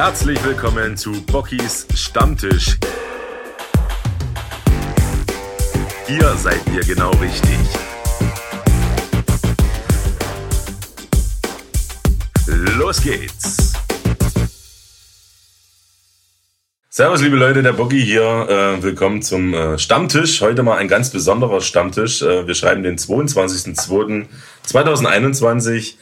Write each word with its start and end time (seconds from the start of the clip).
Herzlich 0.00 0.38
willkommen 0.44 0.96
zu 0.96 1.10
Bockys 1.22 1.84
Stammtisch. 1.92 2.76
Hier 6.06 6.36
seid 6.36 6.60
ihr 6.72 6.84
genau 6.84 7.10
richtig. 7.16 7.58
Los 12.46 13.02
geht's. 13.02 13.72
Servus, 16.90 17.20
liebe 17.20 17.34
Leute, 17.34 17.64
der 17.64 17.72
Bocky 17.72 18.00
hier. 18.00 18.46
Äh, 18.48 18.80
willkommen 18.80 19.20
zum 19.20 19.52
äh, 19.52 19.80
Stammtisch. 19.80 20.42
Heute 20.42 20.62
mal 20.62 20.78
ein 20.78 20.86
ganz 20.86 21.10
besonderer 21.10 21.60
Stammtisch. 21.60 22.22
Äh, 22.22 22.46
wir 22.46 22.54
schreiben 22.54 22.84
den 22.84 22.98
22.02.2021 22.98 25.94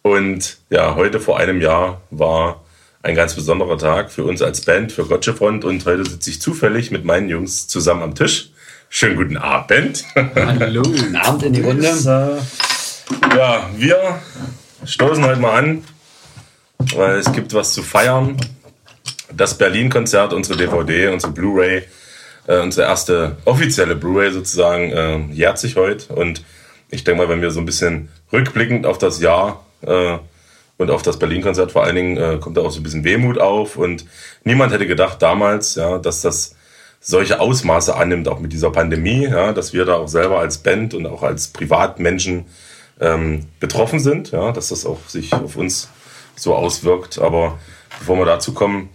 und 0.00 0.56
ja, 0.70 0.94
heute 0.94 1.20
vor 1.20 1.38
einem 1.38 1.60
Jahr 1.60 2.00
war 2.10 2.61
ein 3.02 3.14
ganz 3.16 3.34
besonderer 3.34 3.78
Tag 3.78 4.12
für 4.12 4.24
uns 4.24 4.42
als 4.42 4.60
Band, 4.60 4.92
für 4.92 5.04
Gotcha 5.04 5.32
Front 5.32 5.64
und 5.64 5.84
heute 5.84 6.08
sitze 6.08 6.30
ich 6.30 6.40
zufällig 6.40 6.90
mit 6.90 7.04
meinen 7.04 7.28
Jungs 7.28 7.66
zusammen 7.66 8.02
am 8.02 8.14
Tisch. 8.14 8.50
Schönen 8.88 9.16
guten 9.16 9.36
Abend. 9.36 10.04
Hallo. 10.14 10.82
Guten 10.82 11.16
Abend 11.16 11.42
in 11.44 11.54
die 11.54 11.62
Runde. 11.62 11.90
Ja, 13.34 13.70
wir 13.74 14.20
stoßen 14.84 15.24
heute 15.24 15.40
mal 15.40 15.58
an, 15.58 15.84
weil 16.94 17.16
es 17.16 17.32
gibt 17.32 17.54
was 17.54 17.72
zu 17.72 17.82
feiern. 17.82 18.36
Das 19.34 19.56
Berlin-Konzert, 19.56 20.34
unsere 20.34 20.58
DVD, 20.58 21.08
unsere 21.08 21.32
Blu-ray, 21.32 21.84
äh, 22.46 22.58
unsere 22.58 22.86
erste 22.86 23.36
offizielle 23.46 23.96
Blu-ray 23.96 24.30
sozusagen, 24.30 24.92
äh, 24.92 25.18
jährt 25.32 25.58
sich 25.58 25.76
heute. 25.76 26.12
Und 26.12 26.44
ich 26.90 27.02
denke 27.02 27.22
mal, 27.22 27.28
wenn 27.30 27.40
wir 27.40 27.50
so 27.50 27.60
ein 27.60 27.66
bisschen 27.66 28.10
rückblickend 28.30 28.84
auf 28.84 28.98
das 28.98 29.20
Jahr 29.20 29.64
äh, 29.80 30.18
und 30.82 30.90
auf 30.90 31.02
das 31.02 31.18
Berlin-Konzert 31.18 31.72
vor 31.72 31.84
allen 31.84 31.96
Dingen, 31.96 32.16
äh, 32.16 32.38
kommt 32.40 32.56
da 32.56 32.60
auch 32.60 32.70
so 32.70 32.80
ein 32.80 32.82
bisschen 32.82 33.04
Wehmut 33.04 33.38
auf. 33.38 33.76
Und 33.76 34.04
niemand 34.44 34.72
hätte 34.72 34.86
gedacht 34.86 35.22
damals, 35.22 35.76
ja, 35.76 35.98
dass 35.98 36.20
das 36.22 36.54
solche 37.00 37.40
Ausmaße 37.40 37.96
annimmt, 37.96 38.28
auch 38.28 38.38
mit 38.38 38.52
dieser 38.52 38.70
Pandemie, 38.70 39.26
ja, 39.26 39.52
dass 39.52 39.72
wir 39.72 39.84
da 39.84 39.94
auch 39.94 40.08
selber 40.08 40.38
als 40.38 40.58
Band 40.58 40.94
und 40.94 41.06
auch 41.06 41.22
als 41.22 41.48
Privatmenschen 41.48 42.44
ähm, 43.00 43.46
betroffen 43.58 43.98
sind, 43.98 44.30
ja, 44.30 44.52
dass 44.52 44.68
das 44.68 44.86
auch 44.86 44.98
sich 45.08 45.32
auf 45.32 45.56
uns 45.56 45.88
so 46.36 46.54
auswirkt. 46.54 47.18
Aber 47.18 47.58
bevor 47.98 48.18
wir 48.18 48.26
dazu 48.26 48.54
kommen, 48.54 48.90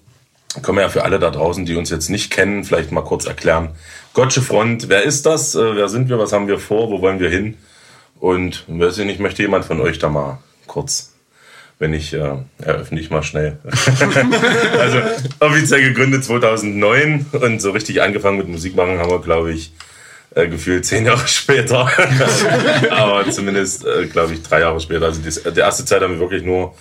können 0.61 0.77
wir 0.77 0.83
ja 0.83 0.89
für 0.89 1.03
alle 1.03 1.19
da 1.19 1.30
draußen, 1.30 1.65
die 1.65 1.75
uns 1.75 1.89
jetzt 1.89 2.09
nicht 2.09 2.31
kennen, 2.31 2.63
vielleicht 2.63 2.91
mal 2.91 3.03
kurz 3.03 3.25
erklären. 3.25 3.71
Gottsche 4.13 4.41
Front, 4.41 4.89
wer 4.89 5.03
ist 5.03 5.25
das? 5.25 5.55
Äh, 5.55 5.75
wer 5.75 5.89
sind 5.89 6.09
wir? 6.09 6.17
Was 6.17 6.31
haben 6.31 6.47
wir 6.47 6.59
vor? 6.59 6.89
Wo 6.89 7.02
wollen 7.02 7.19
wir 7.19 7.30
hin? 7.30 7.58
Und 8.19 8.65
weiß 8.67 8.97
ich 8.97 9.05
nicht, 9.05 9.19
möchte 9.19 9.43
jemand 9.43 9.65
von 9.65 9.80
euch 9.81 9.99
da 9.99 10.09
mal 10.09 10.39
kurz 10.65 11.13
wenn 11.80 11.94
ich 11.94 12.14
äh, 12.14 12.36
eröffne 12.59 13.00
ich 13.00 13.09
mal 13.09 13.23
schnell. 13.23 13.58
also 14.80 15.00
offiziell 15.39 15.83
gegründet 15.83 16.23
2009 16.23 17.28
und 17.31 17.61
so 17.61 17.72
richtig 17.72 18.02
angefangen 18.02 18.38
mit 18.38 18.47
Musik 18.47 18.75
machen 18.75 18.97
haben 18.97 19.11
wir, 19.11 19.22
glaube 19.22 19.53
ich, 19.53 19.72
äh, 20.33 20.48
gefühlt 20.48 20.86
zehn 20.86 21.05
Jahre 21.05 21.28
später. 21.28 21.89
Aber 22.89 23.30
zumindest, 23.30 23.86
äh, 23.86 24.08
glaube 24.08 24.33
ich, 24.33 24.44
drei 24.44 24.61
Jahre 24.61 24.80
später. 24.80 25.05
Also 25.05 25.22
die, 25.22 25.59
erste 25.59 25.86
Zeit 25.86 26.02
haben 26.02 26.14
wir 26.14 26.20
wirklich 26.20 26.44
nur 26.44 26.75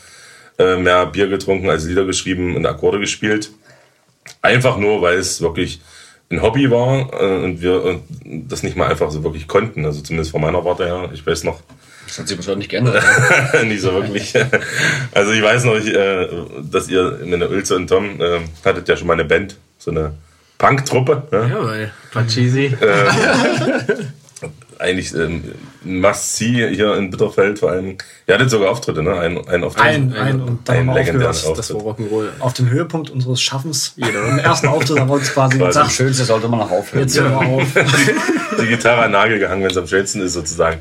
äh, 0.58 0.76
mehr 0.76 1.06
Bier 1.06 1.28
getrunken 1.28 1.68
als 1.68 1.84
Lieder 1.84 2.04
geschrieben 2.04 2.56
und 2.56 2.64
Akkorde 2.64 2.98
gespielt. 2.98 3.50
Einfach 4.40 4.78
nur, 4.78 5.02
weil 5.02 5.18
es 5.18 5.40
wirklich 5.40 5.80
ein 6.30 6.42
Hobby 6.42 6.70
war 6.70 7.12
äh, 7.12 7.44
und 7.44 7.60
wir 7.60 8.00
das 8.24 8.62
nicht 8.62 8.76
mal 8.76 8.90
einfach 8.90 9.10
so 9.10 9.22
wirklich 9.22 9.46
konnten. 9.46 9.84
Also 9.84 10.00
zumindest 10.00 10.32
von 10.32 10.40
meiner 10.40 10.64
Warte 10.64 10.86
her. 10.86 11.10
Ich 11.12 11.24
weiß 11.26 11.44
noch, 11.44 11.60
das 12.06 12.18
hat 12.18 12.28
sich 12.28 12.38
wahrscheinlich 12.38 12.68
geändert. 12.68 13.02
nicht 13.64 13.80
so 13.80 13.92
wirklich. 13.92 14.34
Also 15.12 15.32
ich 15.32 15.42
weiß 15.42 15.64
noch, 15.64 15.76
äh, 15.76 16.28
dass 16.62 16.88
ihr 16.88 17.20
in 17.20 17.38
der 17.38 17.50
Ulze 17.50 17.76
und 17.76 17.88
Tom 17.88 18.20
äh, 18.20 18.40
hattet 18.64 18.88
ja 18.88 18.96
schon 18.96 19.06
mal 19.06 19.14
eine 19.14 19.24
Band, 19.24 19.56
so 19.78 19.90
eine 19.90 20.14
Punk-Truppe. 20.58 21.22
Ne? 21.30 21.50
Ja, 21.50 21.64
weil 21.64 21.92
Pachisi. 22.12 22.76
Ähm, 22.80 24.48
eigentlich 24.78 25.14
ähm, 25.14 25.42
Must-See 25.84 26.74
hier 26.74 26.94
in 26.96 27.10
Bitterfeld 27.10 27.58
vor 27.58 27.70
allem. 27.70 27.96
Ihr 28.26 28.34
hattet 28.34 28.50
sogar 28.50 28.70
Auftritte, 28.70 29.02
ne? 29.02 29.18
Ein, 29.18 29.48
ein 29.48 29.64
Auftritt. 29.64 29.84
Ein, 29.84 30.12
ein, 30.12 30.40
und 30.40 30.68
dann 30.68 30.88
ein 30.90 30.94
legendären 30.94 31.34
Auftritt. 31.34 31.58
Das 31.58 31.74
war 31.74 31.80
Rock'n'Roll. 31.80 32.28
Auf 32.40 32.52
dem 32.54 32.68
Höhepunkt 32.68 33.10
unseres 33.10 33.40
Schaffens. 33.40 33.94
Jeder. 33.96 34.28
Im 34.28 34.38
ersten 34.38 34.68
Auftritt 34.68 34.98
haben 35.00 35.08
wir 35.08 35.14
uns 35.14 35.32
quasi 35.32 35.58
gesagt. 35.58 35.86
Das 35.86 35.94
Schönste 35.94 36.24
sollte 36.24 36.48
man 36.48 36.60
noch 36.60 36.70
aufhören. 36.70 37.02
Jetzt 37.02 37.18
hören 37.18 37.32
wir 37.32 37.38
auf. 37.38 37.64
die, 37.74 38.62
die 38.62 38.66
Gitarre 38.68 39.02
an 39.02 39.12
Nagel 39.12 39.38
gehangen, 39.38 39.62
wenn 39.62 39.70
es 39.70 39.76
am 39.76 39.86
schönsten 39.86 40.20
ist, 40.20 40.34
sozusagen. 40.34 40.80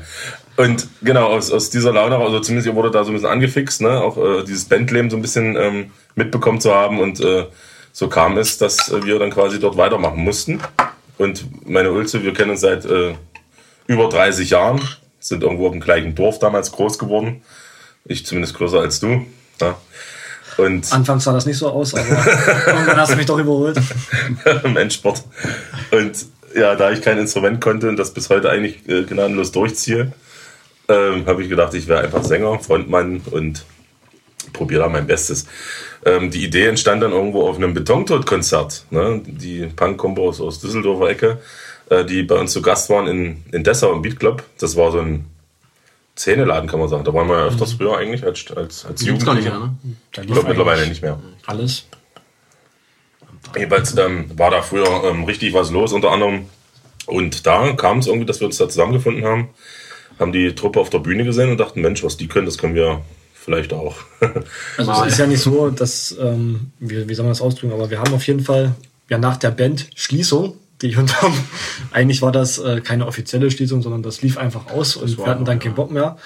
Und 0.56 0.88
genau, 1.02 1.26
aus, 1.26 1.50
aus 1.52 1.70
dieser 1.70 1.92
Laune, 1.92 2.16
also 2.16 2.40
zumindest 2.40 2.66
ihr 2.66 2.74
wurde 2.74 2.90
da 2.90 3.04
so 3.04 3.10
ein 3.10 3.14
bisschen 3.14 3.28
angefixt, 3.28 3.82
ne? 3.82 4.00
auch 4.00 4.16
äh, 4.16 4.44
dieses 4.44 4.64
Bandleben 4.64 5.10
so 5.10 5.16
ein 5.16 5.22
bisschen 5.22 5.56
ähm, 5.56 5.90
mitbekommen 6.14 6.60
zu 6.60 6.74
haben. 6.74 7.00
Und 7.00 7.20
äh, 7.20 7.46
so 7.92 8.08
kam 8.08 8.38
es, 8.38 8.56
dass 8.58 8.90
äh, 8.90 9.04
wir 9.04 9.18
dann 9.18 9.30
quasi 9.30 9.60
dort 9.60 9.76
weitermachen 9.76 10.22
mussten. 10.22 10.60
Und 11.18 11.68
meine 11.68 11.92
Ulze, 11.92 12.22
wir 12.22 12.32
kennen 12.32 12.52
uns 12.52 12.60
seit 12.60 12.84
äh, 12.84 13.14
über 13.86 14.08
30 14.08 14.50
Jahren, 14.50 14.80
sind 15.20 15.42
irgendwo 15.42 15.68
im 15.68 15.80
gleichen 15.80 16.14
Dorf 16.14 16.38
damals 16.38 16.72
groß 16.72 16.98
geworden. 16.98 17.42
Ich 18.04 18.24
zumindest 18.24 18.54
größer 18.54 18.80
als 18.80 19.00
du. 19.00 19.26
Ja. 19.60 19.76
Und 20.58 20.90
Anfangs 20.90 21.24
sah 21.24 21.32
das 21.32 21.44
nicht 21.44 21.58
so 21.58 21.68
aus, 21.68 21.94
aber 21.94 22.06
irgendwann 22.66 22.96
hast 22.96 23.12
du 23.12 23.16
mich 23.16 23.26
doch 23.26 23.38
überholt. 23.38 23.78
Im 24.64 24.76
Endsport. 24.76 25.22
Und 25.90 26.16
ja, 26.54 26.74
da 26.74 26.90
ich 26.90 27.02
kein 27.02 27.18
Instrument 27.18 27.60
konnte 27.60 27.88
und 27.88 27.96
das 27.96 28.14
bis 28.14 28.30
heute 28.30 28.48
eigentlich 28.48 28.88
äh, 28.88 29.02
gnadenlos 29.02 29.52
durchziehe, 29.52 30.12
ähm, 30.88 31.26
habe 31.26 31.42
ich 31.42 31.48
gedacht, 31.48 31.74
ich 31.74 31.86
wäre 31.88 32.02
einfach 32.02 32.22
Sänger, 32.22 32.58
Frontmann 32.58 33.22
und 33.30 33.64
probiere 34.52 34.82
da 34.82 34.88
mein 34.88 35.06
Bestes. 35.06 35.46
Ähm, 36.04 36.30
die 36.30 36.44
Idee 36.44 36.66
entstand 36.66 37.02
dann 37.02 37.12
irgendwo 37.12 37.48
auf 37.48 37.56
einem 37.56 37.74
Betontod-Konzert. 37.74 38.84
Ne? 38.90 39.22
Die 39.26 39.66
Punk-Kombo 39.66 40.28
aus, 40.28 40.40
aus 40.40 40.60
Düsseldorfer 40.60 41.08
Ecke, 41.08 41.38
äh, 41.90 42.04
die 42.04 42.22
bei 42.22 42.36
uns 42.36 42.52
zu 42.52 42.62
Gast 42.62 42.88
waren 42.90 43.06
in, 43.06 43.44
in 43.52 43.64
Dessau 43.64 43.92
im 43.92 44.02
Beat 44.02 44.18
Club. 44.18 44.44
Das 44.58 44.76
war 44.76 44.92
so 44.92 45.00
ein 45.00 45.26
Zähneladen, 46.14 46.68
kann 46.68 46.80
man 46.80 46.88
sagen. 46.88 47.04
Da 47.04 47.12
waren 47.12 47.28
wir 47.28 47.38
ja 47.38 47.46
öfters 47.46 47.72
mhm. 47.72 47.78
früher 47.78 47.98
eigentlich 47.98 48.24
als, 48.24 48.50
als, 48.52 48.86
als 48.86 49.02
Jugendliche. 49.02 49.26
Gar 49.26 49.34
nicht 49.34 49.44
mehr, 49.44 49.58
ne? 49.58 49.96
Ich 50.12 50.32
glaube 50.32 50.48
mittlerweile 50.48 50.86
nicht 50.86 51.02
mehr. 51.02 51.18
Alles. 51.46 51.86
Jedenfalls 53.54 53.96
ähm, 53.96 54.30
war 54.36 54.50
da 54.50 54.62
früher 54.62 55.04
ähm, 55.04 55.24
richtig 55.24 55.52
was 55.54 55.70
los, 55.70 55.92
unter 55.92 56.10
anderem. 56.10 56.46
Und 57.06 57.46
da 57.46 57.72
kam 57.72 57.98
es 57.98 58.06
irgendwie, 58.06 58.26
dass 58.26 58.40
wir 58.40 58.46
uns 58.46 58.56
da 58.56 58.68
zusammengefunden 58.68 59.24
haben 59.24 59.50
haben 60.18 60.32
die 60.32 60.54
Truppe 60.54 60.80
auf 60.80 60.90
der 60.90 60.98
Bühne 60.98 61.24
gesehen 61.24 61.50
und 61.50 61.58
dachten, 61.58 61.80
Mensch, 61.80 62.02
was 62.02 62.16
die 62.16 62.28
können, 62.28 62.46
das 62.46 62.58
können 62.58 62.74
wir 62.74 63.02
vielleicht 63.34 63.72
auch. 63.72 63.96
also 64.76 64.92
es 65.04 65.12
ist 65.12 65.18
ja 65.18 65.26
nicht 65.26 65.40
so, 65.40 65.70
dass, 65.70 66.16
ähm, 66.20 66.72
wie, 66.80 67.08
wie 67.08 67.14
soll 67.14 67.24
man 67.24 67.32
das 67.32 67.40
ausdrücken, 67.40 67.72
aber 67.72 67.90
wir 67.90 68.00
haben 68.00 68.12
auf 68.14 68.26
jeden 68.26 68.40
Fall 68.40 68.74
ja 69.08 69.18
nach 69.18 69.36
der 69.36 69.50
Band 69.50 69.88
Schließung, 69.94 70.54
die 70.82 70.88
ich 70.88 70.96
haben, 70.98 71.34
eigentlich 71.92 72.22
war 72.22 72.32
das 72.32 72.58
äh, 72.58 72.80
keine 72.80 73.06
offizielle 73.06 73.50
Schließung, 73.50 73.82
sondern 73.82 74.02
das 74.02 74.22
lief 74.22 74.36
einfach 74.36 74.72
aus 74.72 74.96
und 74.96 75.16
wir 75.18 75.26
hatten 75.26 75.44
dann 75.44 75.58
keinen 75.58 75.74
Bock 75.74 75.90
mehr. 75.90 76.16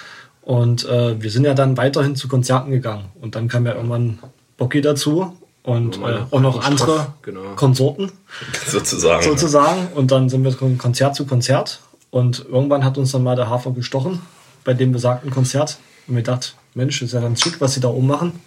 Und 0.41 0.85
äh, 0.85 1.21
wir 1.21 1.29
sind 1.29 1.45
ja 1.45 1.53
dann 1.53 1.77
weiterhin 1.77 2.15
zu 2.15 2.27
Konzerten 2.27 2.71
gegangen. 2.71 3.05
Und 3.21 3.35
dann 3.35 3.47
kam 3.47 3.65
ja 3.65 3.75
irgendwann 3.75 4.19
Bocky 4.57 4.81
dazu 4.81 5.37
und 5.63 5.97
äh, 5.99 6.19
auch 6.31 6.41
noch 6.41 6.63
andere 6.63 7.13
genau. 7.21 7.55
Konsorten. 7.55 8.11
Sozusagen. 8.65 9.23
Sozusagen. 9.23 9.87
Und 9.93 10.11
dann 10.11 10.29
sind 10.29 10.43
wir 10.43 10.51
von 10.51 10.77
Konzert 10.77 11.15
zu 11.15 11.25
Konzert 11.25 11.79
und 12.11 12.45
irgendwann 12.47 12.85
hat 12.85 12.97
uns 12.97 13.11
dann 13.13 13.23
mal 13.23 13.35
der 13.35 13.49
Hafer 13.49 13.71
gestochen 13.71 14.21
bei 14.63 14.73
dem 14.73 14.91
besagten 14.91 15.31
Konzert. 15.31 15.77
Und 16.07 16.15
wir 16.15 16.23
dachten, 16.23 16.53
Mensch, 16.75 17.01
ist 17.01 17.13
ja 17.13 17.21
ganz 17.21 17.41
schick, 17.41 17.59
was 17.59 17.73
sie 17.73 17.79
da 17.79 17.87
oben 17.87 18.07
machen. 18.07 18.39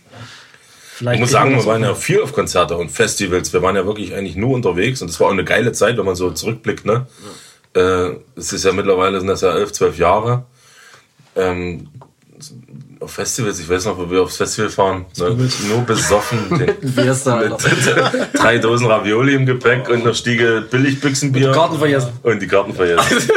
Vielleicht 0.96 1.16
ich 1.16 1.20
muss 1.22 1.30
sagen, 1.32 1.56
wir 1.56 1.66
waren 1.66 1.82
ja 1.82 1.94
viel 1.94 2.22
auf 2.22 2.32
Konzerte 2.32 2.76
und 2.76 2.90
Festivals. 2.90 3.52
Wir 3.52 3.62
waren 3.62 3.74
ja 3.74 3.84
wirklich 3.84 4.14
eigentlich 4.14 4.36
nur 4.36 4.54
unterwegs 4.54 5.02
und 5.02 5.10
es 5.10 5.18
war 5.18 5.26
auch 5.26 5.32
eine 5.32 5.44
geile 5.44 5.72
Zeit, 5.72 5.96
wenn 5.96 6.04
man 6.04 6.14
so 6.14 6.30
zurückblickt. 6.30 6.84
Ne? 6.84 7.06
Ja. 7.74 8.06
Äh, 8.06 8.16
es 8.36 8.52
ist 8.52 8.64
ja 8.64 8.72
mittlerweile 8.72 9.18
sind 9.18 9.26
das 9.26 9.40
ja 9.40 9.52
elf, 9.56 9.72
zwölf 9.72 9.98
Jahre. 9.98 10.44
Ähm, 11.34 11.88
auf 13.04 13.12
Festivals, 13.12 13.60
ich 13.60 13.68
weiß 13.68 13.84
noch, 13.84 13.98
wo 13.98 14.10
wir 14.10 14.22
aufs 14.22 14.38
Festival 14.38 14.70
fahren, 14.70 15.04
ne? 15.18 15.36
nur 15.68 15.82
besoffen. 15.82 16.38
Da, 16.50 16.56
mit 17.36 17.52
drei 18.32 18.58
Dosen 18.58 18.86
Ravioli 18.86 19.34
im 19.34 19.46
Gepäck 19.46 19.88
und 19.88 20.00
eine 20.00 20.14
Stiege 20.14 20.64
Billigbüchsenbier. 20.70 21.48
Und 21.48 21.52
die 21.52 21.58
Karten 21.58 21.78
vergessen. 21.78 22.12
Und 22.22 22.42
die 22.42 22.46
Karten 22.46 22.74
vergessen. 22.74 23.30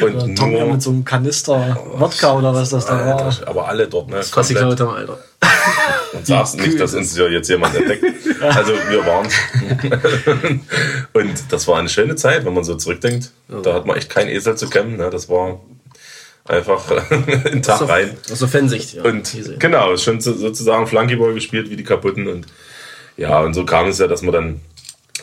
und 0.02 0.36
Tom 0.36 0.52
nur, 0.52 0.66
mit 0.72 0.82
so 0.82 0.90
einem 0.90 1.04
Kanister 1.04 1.78
Wodka 1.94 2.32
oder 2.32 2.54
was 2.54 2.70
das 2.70 2.86
da 2.86 3.06
war. 3.06 3.36
Aber 3.46 3.68
alle 3.68 3.86
dort, 3.86 4.08
ne? 4.08 4.16
Das 4.16 4.48
die 4.48 4.54
Leute, 4.54 4.88
Alter. 4.88 5.18
Und 6.12 6.26
sagst 6.26 6.58
nicht, 6.58 6.80
dass 6.80 6.94
uns 6.94 7.16
ja 7.16 7.26
jetzt 7.28 7.48
jemand 7.48 7.74
entdeckt. 7.74 8.04
Also 8.40 8.72
wir 8.88 9.04
waren. 9.06 9.28
und 11.12 11.32
das 11.50 11.68
war 11.68 11.78
eine 11.78 11.88
schöne 11.88 12.16
Zeit, 12.16 12.44
wenn 12.44 12.54
man 12.54 12.64
so 12.64 12.74
zurückdenkt. 12.74 13.30
Da 13.62 13.74
hat 13.74 13.86
man 13.86 13.96
echt 13.96 14.08
kein 14.08 14.28
Esel 14.28 14.56
zu 14.56 14.68
kämmen. 14.68 14.96
Ne? 14.96 15.10
Das 15.10 15.28
war 15.28 15.60
einfach 16.44 16.90
einen 17.10 17.62
Tag 17.62 17.78
so, 17.78 17.84
rein. 17.86 18.16
Aus 18.30 18.38
der 18.38 18.48
Fansicht, 18.48 18.94
ja. 18.94 19.02
Und 19.04 19.58
genau, 19.58 19.96
schon 19.96 20.20
sozusagen 20.20 20.86
Flunkyball 20.86 21.34
gespielt 21.34 21.70
wie 21.70 21.76
die 21.76 21.84
Kaputten. 21.84 22.26
Und 22.28 22.46
ja, 23.16 23.40
und 23.40 23.54
so 23.54 23.64
kam 23.64 23.86
es 23.88 23.98
ja, 23.98 24.06
dass 24.06 24.22
wir 24.22 24.32
dann 24.32 24.60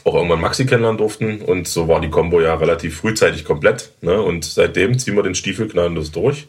auch 0.03 0.15
irgendwann 0.15 0.41
Maxi 0.41 0.65
kennenlernen 0.65 0.97
durften. 0.97 1.41
Und 1.41 1.67
so 1.67 1.87
war 1.87 1.99
die 2.01 2.09
Combo 2.09 2.39
ja 2.41 2.55
relativ 2.55 2.97
frühzeitig 2.97 3.43
komplett. 3.43 3.91
Ne? 4.01 4.21
Und 4.21 4.45
seitdem 4.45 4.97
ziehen 4.97 5.15
wir 5.15 5.23
den 5.23 5.35
Stiefel 5.35 5.67
gnadenlos 5.67 6.11
durch. 6.11 6.47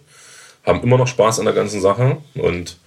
Haben 0.65 0.83
immer 0.83 0.99
noch 0.99 1.09
Spaß 1.09 1.39
an 1.41 1.47
der 1.47 1.55
ganzen 1.55 1.81
Sache. 1.81 2.19
Und 2.35 2.79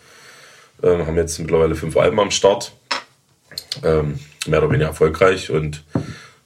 Ähm, 0.84 1.08
haben 1.08 1.16
jetzt 1.16 1.40
mittlerweile 1.40 1.76
fünf 1.76 1.96
Alben 1.96 2.20
am 2.20 2.30
Start. 2.30 2.74
Ähm, 3.84 4.20
mehr 4.48 4.60
oder 4.60 4.70
weniger 4.70 4.88
erfolgreich. 4.88 5.50
Und 5.50 5.84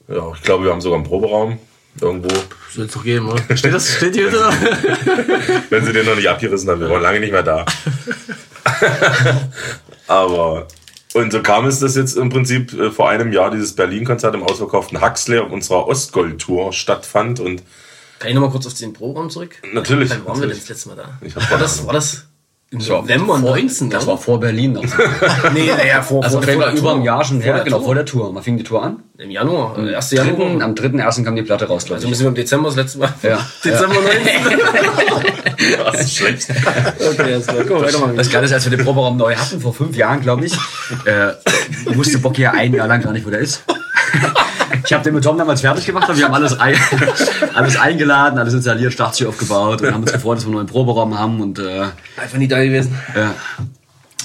ja, 0.06 0.32
ich 0.32 0.42
glaube, 0.42 0.64
wir 0.64 0.70
haben 0.70 0.80
sogar 0.80 0.96
einen 0.96 1.06
Proberaum 1.08 1.58
irgendwo. 2.02 2.28
Soll 2.74 2.86
es 2.86 2.92
doch 2.92 3.04
geben, 3.04 3.28
oder? 3.28 3.56
Steht 3.56 3.74
das? 3.74 3.96
Steht 3.96 4.14
hier 4.14 4.30
da? 4.30 4.50
Wenn 5.70 5.84
sie 5.84 5.92
den 5.92 6.06
noch 6.06 6.16
nicht 6.16 6.28
abgerissen 6.28 6.70
haben, 6.70 6.80
wir 6.80 6.90
waren 6.90 7.02
lange 7.02 7.20
nicht 7.20 7.32
mehr 7.32 7.42
da. 7.42 7.64
Aber, 10.06 10.68
und 11.14 11.32
so 11.32 11.42
kam 11.42 11.66
es, 11.66 11.80
dass 11.80 11.96
jetzt 11.96 12.16
im 12.16 12.28
Prinzip 12.28 12.72
äh, 12.72 12.90
vor 12.90 13.08
einem 13.08 13.32
Jahr 13.32 13.50
dieses 13.50 13.74
Berlin-Konzert 13.74 14.34
im 14.34 14.42
ausverkauften 14.42 15.00
Huxley 15.00 15.38
auf 15.38 15.50
unserer 15.50 15.86
Ostgold-Tour 15.88 16.72
stattfand 16.72 17.40
und 17.40 17.62
Kann 18.18 18.28
ich 18.28 18.34
nochmal 18.34 18.50
kurz 18.50 18.66
auf 18.66 18.74
den 18.74 18.92
Pro-Raum 18.92 19.30
zurück? 19.30 19.56
Natürlich, 19.72 20.10
Wann 20.10 20.26
waren 20.26 20.40
wir 20.40 20.48
denn 20.48 20.56
das 20.56 20.68
letzte 20.68 20.90
Mal 20.90 20.96
da? 20.96 21.18
War, 21.50 21.58
das, 21.58 21.86
war 21.86 21.92
das 21.92 22.27
im 22.70 22.78
November 22.80 23.38
19? 23.38 23.88
Das 23.88 24.06
war 24.06 24.18
vor 24.18 24.38
Berlin 24.40 24.72
noch. 24.74 24.82
nee, 25.54 25.70
naja, 25.74 26.02
vor, 26.02 26.22
Also 26.22 26.40
vor, 26.42 26.52
vor 26.52 26.62
der 26.64 26.72
über 26.72 26.80
Tour. 26.80 26.92
einem 26.92 27.02
Jahr 27.02 27.24
schon 27.24 27.40
her, 27.40 27.62
genau, 27.64 27.78
Tour. 27.78 27.86
vor 27.86 27.94
der 27.94 28.04
Tour. 28.04 28.34
Wann 28.34 28.42
fing 28.42 28.58
die 28.58 28.62
Tour 28.64 28.82
an? 28.82 28.96
Im 29.16 29.30
Januar, 29.30 29.78
äh, 29.78 29.94
1. 29.94 30.10
Dritten, 30.10 30.38
Januar. 30.40 30.62
am 30.62 30.74
3.1. 30.74 31.24
kam 31.24 31.34
die 31.34 31.42
Platte 31.42 31.66
raus, 31.66 31.84
glaube 31.86 31.96
Also 31.96 32.06
ich. 32.06 32.10
müssen 32.10 32.24
wir 32.24 32.28
im 32.28 32.34
Dezember 32.34 32.68
das 32.68 32.76
letzte 32.76 32.98
Mal. 32.98 33.12
Ja. 33.22 33.38
Dezember 33.64 33.94
19. 33.94 34.58
Das 35.84 36.00
ist 36.02 36.16
schlecht. 36.16 36.46
okay, 36.50 37.40
klar. 37.40 37.64
Guck, 37.66 37.82
weiter 37.82 37.98
mal. 37.98 38.14
Das 38.14 38.30
Geile 38.30 38.44
ist, 38.46 38.52
als 38.52 38.70
wir 38.70 38.76
den 38.76 38.84
Proberaum 38.86 39.16
neu 39.16 39.34
hatten, 39.34 39.60
vor 39.60 39.74
fünf 39.74 39.96
Jahren, 39.96 40.20
glaube 40.20 40.46
ich, 40.46 40.54
äh, 41.04 41.32
wusste 41.96 42.18
Bock 42.18 42.38
ja 42.38 42.52
ein 42.52 42.72
Jahr 42.72 42.86
lang 42.86 43.02
gar 43.02 43.12
nicht, 43.12 43.26
wo 43.26 43.30
der 43.30 43.40
ist. 43.40 43.64
Ich 44.88 44.92
habe 44.94 45.04
den 45.04 45.12
mit 45.12 45.22
Tom 45.22 45.36
damals 45.36 45.60
fertig 45.60 45.84
gemacht 45.84 46.08
und 46.08 46.16
wir 46.16 46.24
haben 46.24 46.32
alles, 46.32 46.58
ein, 46.58 46.74
alles 47.54 47.76
eingeladen, 47.76 48.38
alles 48.38 48.54
installiert, 48.54 48.90
Startziel 48.94 49.26
aufgebaut 49.26 49.82
und 49.82 49.92
haben 49.92 50.00
uns 50.02 50.12
gefreut, 50.12 50.38
dass 50.38 50.44
wir 50.44 50.48
einen 50.48 50.54
neuen 50.54 50.66
Proberaum 50.66 51.18
haben 51.18 51.42
und, 51.42 51.58
äh, 51.58 51.82
Einfach 52.16 52.38
nie 52.38 52.48
da 52.48 52.62
gewesen. 52.64 52.96
ja. 53.14 53.34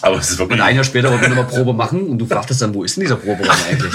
Aber 0.01 0.19
es 0.19 0.29
ist 0.31 0.39
wirklich, 0.39 0.57
und 0.59 0.65
ein 0.65 0.75
Jahr 0.75 0.85
später 0.85 1.09
wollten 1.09 1.23
wir 1.23 1.29
nochmal 1.29 1.47
Probe 1.47 1.73
machen 1.73 2.07
und 2.07 2.17
du 2.17 2.25
fragtest 2.25 2.61
dann, 2.61 2.73
wo 2.73 2.83
ist 2.85 2.95
denn 2.95 3.01
dieser 3.03 3.17
Proberaum 3.17 3.57
eigentlich? 3.69 3.93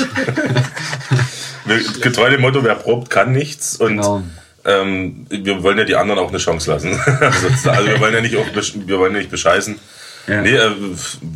wir- 1.64 1.82
getreu 2.02 2.28
dem 2.30 2.42
Motto, 2.42 2.62
wer 2.62 2.74
probt, 2.74 3.08
kann 3.08 3.32
nichts. 3.32 3.76
Und 3.76 3.96
Genau. 3.96 4.22
ähm, 4.66 5.26
wir 5.30 5.62
wollen 5.62 5.78
ja 5.78 5.84
die 5.84 5.96
anderen 5.96 6.20
auch 6.20 6.28
eine 6.28 6.38
Chance 6.38 6.70
lassen. 6.70 6.98
also, 7.20 7.70
also 7.70 7.86
wir 7.88 7.98
wollen 8.00 8.12
ja 8.14 8.20
nicht, 8.20 8.36
auch, 8.36 8.44
wir 8.54 8.98
wollen 8.98 9.12
ja 9.14 9.18
nicht 9.20 9.30
bescheißen. 9.30 9.78
Ja. 10.28 10.42
Nee, 10.42 10.54
äh, 10.54 10.70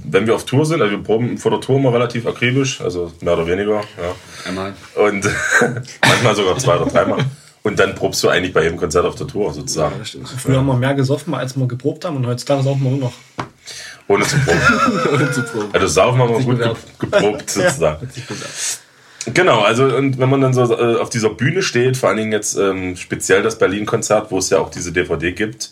wenn 0.04 0.26
wir 0.26 0.34
auf 0.34 0.44
Tour 0.44 0.66
sind, 0.66 0.82
also 0.82 0.90
wir 0.90 1.02
proben 1.02 1.38
vor 1.38 1.50
der 1.50 1.60
Tour 1.60 1.78
immer 1.78 1.92
relativ 1.92 2.26
akribisch, 2.26 2.80
also 2.80 3.10
mehr 3.20 3.34
oder 3.34 3.46
weniger. 3.46 3.76
Ja. 3.76 4.46
Einmal. 4.46 4.74
Und 4.94 5.28
manchmal 6.02 6.36
sogar 6.36 6.58
zwei 6.58 6.76
oder 6.76 6.90
dreimal. 6.90 7.24
Und 7.62 7.78
dann 7.78 7.94
probst 7.94 8.22
du 8.22 8.28
eigentlich 8.28 8.52
bei 8.52 8.64
jedem 8.64 8.76
Konzert 8.76 9.04
auf 9.04 9.14
der 9.14 9.26
Tour 9.26 9.52
sozusagen. 9.54 9.94
Früher 10.04 10.58
haben 10.58 10.66
wir 10.66 10.76
mehr 10.76 10.94
gesoffen, 10.94 11.32
als 11.34 11.56
wir 11.56 11.66
geprobt 11.66 12.04
haben 12.04 12.16
und 12.16 12.26
heutzutage 12.26 12.62
saufen 12.62 12.82
wir 12.82 12.90
nur 12.90 13.00
noch. 13.00 13.12
Ohne 14.08 14.24
zu 14.24 14.36
proben. 14.38 15.32
Zu 15.32 15.42
Pro. 15.44 15.60
Also 15.72 15.86
saufen 15.86 16.20
haben 16.20 16.30
wir 16.30 16.40
gut 16.40 16.58
ge 16.58 16.74
geprobt 16.98 17.50
sozusagen. 17.50 18.08
Genau, 19.32 19.60
also 19.60 19.84
und 19.84 20.18
wenn 20.18 20.28
man 20.28 20.40
dann 20.40 20.52
so 20.52 20.64
äh, 20.64 20.96
auf 20.96 21.08
dieser 21.08 21.30
Bühne 21.30 21.62
steht, 21.62 21.96
vor 21.96 22.08
allen 22.08 22.18
Dingen 22.18 22.32
jetzt 22.32 22.56
ähm, 22.56 22.96
speziell 22.96 23.42
das 23.42 23.56
Berlin-Konzert, 23.56 24.30
wo 24.32 24.38
es 24.38 24.50
ja 24.50 24.58
auch 24.58 24.70
diese 24.70 24.90
DVD 24.90 25.32
gibt. 25.32 25.70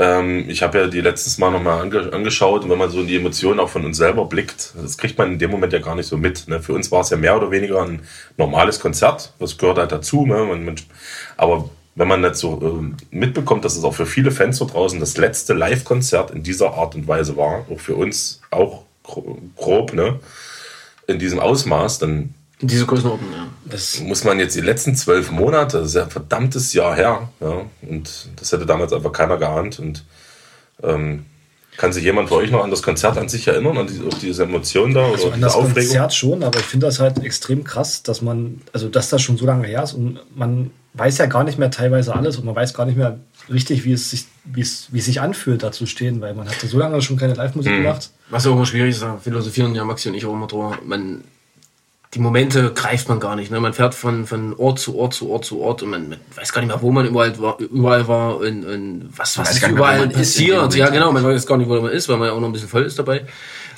Ähm, 0.00 0.48
ich 0.48 0.62
habe 0.62 0.78
ja 0.78 0.86
die 0.86 1.02
letztes 1.02 1.36
Mal 1.36 1.50
nochmal 1.50 1.82
ange 1.82 2.10
angeschaut 2.10 2.64
und 2.64 2.70
wenn 2.70 2.78
man 2.78 2.90
so 2.90 3.00
in 3.02 3.06
die 3.06 3.16
Emotionen 3.16 3.60
auch 3.60 3.68
von 3.68 3.84
uns 3.84 3.98
selber 3.98 4.24
blickt, 4.24 4.72
das 4.80 4.96
kriegt 4.96 5.18
man 5.18 5.32
in 5.32 5.38
dem 5.38 5.50
Moment 5.50 5.74
ja 5.74 5.78
gar 5.78 5.94
nicht 5.94 6.06
so 6.06 6.16
mit. 6.16 6.48
Ne? 6.48 6.62
Für 6.62 6.72
uns 6.72 6.90
war 6.90 7.02
es 7.02 7.10
ja 7.10 7.18
mehr 7.18 7.36
oder 7.36 7.50
weniger 7.50 7.82
ein 7.82 8.00
normales 8.38 8.80
Konzert, 8.80 9.34
das 9.38 9.58
gehört 9.58 9.76
halt 9.76 9.92
dazu. 9.92 10.24
Ne? 10.24 10.44
Man, 10.44 10.64
man, 10.64 10.74
aber 11.36 11.68
wenn 11.96 12.08
man 12.08 12.22
nicht 12.22 12.36
so 12.36 12.58
ähm, 12.62 12.96
mitbekommt, 13.10 13.64
dass 13.66 13.76
es 13.76 13.84
auch 13.84 13.94
für 13.94 14.06
viele 14.06 14.30
Fans 14.30 14.58
da 14.58 14.64
draußen 14.64 14.98
das 15.00 15.18
letzte 15.18 15.52
Live-Konzert 15.52 16.30
in 16.30 16.42
dieser 16.42 16.72
Art 16.74 16.94
und 16.94 17.06
Weise 17.06 17.36
war, 17.36 17.66
auch 17.70 17.80
für 17.80 17.94
uns 17.94 18.40
auch 18.50 18.84
gro- 19.02 19.38
grob, 19.56 19.92
ne? 19.92 20.18
in 21.06 21.18
diesem 21.18 21.40
Ausmaß, 21.40 21.98
dann 21.98 22.32
In 22.60 22.68
dieser 22.68 22.86
Größenordnung, 22.86 23.32
ja. 23.32 23.46
Das, 23.64 24.00
muss 24.00 24.24
man 24.24 24.38
jetzt 24.38 24.54
die 24.54 24.60
letzten 24.60 24.94
zwölf 24.94 25.30
Monate, 25.30 25.78
das 25.78 25.88
ist 25.88 25.94
ja 25.94 26.04
ein 26.04 26.10
verdammtes 26.10 26.72
Jahr 26.74 26.94
her, 26.94 27.28
ja, 27.40 27.62
und 27.82 28.28
das 28.36 28.52
hätte 28.52 28.66
damals 28.66 28.92
einfach 28.92 29.12
keiner 29.12 29.38
geahnt. 29.38 29.78
Und 29.78 30.04
ähm, 30.82 31.24
kann 31.76 31.94
sich 31.94 32.04
jemand 32.04 32.28
von 32.28 32.38
euch 32.38 32.50
noch 32.50 32.62
an 32.62 32.70
das 32.70 32.82
Konzert 32.82 33.16
an 33.16 33.30
sich 33.30 33.48
erinnern, 33.48 33.78
an 33.78 33.86
die, 33.86 34.06
auf 34.06 34.18
diese 34.18 34.42
Emotionen 34.42 34.92
da 34.92 35.00
oder 35.00 35.12
also 35.12 35.26
an 35.28 35.34
diese 35.34 35.46
das 35.46 35.54
Aufregung? 35.54 35.88
Konzert 35.88 36.14
schon, 36.14 36.42
aber 36.42 36.58
ich 36.58 36.66
finde 36.66 36.86
das 36.86 37.00
halt 37.00 37.24
extrem 37.24 37.64
krass, 37.64 38.02
dass 38.02 38.20
man, 38.20 38.60
also 38.74 38.90
dass 38.90 39.08
das 39.08 39.22
schon 39.22 39.38
so 39.38 39.46
lange 39.46 39.66
her 39.66 39.82
ist 39.82 39.94
und 39.94 40.20
man 40.34 40.70
weiß 40.92 41.16
ja 41.16 41.26
gar 41.26 41.44
nicht 41.44 41.58
mehr 41.58 41.70
teilweise 41.70 42.14
alles 42.14 42.36
und 42.36 42.44
man 42.44 42.54
weiß 42.54 42.74
gar 42.74 42.84
nicht 42.84 42.98
mehr 42.98 43.20
richtig, 43.48 43.84
wie 43.84 43.92
es 43.92 44.10
sich, 44.10 44.26
wie 44.44 44.60
es, 44.60 44.88
wie 44.90 44.98
es 44.98 45.06
sich 45.06 45.22
anfühlt, 45.22 45.62
da 45.62 45.72
zu 45.72 45.86
stehen, 45.86 46.20
weil 46.20 46.34
man 46.34 46.48
hatte 46.48 46.66
so 46.66 46.78
lange 46.78 47.00
schon 47.00 47.16
keine 47.16 47.32
Live-Musik 47.34 47.72
gemacht. 47.72 48.10
Was 48.28 48.46
auch 48.46 48.52
immer 48.52 48.66
schwierig 48.66 48.90
ist, 48.90 49.02
da 49.02 49.16
philosophieren 49.16 49.74
ja 49.74 49.84
Maxi 49.84 50.10
und 50.10 50.16
ich 50.16 50.26
auch 50.26 50.34
immer 50.34 50.48
drüber. 50.48 50.76
Man, 50.84 51.22
die 52.14 52.18
Momente 52.18 52.72
greift 52.72 53.08
man 53.08 53.20
gar 53.20 53.36
nicht. 53.36 53.52
Ne? 53.52 53.60
Man 53.60 53.72
fährt 53.72 53.94
von, 53.94 54.26
von 54.26 54.54
Ort 54.56 54.80
zu 54.80 54.96
Ort 54.98 55.14
zu 55.14 55.30
Ort 55.30 55.44
zu 55.44 55.60
Ort 55.60 55.82
und 55.82 55.90
man, 55.90 56.08
man 56.08 56.18
weiß 56.34 56.52
gar 56.52 56.60
nicht 56.60 56.68
mehr, 56.68 56.82
wo 56.82 56.90
man 56.90 57.06
überall 57.06 57.38
war, 57.38 57.58
überall 57.60 58.08
war 58.08 58.38
und, 58.38 58.64
und 58.64 59.10
was, 59.16 59.38
was 59.38 59.52
ist 59.52 59.68
überall 59.68 60.08
passiert. 60.08 60.74
Ja, 60.74 60.90
genau, 60.90 61.12
man 61.12 61.22
weiß 61.22 61.46
gar 61.46 61.56
nicht, 61.56 61.68
wo 61.68 61.80
man 61.80 61.92
ist, 61.92 62.08
weil 62.08 62.16
man 62.16 62.28
ja 62.28 62.34
auch 62.34 62.40
noch 62.40 62.48
ein 62.48 62.52
bisschen 62.52 62.68
voll 62.68 62.82
ist 62.82 62.98
dabei. 62.98 63.26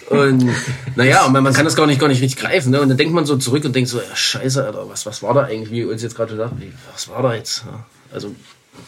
Und 0.08 0.48
naja, 0.96 1.26
und 1.26 1.32
man, 1.32 1.42
man 1.42 1.52
kann 1.52 1.66
das 1.66 1.76
gar 1.76 1.86
nicht, 1.86 2.00
gar 2.00 2.08
nicht 2.08 2.22
richtig 2.22 2.40
greifen. 2.40 2.70
Ne? 2.70 2.80
Und 2.80 2.88
dann 2.88 2.96
denkt 2.96 3.12
man 3.12 3.26
so 3.26 3.36
zurück 3.36 3.66
und 3.66 3.76
denkt 3.76 3.90
so, 3.90 3.98
ja, 3.98 4.16
scheiße, 4.16 4.64
Alter, 4.64 4.88
was, 4.88 5.04
was 5.04 5.22
war 5.22 5.34
da 5.34 5.42
eigentlich, 5.42 5.70
wie 5.70 5.84
uns 5.84 6.02
jetzt 6.02 6.16
gerade 6.16 6.32
gesagt, 6.32 6.54
wie, 6.58 6.72
was 6.90 7.08
war 7.10 7.22
da 7.22 7.34
jetzt? 7.34 7.64
Also, 8.12 8.34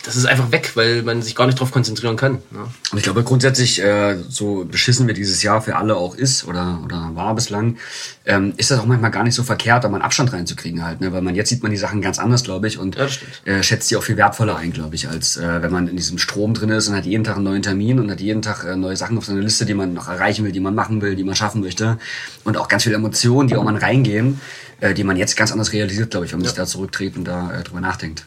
das 0.04 0.16
ist 0.16 0.24
einfach 0.24 0.50
weg, 0.50 0.72
weil 0.74 1.02
man 1.02 1.20
sich 1.20 1.34
gar 1.34 1.46
nicht 1.46 1.60
drauf 1.60 1.70
konzentrieren 1.70 2.16
kann. 2.16 2.34
Ne? 2.50 2.60
Und 2.90 2.98
ich 2.98 3.04
glaube 3.04 3.22
grundsätzlich, 3.22 3.82
äh, 3.82 4.16
so 4.28 4.64
beschissen 4.64 5.06
wie 5.08 5.12
dieses 5.12 5.42
Jahr 5.42 5.60
für 5.60 5.76
alle 5.76 5.96
auch 5.96 6.14
ist 6.14 6.46
oder, 6.46 6.80
oder 6.84 7.10
war 7.14 7.34
bislang, 7.34 7.76
ähm, 8.24 8.54
ist 8.56 8.70
das 8.70 8.80
auch 8.80 8.86
manchmal 8.86 9.10
gar 9.10 9.24
nicht 9.24 9.34
so 9.34 9.42
verkehrt, 9.42 9.84
da 9.84 9.88
mal 9.88 9.96
einen 9.96 10.04
Abstand 10.04 10.32
reinzukriegen 10.32 10.84
halt. 10.84 11.00
Ne? 11.00 11.12
Weil 11.12 11.20
man 11.20 11.34
jetzt 11.34 11.50
sieht 11.50 11.62
man 11.62 11.70
die 11.70 11.76
Sachen 11.76 12.00
ganz 12.00 12.18
anders, 12.18 12.44
glaube 12.44 12.66
ich, 12.66 12.78
und 12.78 12.96
Ja, 12.96 13.08
äh, 13.44 13.62
schätzt 13.62 13.90
die 13.90 13.96
auch 13.96 14.02
viel 14.02 14.16
wertvoller 14.16 14.56
ein, 14.56 14.72
glaube 14.72 14.94
ich, 14.94 15.08
als 15.08 15.36
äh, 15.36 15.62
wenn 15.62 15.72
man 15.72 15.88
in 15.88 15.96
diesem 15.96 16.16
Strom 16.16 16.54
drin 16.54 16.70
ist 16.70 16.88
und 16.88 16.96
hat 16.96 17.04
jeden 17.04 17.24
Tag 17.24 17.36
einen 17.36 17.44
neuen 17.44 17.62
Termin 17.62 17.98
und 17.98 18.10
hat 18.10 18.20
jeden 18.20 18.40
Tag 18.40 18.64
äh, 18.64 18.76
neue 18.76 18.96
Sachen 18.96 19.18
auf 19.18 19.26
seiner 19.26 19.40
Liste, 19.40 19.66
die 19.66 19.74
man 19.74 19.92
noch 19.92 20.08
erreichen 20.08 20.46
will, 20.46 20.52
die 20.52 20.60
man 20.60 20.74
machen 20.74 21.02
will, 21.02 21.14
die 21.14 21.24
man 21.24 21.36
schaffen 21.36 21.60
möchte. 21.60 21.98
Und 22.44 22.56
auch 22.56 22.68
ganz 22.68 22.84
viele 22.84 22.96
Emotionen, 22.96 23.48
die 23.48 23.56
auch 23.56 23.64
mal 23.64 23.76
reingehen, 23.76 24.40
äh, 24.80 24.94
die 24.94 25.04
man 25.04 25.16
jetzt 25.18 25.36
ganz 25.36 25.52
anders 25.52 25.72
realisiert, 25.72 26.10
glaube 26.10 26.24
ich, 26.26 26.32
wenn 26.32 26.38
man 26.38 26.46
sich 26.46 26.56
da 26.56 26.64
zurücktritt 26.64 27.16
und 27.16 27.24
da 27.24 27.52
äh, 27.52 27.62
drüber 27.62 27.80
nachdenkt. 27.80 28.24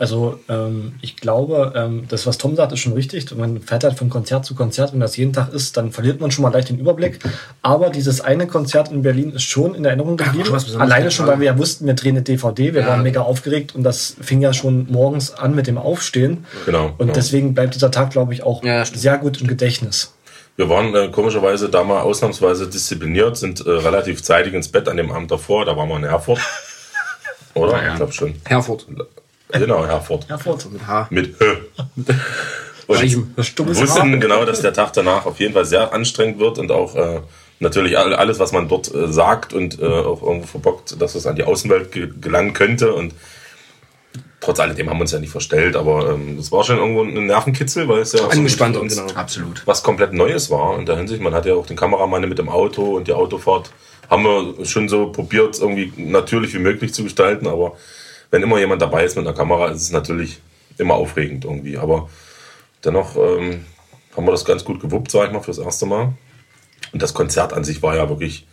Also 0.00 0.40
ähm, 0.48 0.94
ich 1.02 1.16
glaube, 1.16 1.74
ähm, 1.76 2.06
das, 2.08 2.26
was 2.26 2.38
Tom 2.38 2.56
sagt, 2.56 2.72
ist 2.72 2.80
schon 2.80 2.94
richtig. 2.94 3.36
Man 3.36 3.60
fährt 3.60 3.84
halt 3.84 3.98
von 3.98 4.08
Konzert 4.08 4.46
zu 4.46 4.54
Konzert. 4.54 4.94
Wenn 4.94 5.00
das 5.00 5.18
jeden 5.18 5.34
Tag 5.34 5.52
ist, 5.52 5.76
dann 5.76 5.92
verliert 5.92 6.22
man 6.22 6.30
schon 6.30 6.42
mal 6.42 6.50
leicht 6.50 6.70
den 6.70 6.78
Überblick. 6.78 7.18
Aber 7.60 7.90
dieses 7.90 8.22
eine 8.22 8.46
Konzert 8.46 8.90
in 8.90 9.02
Berlin 9.02 9.32
ist 9.32 9.42
schon 9.42 9.74
in 9.74 9.84
Erinnerung 9.84 10.16
geblieben. 10.16 10.50
Besonderes, 10.50 10.74
Alleine 10.76 11.04
ja. 11.04 11.10
schon, 11.10 11.26
weil 11.26 11.38
wir 11.38 11.48
ja 11.48 11.58
wussten, 11.58 11.84
wir 11.84 11.92
drehen 11.92 12.16
eine 12.16 12.22
DVD. 12.22 12.72
Wir 12.72 12.80
Ja. 12.80 12.86
waren 12.88 13.02
mega 13.02 13.20
aufgeregt 13.20 13.74
und 13.74 13.82
das 13.82 14.16
fing 14.22 14.40
ja 14.40 14.54
schon 14.54 14.86
morgens 14.90 15.34
an 15.34 15.54
mit 15.54 15.66
dem 15.66 15.76
Aufstehen. 15.76 16.46
Genau, 16.64 16.86
Und 16.86 16.96
genau. 16.98 17.12
deswegen 17.12 17.52
bleibt 17.52 17.74
dieser 17.74 17.90
Tag, 17.90 18.08
glaube 18.08 18.32
ich, 18.32 18.42
auch 18.42 18.64
Ja, 18.64 18.82
sehr 18.86 19.18
gut 19.18 19.38
im 19.42 19.48
Gedächtnis. 19.48 20.14
Wir 20.56 20.70
waren 20.70 20.94
äh, 20.94 21.08
komischerweise 21.08 21.68
da 21.68 21.84
mal 21.84 22.00
ausnahmsweise 22.00 22.68
diszipliniert, 22.68 23.36
sind 23.36 23.60
äh, 23.66 23.70
relativ 23.70 24.22
zeitig 24.22 24.54
ins 24.54 24.68
Bett 24.68 24.88
an 24.88 24.96
dem 24.96 25.12
Abend 25.12 25.30
davor, 25.30 25.66
da 25.66 25.76
waren 25.76 25.90
wir 25.90 25.96
in 25.96 26.04
Erfurt. 26.04 26.40
Oder? 27.54 27.82
Ja. 27.82 27.90
Ich 27.90 27.96
glaube 27.96 28.12
schon. 28.12 28.34
Herford. 28.46 28.86
Genau, 29.52 29.84
Erfurt. 29.84 30.28
Herford. 30.28 30.70
Mit 30.72 30.86
H. 30.86 31.06
Mit 31.10 31.34
Hö. 31.40 31.56
Und 32.86 32.98
wussten 33.76 34.10
Haar. 34.10 34.16
genau, 34.18 34.44
dass 34.44 34.62
der 34.62 34.72
Tag 34.72 34.92
danach 34.94 35.24
auf 35.26 35.38
jeden 35.38 35.54
Fall 35.54 35.64
sehr 35.64 35.92
anstrengend 35.92 36.38
wird 36.40 36.58
und 36.58 36.72
auch 36.72 36.96
äh, 36.96 37.20
natürlich 37.60 37.96
all- 37.96 38.14
alles, 38.14 38.38
was 38.40 38.50
man 38.52 38.68
dort 38.68 38.92
äh, 38.92 39.12
sagt 39.12 39.52
und 39.52 39.80
äh, 39.80 39.84
auch 39.86 40.22
irgendwo 40.22 40.46
verbockt, 40.46 41.00
dass 41.00 41.14
es 41.14 41.26
an 41.26 41.36
die 41.36 41.44
Außenwelt 41.44 41.92
ge 41.92 42.08
gelangen 42.20 42.52
könnte. 42.52 42.92
Und 42.92 43.14
trotz 44.40 44.58
alledem 44.58 44.90
haben 44.90 44.96
wir 44.98 45.02
uns 45.02 45.12
ja 45.12 45.20
nicht 45.20 45.30
verstellt, 45.30 45.76
aber 45.76 46.10
ähm, 46.14 46.38
es 46.38 46.50
war 46.50 46.64
schon 46.64 46.78
irgendwo 46.78 47.02
ein 47.04 47.26
Nervenkitzel, 47.26 47.86
weil 47.88 48.00
es 48.00 48.12
ja 48.12 48.20
so 48.20 48.28
Angespannt, 48.28 48.74
für 48.74 48.82
uns 48.82 48.96
genau. 48.96 49.12
Absolut. 49.14 49.62
was 49.66 49.84
komplett 49.84 50.12
Neues 50.12 50.50
war. 50.50 50.76
In 50.76 50.84
der 50.86 50.96
Hinsicht, 50.96 51.22
man 51.22 51.32
hat 51.34 51.46
ja 51.46 51.54
auch 51.54 51.66
den 51.66 51.76
Kameramann 51.76 52.28
mit 52.28 52.38
dem 52.38 52.48
Auto 52.48 52.96
und 52.96 53.06
die 53.06 53.12
Autofahrt 53.12 53.70
haben 54.08 54.24
wir 54.24 54.64
schon 54.66 54.88
so 54.88 55.12
probiert, 55.12 55.60
irgendwie 55.60 55.92
natürlich 55.96 56.52
wie 56.54 56.58
möglich 56.58 56.92
zu 56.92 57.04
gestalten, 57.04 57.46
aber 57.46 57.76
wenn 58.30 58.42
immer 58.42 58.58
jemand 58.58 58.82
dabei 58.82 59.04
ist 59.04 59.16
mit 59.16 59.26
einer 59.26 59.36
Kamera, 59.36 59.68
ist 59.68 59.82
es 59.82 59.92
natürlich 59.92 60.40
immer 60.78 60.94
aufregend 60.94 61.44
irgendwie. 61.44 61.78
Aber 61.78 62.08
dennoch 62.84 63.16
ähm, 63.16 63.64
haben 64.16 64.26
wir 64.26 64.32
das 64.32 64.44
ganz 64.44 64.64
gut 64.64 64.80
gewuppt, 64.80 65.10
sag 65.10 65.26
ich 65.26 65.32
mal, 65.32 65.40
fürs 65.40 65.58
erste 65.58 65.86
Mal. 65.86 66.12
Und 66.92 67.02
das 67.02 67.14
Konzert 67.14 67.52
an 67.52 67.64
sich 67.64 67.82
war 67.82 67.96
ja 67.96 68.08
wirklich 68.08 68.46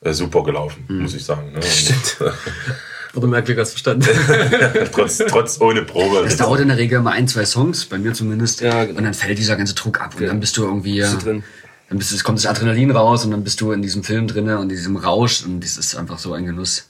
äh, 0.00 0.12
super 0.12 0.42
gelaufen, 0.44 0.84
muss 0.88 1.14
ich 1.14 1.24
sagen. 1.24 1.52
Ne? 1.52 1.62
Stimmt. 1.62 2.18
Wurde 3.14 3.26
merkwürdig 3.26 3.58
als 3.58 3.70
verstanden. 3.72 4.08
trotz, 4.92 5.18
trotz 5.18 5.60
ohne 5.60 5.82
Probe. 5.82 6.20
Es 6.20 6.38
dauert 6.38 6.60
in 6.60 6.68
der 6.68 6.78
Regel 6.78 6.98
immer 6.98 7.10
ein, 7.10 7.28
zwei 7.28 7.44
Songs, 7.44 7.84
bei 7.84 7.98
mir 7.98 8.14
zumindest. 8.14 8.62
Ja, 8.62 8.84
genau. 8.84 8.98
Und 8.98 9.04
dann 9.04 9.12
fällt 9.12 9.36
dieser 9.36 9.56
ganze 9.56 9.74
Druck 9.74 10.00
ab. 10.00 10.14
Und 10.18 10.26
dann 10.26 10.40
bist 10.40 10.56
du 10.56 10.64
irgendwie. 10.64 11.00
Bist 11.00 11.14
du 11.14 11.18
drin. 11.18 11.44
Dann 11.90 11.98
bist 11.98 12.10
du, 12.10 12.14
es 12.14 12.24
kommt 12.24 12.38
das 12.38 12.46
Adrenalin 12.46 12.90
raus 12.90 13.26
und 13.26 13.32
dann 13.32 13.44
bist 13.44 13.60
du 13.60 13.70
in 13.72 13.82
diesem 13.82 14.02
Film 14.02 14.26
drinne 14.26 14.56
und 14.56 14.62
in 14.62 14.68
diesem 14.70 14.96
Rausch 14.96 15.44
und 15.44 15.62
das 15.62 15.76
ist 15.76 15.94
einfach 15.94 16.18
so 16.18 16.32
ein 16.32 16.46
Genuss. 16.46 16.88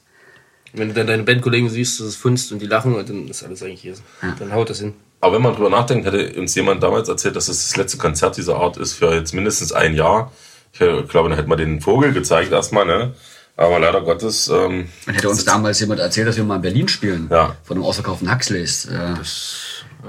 Wenn 0.75 0.88
du 0.88 0.95
dann 0.95 1.07
deine 1.07 1.23
Bandkollegen 1.23 1.69
siehst, 1.69 2.00
dass 2.00 2.07
es 2.07 2.17
funzt 2.17 2.50
und 2.52 2.61
die 2.61 2.67
lachen, 2.67 2.95
und 2.95 3.09
dann 3.09 3.29
ist 3.29 3.43
alles 3.43 3.62
eigentlich 3.62 3.83
hier. 3.83 3.95
Dann 4.38 4.52
haut 4.52 4.71
das 4.71 4.81
hin. 4.81 4.95
Aber 5.21 5.35
wenn 5.37 5.43
man 5.43 5.55
drüber 5.55 5.71
nachdenkt, 5.71 6.07
hätte 6.07 6.38
uns 6.41 6.55
jemand 6.55 6.83
damals 6.83 7.09
erzählt, 7.09 7.37
dass 7.37 7.49
es 7.49 7.69
das 7.69 7.76
letzte 7.76 7.99
Konzert 7.99 8.37
dieser 8.37 8.57
Art 8.57 8.76
ist 8.76 8.95
für 8.95 9.14
jetzt 9.14 9.35
mindestens 9.35 9.73
ein 9.73 9.95
Jahr, 9.95 10.33
Ich 10.73 10.81
äh, 10.81 11.02
glaube, 11.02 11.29
dann 11.29 11.37
hätte 11.37 11.49
man 11.49 11.59
den 11.59 11.81
Vogel 11.81 12.12
gezeigt 12.12 12.50
erstmal, 12.52 12.87
ne? 12.87 13.14
Aber 13.57 13.79
leider 13.79 14.00
Gottes. 14.00 14.49
Ähm, 14.49 14.88
Man 15.05 15.14
hätte 15.14 15.29
uns 15.29 15.45
damals 15.45 15.79
jemand 15.79 16.00
erzählt, 16.00 16.26
dass 16.26 16.37
wir 16.37 16.45
mal 16.45 16.57
in 16.57 16.62
Berlin 16.62 16.88
spielen. 16.88 17.29
Ja. 17.31 17.55
Von 17.62 17.76
einem 17.76 17.85
ausverkauften 17.85 18.33
Huxleys. 18.33 18.87
Äh, 18.87 19.14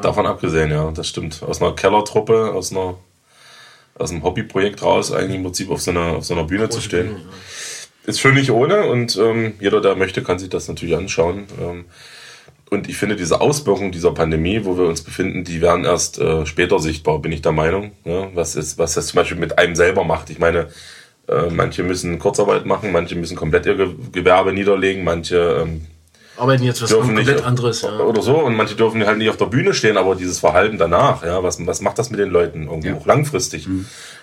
Davon 0.01 0.25
abgesehen, 0.25 0.71
ja, 0.71 0.89
das 0.91 1.07
stimmt. 1.07 1.43
Aus 1.43 1.61
einer 1.61 1.73
Kellertruppe, 1.73 2.51
aus 2.53 2.71
einer 2.71 2.95
aus 3.95 4.11
einem 4.11 4.23
Hobbyprojekt 4.23 4.81
raus, 4.81 5.11
eigentlich 5.11 5.35
im 5.35 5.43
Prinzip 5.43 5.69
auf 5.69 5.81
so 5.81 5.91
einer, 5.91 6.17
auf 6.17 6.25
so 6.25 6.33
einer 6.33 6.45
Bühne 6.45 6.69
zu 6.69 6.81
stehen. 6.81 7.17
Ist 8.05 8.19
schon 8.19 8.33
nicht 8.33 8.51
ohne 8.51 8.85
und 8.85 9.15
ähm, 9.17 9.53
jeder, 9.59 9.79
der 9.79 9.95
möchte, 9.95 10.23
kann 10.23 10.39
sich 10.39 10.49
das 10.49 10.67
natürlich 10.67 10.95
anschauen. 10.95 11.45
Ähm, 11.61 11.85
und 12.69 12.89
ich 12.89 12.97
finde, 12.97 13.15
diese 13.15 13.39
Auswirkungen 13.39 13.91
dieser 13.91 14.11
Pandemie, 14.11 14.65
wo 14.65 14.77
wir 14.77 14.85
uns 14.85 15.01
befinden, 15.01 15.43
die 15.43 15.61
werden 15.61 15.85
erst 15.85 16.19
äh, 16.19 16.45
später 16.45 16.79
sichtbar, 16.79 17.19
bin 17.19 17.31
ich 17.31 17.41
der 17.41 17.51
Meinung. 17.51 17.91
Ja, 18.03 18.29
was, 18.33 18.55
ist, 18.55 18.77
was 18.77 18.95
das 18.95 19.07
zum 19.07 19.17
Beispiel 19.17 19.37
mit 19.37 19.59
einem 19.59 19.75
selber 19.75 20.03
macht. 20.03 20.31
Ich 20.31 20.39
meine, 20.39 20.69
äh, 21.27 21.49
manche 21.51 21.83
müssen 21.83 22.19
Kurzarbeit 22.19 22.65
machen, 22.65 22.91
manche 22.91 23.15
müssen 23.15 23.37
komplett 23.37 23.65
ihr 23.67 23.75
Ge 23.75 23.89
Gewerbe 24.11 24.51
niederlegen, 24.53 25.03
manche 25.03 25.63
ähm, 25.63 25.87
Arbeiten 26.35 26.63
jetzt 26.63 26.81
was 26.81 26.89
dürfen 26.89 27.15
komplett 27.15 27.35
nicht 27.35 27.45
anderes. 27.45 27.83
Ja. 27.83 27.99
oder 27.99 28.21
so 28.21 28.37
und 28.37 28.55
manche 28.55 28.75
dürfen 28.75 29.05
halt 29.05 29.19
nicht 29.19 29.29
auf 29.29 29.37
der 29.37 29.45
Bühne 29.45 29.73
stehen, 29.73 29.97
aber 29.97 30.15
dieses 30.15 30.39
Verhalten 30.39 30.77
danach, 30.77 31.23
ja, 31.23 31.43
was, 31.43 31.65
was 31.65 31.81
macht 31.81 31.99
das 31.99 32.09
mit 32.09 32.19
den 32.19 32.29
Leuten 32.29 32.63
irgendwie 32.63 32.91
auch 32.91 33.05
langfristig? 33.05 33.67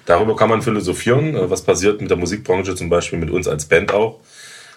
Darüber 0.06 0.34
kann 0.36 0.48
man 0.48 0.62
philosophieren, 0.62 1.34
äh, 1.36 1.50
was 1.50 1.62
passiert 1.62 2.00
mit 2.00 2.10
der 2.10 2.16
Musikbranche 2.16 2.74
zum 2.74 2.88
Beispiel, 2.88 3.18
mit 3.18 3.30
uns 3.30 3.46
als 3.48 3.66
Band 3.66 3.92
auch. 3.92 4.20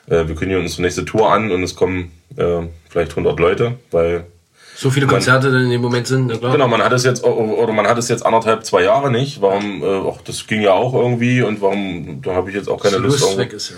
Äh, 0.07 0.27
Wir 0.27 0.35
kündigen 0.35 0.61
unsere 0.61 0.81
nächste 0.81 1.05
Tour 1.05 1.31
an 1.31 1.51
und 1.51 1.63
es 1.63 1.75
kommen 1.75 2.11
äh, 2.35 2.61
vielleicht 2.89 3.11
100 3.11 3.39
Leute, 3.39 3.75
weil 3.91 4.25
So 4.75 4.89
viele 4.89 5.07
Konzerte 5.07 5.51
dann 5.51 5.63
in 5.63 5.69
dem 5.69 5.81
Moment 5.81 6.07
sind, 6.07 6.27
na 6.27 6.37
klar. 6.37 6.51
Genau, 6.51 6.67
man 6.67 6.83
hat 6.83 6.91
es 6.93 7.03
jetzt 7.03 7.23
oder 7.23 7.73
man 7.73 7.87
hat 7.87 7.97
es 7.97 8.09
jetzt 8.09 8.25
anderthalb, 8.25 8.65
zwei 8.65 8.83
Jahre 8.83 9.11
nicht. 9.11 9.41
Warum? 9.41 9.81
Äh, 9.83 10.09
ach, 10.09 10.21
das 10.25 10.45
ging 10.47 10.61
ja 10.61 10.73
auch 10.73 10.93
irgendwie 10.93 11.41
und 11.41 11.61
warum? 11.61 12.21
Da 12.21 12.33
habe 12.33 12.49
ich 12.49 12.55
jetzt 12.55 12.69
auch 12.69 12.81
keine 12.81 12.97
Lust. 12.97 13.21
Lust 13.21 13.37
weg 13.37 13.53
ist, 13.53 13.73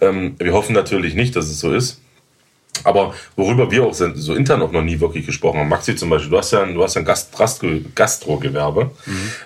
ja. 0.00 0.08
ähm, 0.08 0.36
wir 0.38 0.52
hoffen 0.52 0.74
natürlich 0.74 1.14
nicht, 1.14 1.34
dass 1.34 1.46
es 1.46 1.58
so 1.60 1.72
ist. 1.72 2.00
Aber 2.82 3.14
worüber 3.36 3.70
wir 3.70 3.84
auch 3.84 3.94
sind, 3.94 4.16
so 4.16 4.34
intern 4.34 4.60
auch 4.60 4.72
noch 4.72 4.82
nie 4.82 4.98
wirklich 5.00 5.24
gesprochen 5.24 5.60
haben. 5.60 5.68
Maxi 5.68 5.94
zum 5.96 6.10
Beispiel, 6.10 6.30
du 6.30 6.38
hast 6.38 6.50
ja 6.50 6.62
ein, 6.62 6.74
du 6.74 6.82
hast 6.82 6.94
ja 6.94 7.02
ein 7.02 7.04
Gast, 7.04 7.36
Gastro, 7.38 7.68
Gastrogewerbe. 7.94 8.90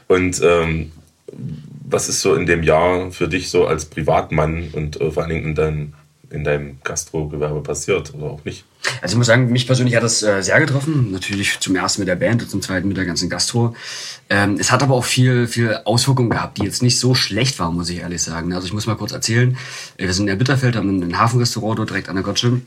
Und 0.08 0.40
ähm, 0.42 0.92
was 1.88 2.08
ist 2.08 2.20
so 2.20 2.34
in 2.34 2.46
dem 2.46 2.62
Jahr 2.62 3.10
für 3.10 3.28
dich 3.28 3.50
so 3.50 3.66
als 3.66 3.86
Privatmann 3.86 4.68
und 4.72 5.00
äh, 5.00 5.10
vor 5.10 5.22
allen 5.22 5.30
Dingen 5.30 5.44
in, 5.46 5.54
dein, 5.54 5.94
in 6.30 6.44
deinem 6.44 6.78
Gastrogewerbe 6.84 7.62
passiert 7.62 8.14
oder 8.14 8.26
auch 8.26 8.44
nicht? 8.44 8.64
Also 9.02 9.14
ich 9.14 9.18
muss 9.18 9.26
sagen, 9.26 9.50
mich 9.50 9.66
persönlich 9.66 9.96
hat 9.96 10.02
das 10.02 10.22
äh, 10.22 10.42
sehr 10.42 10.60
getroffen. 10.60 11.10
Natürlich 11.12 11.58
zum 11.60 11.76
ersten 11.76 12.02
mit 12.02 12.08
der 12.08 12.16
Band 12.16 12.42
und 12.42 12.50
zum 12.50 12.62
zweiten 12.62 12.88
mit 12.88 12.96
der 12.96 13.04
ganzen 13.04 13.28
Gastro. 13.28 13.74
Ähm, 14.30 14.56
es 14.58 14.70
hat 14.70 14.82
aber 14.82 14.94
auch 14.94 15.04
viel, 15.04 15.46
viel 15.46 15.80
Auswirkungen 15.84 16.30
gehabt, 16.30 16.58
die 16.58 16.64
jetzt 16.64 16.82
nicht 16.82 16.98
so 16.98 17.14
schlecht 17.14 17.58
waren, 17.58 17.74
muss 17.74 17.90
ich 17.90 17.98
ehrlich 17.98 18.22
sagen. 18.22 18.52
Also 18.52 18.66
ich 18.66 18.72
muss 18.72 18.86
mal 18.86 18.96
kurz 18.96 19.12
erzählen. 19.12 19.56
Äh, 19.96 20.06
Wir 20.06 20.12
sind 20.12 20.24
in 20.24 20.28
der 20.28 20.36
Bitterfeld, 20.36 20.76
haben 20.76 21.02
ein 21.02 21.18
Hafenrestaurant 21.18 21.78
dort 21.78 21.90
direkt 21.90 22.08
an 22.08 22.16
der 22.16 22.24
Gotsche 22.24 22.60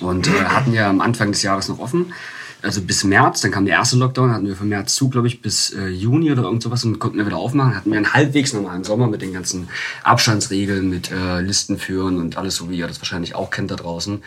und 0.00 0.26
äh, 0.26 0.44
hatten 0.44 0.72
ja 0.72 0.88
am 0.88 1.00
Anfang 1.00 1.32
des 1.32 1.42
Jahres 1.42 1.68
noch 1.68 1.78
offen. 1.78 2.12
Also 2.64 2.80
bis 2.80 3.04
März, 3.04 3.42
dann 3.42 3.50
kam 3.50 3.66
der 3.66 3.74
erste 3.74 3.96
Lockdown, 3.96 4.32
hatten 4.32 4.46
wir 4.46 4.56
von 4.56 4.68
März 4.68 4.94
zu, 4.94 5.10
glaube 5.10 5.26
ich, 5.26 5.42
bis 5.42 5.70
äh, 5.74 5.88
Juni 5.88 6.32
oder 6.32 6.44
irgend 6.44 6.62
sowas 6.62 6.84
und 6.84 6.98
konnten 6.98 7.18
wir 7.18 7.26
wieder 7.26 7.36
aufmachen. 7.36 7.76
Hatten 7.76 7.90
wir 7.90 7.98
einen 7.98 8.14
halbwegs 8.14 8.52
normalen 8.54 8.84
Sommer 8.84 9.06
mit 9.06 9.22
den 9.22 9.32
ganzen 9.32 9.68
Abstandsregeln, 10.02 10.88
mit 10.88 11.10
äh, 11.10 11.40
Listen 11.40 11.78
führen 11.78 12.18
und 12.18 12.38
alles 12.38 12.56
so, 12.56 12.70
wie 12.70 12.78
ihr 12.78 12.88
das 12.88 13.00
wahrscheinlich 13.00 13.34
auch 13.34 13.50
kennt 13.50 13.70
da 13.70 13.76
draußen. 13.76 14.22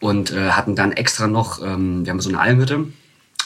Und 0.00 0.32
äh, 0.32 0.50
hatten 0.50 0.74
dann 0.74 0.92
extra 0.92 1.26
noch, 1.26 1.62
ähm, 1.62 2.04
wir 2.04 2.10
haben 2.10 2.20
so 2.20 2.30
eine 2.30 2.40
Almhütte, 2.40 2.86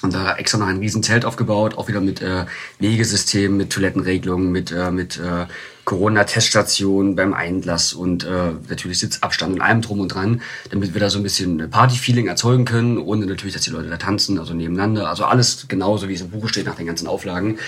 und 0.03 0.15
da 0.15 0.37
extra 0.37 0.59
noch 0.59 0.67
ein 0.67 0.79
riesen 0.79 1.03
Zelt 1.03 1.25
aufgebaut, 1.25 1.77
auch 1.79 1.89
wieder 1.89 2.01
mit 2.01 2.23
äh, 2.23 2.47
Wegesystem, 2.79 3.57
mit 3.57 3.71
Toilettenregelungen, 3.71 4.51
mit, 4.51 4.73
äh, 4.73 4.91
mit 4.91 5.19
äh, 5.19 5.47
Corona-Teststationen 5.85 7.15
beim 7.15 7.33
Einlass 7.33 7.93
und 7.93 8.25
äh, 8.25 8.53
natürlich 8.69 8.99
Sitzabstand 8.99 9.55
und 9.55 9.61
allem 9.61 9.83
drum 9.83 10.01
und 10.01 10.09
dran, 10.09 10.43
damit 10.71 10.95
wir 10.95 11.01
da 11.01 11.09
so 11.09 11.19
ein 11.19 11.23
bisschen 11.23 11.71
Party-Feeling 11.71 12.27
erzeugen 12.27 12.65
können, 12.65 12.99
ohne 12.99 13.25
natürlich, 13.27 13.55
dass 13.55 13.63
die 13.63 13.71
Leute 13.71 13.89
da 13.89 13.97
tanzen, 13.97 14.39
also 14.39 14.53
nebeneinander. 14.53 15.09
Also 15.09 15.25
alles 15.25 15.67
genauso, 15.69 16.09
wie 16.09 16.15
es 16.15 16.21
im 16.21 16.31
Buch 16.31 16.49
steht, 16.49 16.67
nach 16.67 16.75
den 16.75 16.87
ganzen 16.87 17.07
Auflagen. 17.07 17.59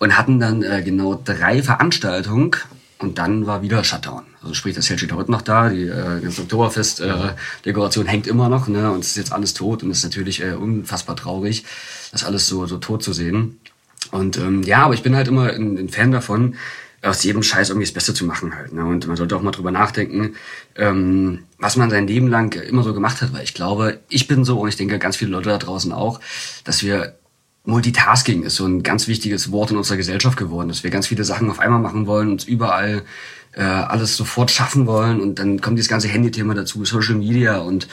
Und 0.00 0.16
hatten 0.16 0.40
dann 0.40 0.62
äh, 0.62 0.82
genau 0.84 1.20
drei 1.24 1.62
Veranstaltungen 1.62 2.52
und 2.98 3.18
dann 3.18 3.46
war 3.46 3.62
wieder 3.62 3.84
Shutdown. 3.84 4.24
Also 4.42 4.54
sprich, 4.54 4.74
das 4.74 4.86
Zelt 4.86 5.00
steht 5.00 5.12
heute 5.12 5.30
noch 5.30 5.42
da, 5.42 5.68
die 5.68 5.84
äh, 5.84 6.20
ganze 6.20 6.42
Oktoberfest-Dekoration 6.42 8.06
hängt 8.06 8.26
immer 8.26 8.48
noch, 8.48 8.66
ne? 8.68 8.90
Und 8.90 9.00
es 9.00 9.10
ist 9.10 9.16
jetzt 9.16 9.32
alles 9.32 9.54
tot 9.54 9.82
und 9.82 9.90
es 9.90 9.98
ist 9.98 10.04
natürlich 10.04 10.42
äh, 10.42 10.52
unfassbar 10.52 11.16
traurig, 11.16 11.64
das 12.12 12.24
alles 12.24 12.46
so, 12.48 12.66
so 12.66 12.78
tot 12.78 13.02
zu 13.02 13.12
sehen. 13.12 13.60
Und 14.10 14.36
ähm, 14.38 14.62
ja, 14.62 14.84
aber 14.84 14.94
ich 14.94 15.02
bin 15.02 15.14
halt 15.14 15.28
immer 15.28 15.52
ein, 15.52 15.76
ein 15.76 15.88
Fan 15.88 16.12
davon, 16.12 16.56
aus 17.02 17.22
jedem 17.22 17.42
Scheiß 17.42 17.68
irgendwie 17.68 17.86
das 17.86 17.94
Beste 17.94 18.14
zu 18.14 18.24
machen 18.24 18.56
halt. 18.56 18.72
Ne? 18.72 18.84
Und 18.84 19.06
man 19.06 19.16
sollte 19.16 19.36
auch 19.36 19.42
mal 19.42 19.52
drüber 19.52 19.70
nachdenken, 19.70 20.34
ähm, 20.74 21.44
was 21.58 21.76
man 21.76 21.90
sein 21.90 22.08
Leben 22.08 22.26
lang 22.26 22.54
immer 22.60 22.82
so 22.82 22.92
gemacht 22.92 23.22
hat. 23.22 23.32
Weil 23.32 23.44
ich 23.44 23.54
glaube, 23.54 24.00
ich 24.08 24.26
bin 24.26 24.44
so 24.44 24.60
und 24.60 24.68
ich 24.68 24.76
denke 24.76 24.98
ganz 24.98 25.16
viele 25.16 25.30
Leute 25.30 25.50
da 25.50 25.58
draußen 25.58 25.92
auch, 25.92 26.20
dass 26.64 26.82
wir 26.82 27.14
Multitasking 27.68 28.44
ist 28.44 28.56
so 28.56 28.66
ein 28.66 28.82
ganz 28.82 29.08
wichtiges 29.08 29.52
Wort 29.52 29.70
in 29.70 29.76
unserer 29.76 29.98
Gesellschaft 29.98 30.38
geworden, 30.38 30.68
dass 30.68 30.84
wir 30.84 30.90
ganz 30.90 31.06
viele 31.06 31.22
Sachen 31.22 31.50
auf 31.50 31.58
einmal 31.58 31.80
machen 31.80 32.06
wollen, 32.06 32.30
uns 32.30 32.44
überall 32.44 33.02
äh, 33.52 33.62
alles 33.62 34.16
sofort 34.16 34.50
schaffen 34.50 34.86
wollen 34.86 35.20
und 35.20 35.38
dann 35.38 35.60
kommt 35.60 35.76
dieses 35.76 35.90
ganze 35.90 36.08
Handy-Thema 36.08 36.54
dazu, 36.54 36.86
Social 36.86 37.16
Media 37.16 37.58
und 37.58 37.86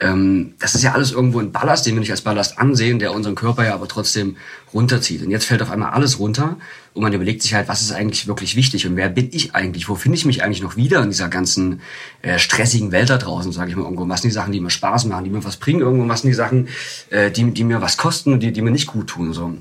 ähm, 0.00 0.54
das 0.58 0.74
ist 0.74 0.82
ja 0.82 0.92
alles 0.92 1.12
irgendwo 1.12 1.38
ein 1.38 1.52
Ballast, 1.52 1.86
den 1.86 1.94
wir 1.94 2.00
nicht 2.00 2.10
als 2.10 2.22
Ballast 2.22 2.58
ansehen, 2.58 2.98
der 2.98 3.12
unseren 3.12 3.36
Körper 3.36 3.64
ja 3.64 3.74
aber 3.74 3.86
trotzdem 3.86 4.36
runterzieht. 4.72 5.22
Und 5.22 5.30
jetzt 5.30 5.44
fällt 5.44 5.62
auf 5.62 5.70
einmal 5.70 5.90
alles 5.90 6.18
runter 6.18 6.56
und 6.94 7.02
man 7.02 7.12
überlegt 7.12 7.42
sich 7.42 7.54
halt, 7.54 7.68
was 7.68 7.80
ist 7.80 7.92
eigentlich 7.92 8.26
wirklich 8.26 8.56
wichtig 8.56 8.86
und 8.86 8.96
wer 8.96 9.08
bin 9.08 9.28
ich 9.32 9.54
eigentlich? 9.54 9.88
Wo 9.88 9.94
finde 9.94 10.18
ich 10.18 10.24
mich 10.24 10.42
eigentlich 10.42 10.62
noch 10.62 10.76
wieder 10.76 11.02
in 11.02 11.10
dieser 11.10 11.28
ganzen 11.28 11.80
äh, 12.22 12.38
stressigen 12.38 12.90
Welt 12.90 13.10
da 13.10 13.18
draußen, 13.18 13.52
sage 13.52 13.70
ich 13.70 13.76
mal 13.76 13.84
irgendwo? 13.84 14.08
Was 14.08 14.22
sind 14.22 14.30
die 14.30 14.34
Sachen, 14.34 14.52
die 14.52 14.60
mir 14.60 14.70
Spaß 14.70 15.04
machen, 15.04 15.24
die 15.24 15.30
mir 15.30 15.44
was 15.44 15.58
bringen 15.58 15.80
irgendwo? 15.80 16.08
Was 16.08 16.22
sind 16.22 16.30
die 16.30 16.34
Sachen, 16.34 16.68
äh, 17.10 17.30
die, 17.30 17.52
die 17.52 17.64
mir 17.64 17.80
was 17.80 17.96
kosten 17.96 18.32
und 18.32 18.40
die, 18.40 18.52
die 18.52 18.62
mir 18.62 18.72
nicht 18.72 18.88
gut 18.88 19.06
tun? 19.06 19.32
So. 19.32 19.54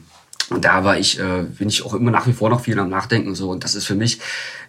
Und 0.50 0.66
da 0.66 0.84
war 0.84 0.98
ich, 0.98 1.20
äh, 1.20 1.44
bin 1.44 1.70
ich 1.70 1.86
auch 1.86 1.94
immer 1.94 2.12
nach 2.12 2.28
wie 2.28 2.34
vor 2.34 2.50
noch 2.50 2.62
viel 2.62 2.78
am 2.80 2.90
Nachdenken 2.90 3.36
so. 3.36 3.50
Und 3.50 3.64
das 3.64 3.76
ist 3.76 3.86
für 3.86 3.96
mich 3.96 4.20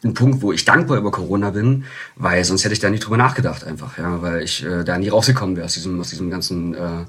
ein 0.05 0.15
Punkt, 0.15 0.43
wo 0.43 0.53
ich 0.53 0.65
dankbar 0.65 0.99
über 0.99 1.11
Corona 1.11 1.51
bin, 1.51 1.85
weil 2.17 2.45
sonst 2.45 2.65
hätte 2.65 2.75
ich 2.75 2.81
da 2.81 2.91
nicht 2.91 3.05
drüber 3.05 3.17
nachgedacht 3.17 3.65
einfach, 3.65 3.99
ja, 3.99 4.23
weil 4.23 4.43
ich 4.43 4.65
äh, 4.65 4.85
da 4.85 4.99
nie 4.99 5.09
rausgekommen 5.09 5.57
wäre 5.57 5.67
aus 5.67 5.75
diesem, 5.75 6.01
aus 6.01 6.11
diesem 6.11 6.31
ganzen 6.31 6.75
äh, 6.75 7.05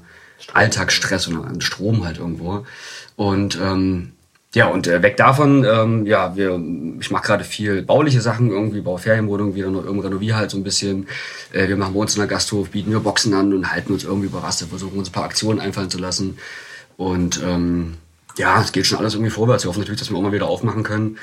Alltagsstress 0.52 1.28
und 1.28 1.44
an 1.44 1.60
Strom 1.60 2.04
halt 2.04 2.18
irgendwo. 2.18 2.66
Und 3.14 3.58
ähm, 3.62 4.12
ja, 4.54 4.68
und 4.68 4.86
äh, 4.86 5.02
weg 5.02 5.18
davon, 5.18 5.64
ähm, 5.64 6.06
ja, 6.06 6.34
wir, 6.34 6.58
ich 7.00 7.10
mache 7.10 7.26
gerade 7.26 7.44
viel 7.44 7.82
bauliche 7.82 8.22
Sachen, 8.22 8.50
irgendwie 8.50 8.80
baue 8.80 8.98
Ferienwohnungen 8.98 9.54
wieder 9.54 9.70
noch 9.70 9.84
irgendwie 9.84 10.06
renoviere 10.06 10.36
halt 10.36 10.50
so 10.50 10.56
ein 10.56 10.64
bisschen. 10.64 11.08
Äh, 11.52 11.68
wir 11.68 11.76
machen 11.76 11.92
bei 11.92 12.00
uns 12.00 12.14
in 12.14 12.20
der 12.20 12.28
Gasthof, 12.28 12.70
bieten 12.70 12.90
wir 12.90 13.00
Boxen 13.00 13.34
an 13.34 13.52
und 13.52 13.70
halten 13.70 13.92
uns 13.92 14.04
irgendwie 14.04 14.28
über 14.28 14.42
Wasser, 14.42 14.66
versuchen 14.66 14.98
uns 14.98 15.10
ein 15.10 15.12
paar 15.12 15.24
Aktionen 15.24 15.60
einfallen 15.60 15.90
zu 15.90 15.98
lassen. 15.98 16.38
Und 16.96 17.42
ähm, 17.44 17.98
ja, 18.38 18.60
es 18.60 18.72
geht 18.72 18.86
schon 18.86 18.98
alles 18.98 19.14
irgendwie 19.14 19.30
vorwärts. 19.30 19.64
Wir 19.64 19.68
hoffen 19.68 19.80
natürlich, 19.80 20.00
dass 20.00 20.10
wir 20.10 20.16
auch 20.16 20.22
mal 20.22 20.32
wieder 20.32 20.48
aufmachen 20.48 20.82
können. 20.82 21.18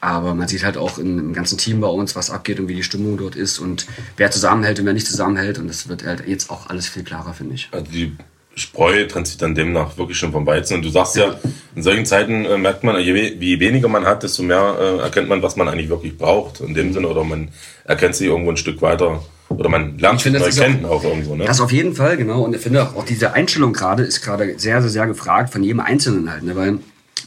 Aber 0.00 0.34
man 0.34 0.46
sieht 0.46 0.64
halt 0.64 0.76
auch 0.76 0.98
im 0.98 1.32
ganzen 1.32 1.58
Team 1.58 1.80
bei 1.80 1.88
uns, 1.88 2.14
was 2.14 2.30
abgeht 2.30 2.60
und 2.60 2.68
wie 2.68 2.74
die 2.74 2.82
Stimmung 2.82 3.16
dort 3.16 3.34
ist 3.34 3.58
und 3.58 3.86
wer 4.16 4.30
zusammenhält 4.30 4.78
und 4.78 4.86
wer 4.86 4.92
nicht 4.92 5.06
zusammenhält. 5.06 5.58
Und 5.58 5.68
das 5.68 5.88
wird 5.88 6.04
halt 6.04 6.26
jetzt 6.26 6.50
auch 6.50 6.68
alles 6.68 6.88
viel 6.88 7.02
klarer, 7.02 7.32
finde 7.32 7.54
ich. 7.54 7.68
Also 7.72 7.90
die 7.90 8.12
Spreu 8.54 9.06
trennt 9.06 9.26
sich 9.26 9.36
dann 9.36 9.54
demnach 9.54 9.98
wirklich 9.98 10.18
schon 10.18 10.32
vom 10.32 10.46
Weizen. 10.46 10.74
Und 10.74 10.84
du 10.84 10.90
sagst 10.90 11.16
ja, 11.16 11.38
in 11.74 11.82
solchen 11.82 12.06
Zeiten 12.06 12.44
äh, 12.44 12.56
merkt 12.56 12.84
man, 12.84 13.00
je, 13.00 13.12
je 13.14 13.60
weniger 13.60 13.88
man 13.88 14.06
hat, 14.06 14.22
desto 14.22 14.42
mehr 14.42 14.76
äh, 14.78 15.02
erkennt 15.02 15.28
man, 15.28 15.42
was 15.42 15.56
man 15.56 15.68
eigentlich 15.68 15.88
wirklich 15.88 16.16
braucht. 16.16 16.60
In 16.60 16.74
dem 16.74 16.92
Sinne, 16.92 17.08
oder 17.08 17.24
man 17.24 17.48
erkennt 17.84 18.14
sich 18.14 18.26
irgendwo 18.26 18.50
ein 18.50 18.56
Stück 18.56 18.80
weiter. 18.82 19.22
Oder 19.58 19.68
man 19.68 19.98
lernt 19.98 20.18
Ich 20.18 20.22
finde, 20.22 20.40
neu 20.40 20.50
kennen 20.50 20.84
auch, 20.84 21.02
irgendwo. 21.02 21.34
Ne? 21.34 21.44
Das 21.44 21.60
auf 21.60 21.72
jeden 21.72 21.94
Fall, 21.94 22.16
genau. 22.16 22.42
Und 22.42 22.54
ich 22.54 22.60
finde 22.60 22.82
auch, 22.82 22.96
auch 22.96 23.04
diese 23.04 23.32
Einstellung 23.32 23.72
gerade 23.72 24.02
ist 24.02 24.22
gerade 24.22 24.58
sehr, 24.58 24.80
sehr, 24.82 24.90
sehr 24.90 25.06
gefragt 25.06 25.52
von 25.52 25.62
jedem 25.62 25.80
Einzelnen 25.80 26.30
halt. 26.30 26.42
Ne? 26.42 26.56
Weil 26.56 26.78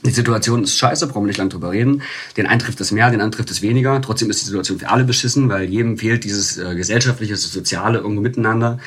die 0.05 0.11
Situation 0.11 0.63
ist 0.63 0.77
scheiße, 0.77 1.07
brauchen 1.07 1.23
wir 1.23 1.27
nicht 1.27 1.37
lange 1.37 1.49
drüber 1.49 1.71
reden. 1.71 2.01
Den 2.37 2.47
einen 2.47 2.59
trifft 2.59 2.79
es 2.79 2.91
mehr, 2.91 3.07
den 3.07 3.15
anderen 3.15 3.31
trifft 3.31 3.51
es 3.51 3.61
weniger. 3.61 4.01
Trotzdem 4.01 4.29
ist 4.29 4.41
die 4.41 4.45
Situation 4.45 4.79
für 4.79 4.89
alle 4.89 5.03
beschissen, 5.03 5.49
weil 5.49 5.65
jedem 5.65 5.97
fehlt 5.97 6.23
dieses 6.23 6.57
äh, 6.57 6.75
gesellschaftliche, 6.75 7.33
das 7.33 7.43
soziale 7.51 7.99
irgendwo 7.99 8.21
miteinander. 8.21 8.79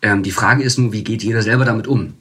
Ähm, 0.00 0.22
die 0.22 0.30
Frage 0.30 0.62
ist 0.62 0.78
nur, 0.78 0.92
wie 0.92 1.04
geht 1.04 1.22
jeder 1.22 1.42
selber 1.42 1.64
damit 1.64 1.86
um? 1.86 2.14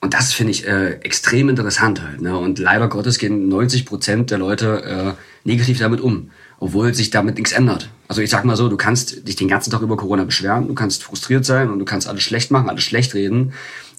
Und 0.00 0.14
das 0.14 0.32
finde 0.32 0.52
ich 0.52 0.66
äh, 0.66 0.92
extrem 1.00 1.48
interessant 1.48 2.00
halt. 2.02 2.20
Ne? 2.20 2.36
Und 2.38 2.60
leider 2.60 2.88
Gottes 2.88 3.18
gehen 3.18 3.48
90 3.48 3.84
Prozent 3.84 4.30
der 4.30 4.38
Leute 4.38 4.84
äh, 4.84 5.48
negativ 5.48 5.78
damit 5.80 6.00
um, 6.00 6.30
obwohl 6.60 6.94
sich 6.94 7.10
damit 7.10 7.36
nichts 7.36 7.52
ändert. 7.52 7.90
Also 8.08 8.22
ich 8.22 8.30
sag 8.30 8.44
mal 8.44 8.56
so, 8.56 8.68
du 8.68 8.76
kannst 8.76 9.26
dich 9.28 9.36
den 9.36 9.48
ganzen 9.48 9.70
Tag 9.70 9.82
über 9.82 9.96
Corona 9.96 10.24
beschweren, 10.24 10.68
du 10.68 10.74
kannst 10.74 11.02
frustriert 11.02 11.44
sein 11.44 11.70
und 11.70 11.78
du 11.78 11.84
kannst 11.84 12.08
alles 12.08 12.22
schlecht 12.22 12.50
machen, 12.50 12.68
alles 12.68 12.82
schlecht 12.82 13.14
reden. 13.14 13.52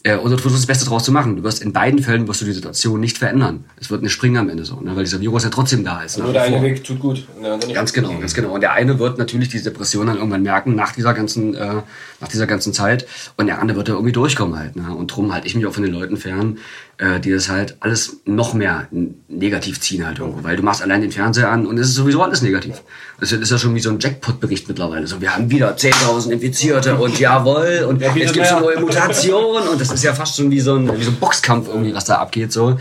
Äh, 0.04 0.16
oder 0.16 0.38
du 0.38 0.42
versuchst 0.42 0.64
das 0.64 0.68
Beste 0.68 0.86
draus 0.86 1.04
zu 1.04 1.12
machen. 1.12 1.36
Du 1.36 1.44
wirst 1.44 1.62
in 1.62 1.74
beiden 1.74 2.02
Fällen 2.02 2.28
wirst 2.28 2.40
du 2.40 2.46
die 2.46 2.54
Situation 2.54 3.02
nicht 3.02 3.18
verändern. 3.18 3.66
Es 3.80 3.90
wird 3.90 4.02
nicht 4.02 4.14
springen 4.14 4.38
am 4.38 4.50
Ende 4.50 4.64
so, 4.64 4.80
ne? 4.80 4.96
weil 4.96 5.04
dieser 5.04 5.20
Virus 5.20 5.44
ja 5.44 5.50
trotzdem 5.50 5.84
da 5.84 6.02
ist. 6.04 6.18
nach 6.18 6.26
Nur 6.26 6.34
wie 6.34 6.38
der 6.38 6.44
eine. 6.44 6.62
Weg 6.62 6.84
tut 6.84 7.00
gut. 7.00 7.28
nicht. 7.40 7.74
Ganz 7.74 7.92
genau, 7.92 8.18
ganz 8.18 8.34
genau. 8.34 8.54
Und 8.54 8.62
der 8.62 8.72
eine 8.72 8.98
wird 8.98 9.18
natürlich 9.18 9.50
diese 9.50 9.66
Depression 9.66 10.08
dann 10.08 10.16
irgendwann 10.16 10.44
merken 10.44 10.74
nach 10.74 10.94
dieser 10.94 11.14
ganzen, 11.14 11.54
äh, 11.54 11.82
nach 12.22 12.28
dieser 12.30 12.48
ganzen 12.48 12.74
Zeit. 12.74 13.08
Und 13.36 13.48
der 13.48 13.60
andere 13.60 13.78
wird 13.78 13.90
da 13.90 13.94
irgendwie 13.94 14.14
durchkommen 14.14 14.58
halt. 14.58 14.78
Ne? 14.78 14.96
Und 14.96 15.08
drum 15.08 15.34
halte 15.34 15.48
ich 15.48 15.56
mich 15.56 15.66
auch 15.66 15.74
von 15.74 15.84
den 15.84 15.94
Leuten 15.94 16.16
fern, 16.16 16.60
äh, 17.00 17.20
die 17.20 17.32
das 17.32 17.50
halt 17.50 17.78
alles 17.80 18.18
noch 18.26 18.54
mehr 18.54 18.88
negativ 19.30 19.80
ziehen 19.80 20.06
halt 20.06 20.20
irgendwo, 20.20 20.44
weil 20.44 20.58
du 20.58 20.64
machst 20.64 20.82
allein 20.82 21.02
den 21.02 21.12
Fernseher 21.12 21.50
an 21.50 21.66
und 21.66 21.78
es 21.78 21.88
ist 21.88 21.96
sowieso 21.96 22.22
alles 22.22 22.42
negativ. 22.42 22.82
Das 23.20 23.32
ist 23.32 23.50
ja 23.50 23.58
schon 23.58 23.74
wie 23.74 23.80
so 23.80 23.90
ein 23.90 24.00
Jackpot-Bericht 24.00 24.68
mittlerweile. 24.68 25.08
So, 25.08 25.22
wir 25.22 25.34
haben 25.34 25.50
wieder 25.50 25.76
10.000 25.76 26.32
Infizierte 26.32 26.96
und 26.96 27.18
jawohl 27.18 27.86
und 27.88 28.02
jetzt 28.02 28.34
gibt 28.34 28.46
es 28.46 28.52
eine 28.52 28.62
neue 28.62 28.80
Mutation 28.82 29.68
und 29.70 29.80
das 29.80 29.92
ist 29.92 30.04
ja 30.04 30.14
fast 30.14 30.36
schon 30.36 30.52
wie 30.52 30.60
so 30.60 30.76
ein, 30.76 31.00
wie 31.00 31.04
so 31.04 31.12
ein 31.12 31.18
Boxkampf 31.18 31.70
irgendwie, 31.70 31.94
was 31.94 32.06
da 32.06 32.16
abgeht 32.16 32.52
so. 32.52 32.78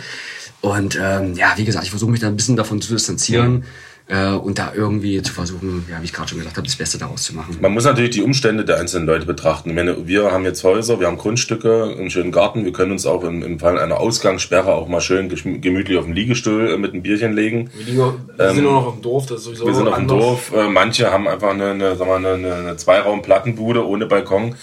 Und 0.60 0.98
ähm, 1.00 1.34
ja, 1.34 1.52
wie 1.54 1.64
gesagt, 1.64 1.84
ich 1.84 1.90
versuche 1.90 2.10
mich 2.10 2.20
da 2.20 2.26
ein 2.26 2.34
bisschen 2.34 2.56
davon 2.56 2.80
zu 2.82 2.92
distanzieren 2.92 3.64
äh, 4.08 4.30
und 4.32 4.58
da 4.58 4.72
irgendwie 4.74 5.22
zu 5.22 5.32
versuchen, 5.32 5.84
ja, 5.90 6.00
wie 6.00 6.04
ich 6.06 6.12
gerade 6.12 6.28
schon 6.30 6.38
gesagt 6.38 6.56
habe, 6.56 6.66
das 6.66 6.76
Beste 6.76 6.98
daraus 6.98 7.22
zu 7.24 7.34
machen. 7.34 7.56
Man 7.60 7.72
muss 7.72 7.84
natürlich 7.84 8.10
die 8.10 8.22
Umstände 8.22 8.64
der 8.64 8.78
einzelnen 8.80 9.06
Leute 9.06 9.26
betrachten. 9.26 9.68
Ich 9.70 9.76
meine, 9.76 10.06
wir 10.06 10.32
haben 10.32 10.44
jetzt 10.44 10.64
Häuser, 10.64 10.98
wir 10.98 11.06
haben 11.06 11.18
Grundstücke, 11.18 11.94
einen 11.98 12.10
schönen 12.10 12.32
Garten, 12.32 12.64
wir 12.64 12.72
können 12.72 12.92
uns 12.92 13.04
auch 13.06 13.22
im, 13.24 13.42
im 13.42 13.58
Fall 13.58 13.78
einer 13.78 14.00
Ausgangssperre 14.00 14.72
auch 14.72 14.88
mal 14.88 15.00
schön 15.00 15.28
gemütlich 15.60 15.98
auf 15.98 16.04
den 16.06 16.14
Liegestuhl 16.14 16.70
äh, 16.70 16.78
mit 16.78 16.92
einem 16.92 17.02
Bierchen 17.02 17.32
legen. 17.34 17.70
Wir, 17.76 17.84
liegen, 17.84 17.98
wir 18.36 18.54
sind 18.54 18.62
nur 18.64 18.72
noch 18.72 18.86
auf 18.86 18.94
dem 18.94 19.02
Dorf, 19.02 19.26
das 19.26 19.40
ist 19.40 19.44
sowieso 19.44 19.66
Wir 19.66 19.74
sind 19.74 19.88
auf 19.88 19.94
dem 19.96 20.02
anders. 20.10 20.18
Dorf. 20.18 20.52
Äh, 20.54 20.68
manche 20.68 21.10
haben 21.10 21.28
einfach 21.28 21.50
eine, 21.50 21.70
eine, 21.72 21.96
sagen 21.96 22.10
wir, 22.10 22.16
eine, 22.16 22.28
eine, 22.32 22.54
eine 22.54 22.76
Zweiraum-Plattenbude 22.76 23.86
ohne 23.86 24.06
Balkon. 24.06 24.54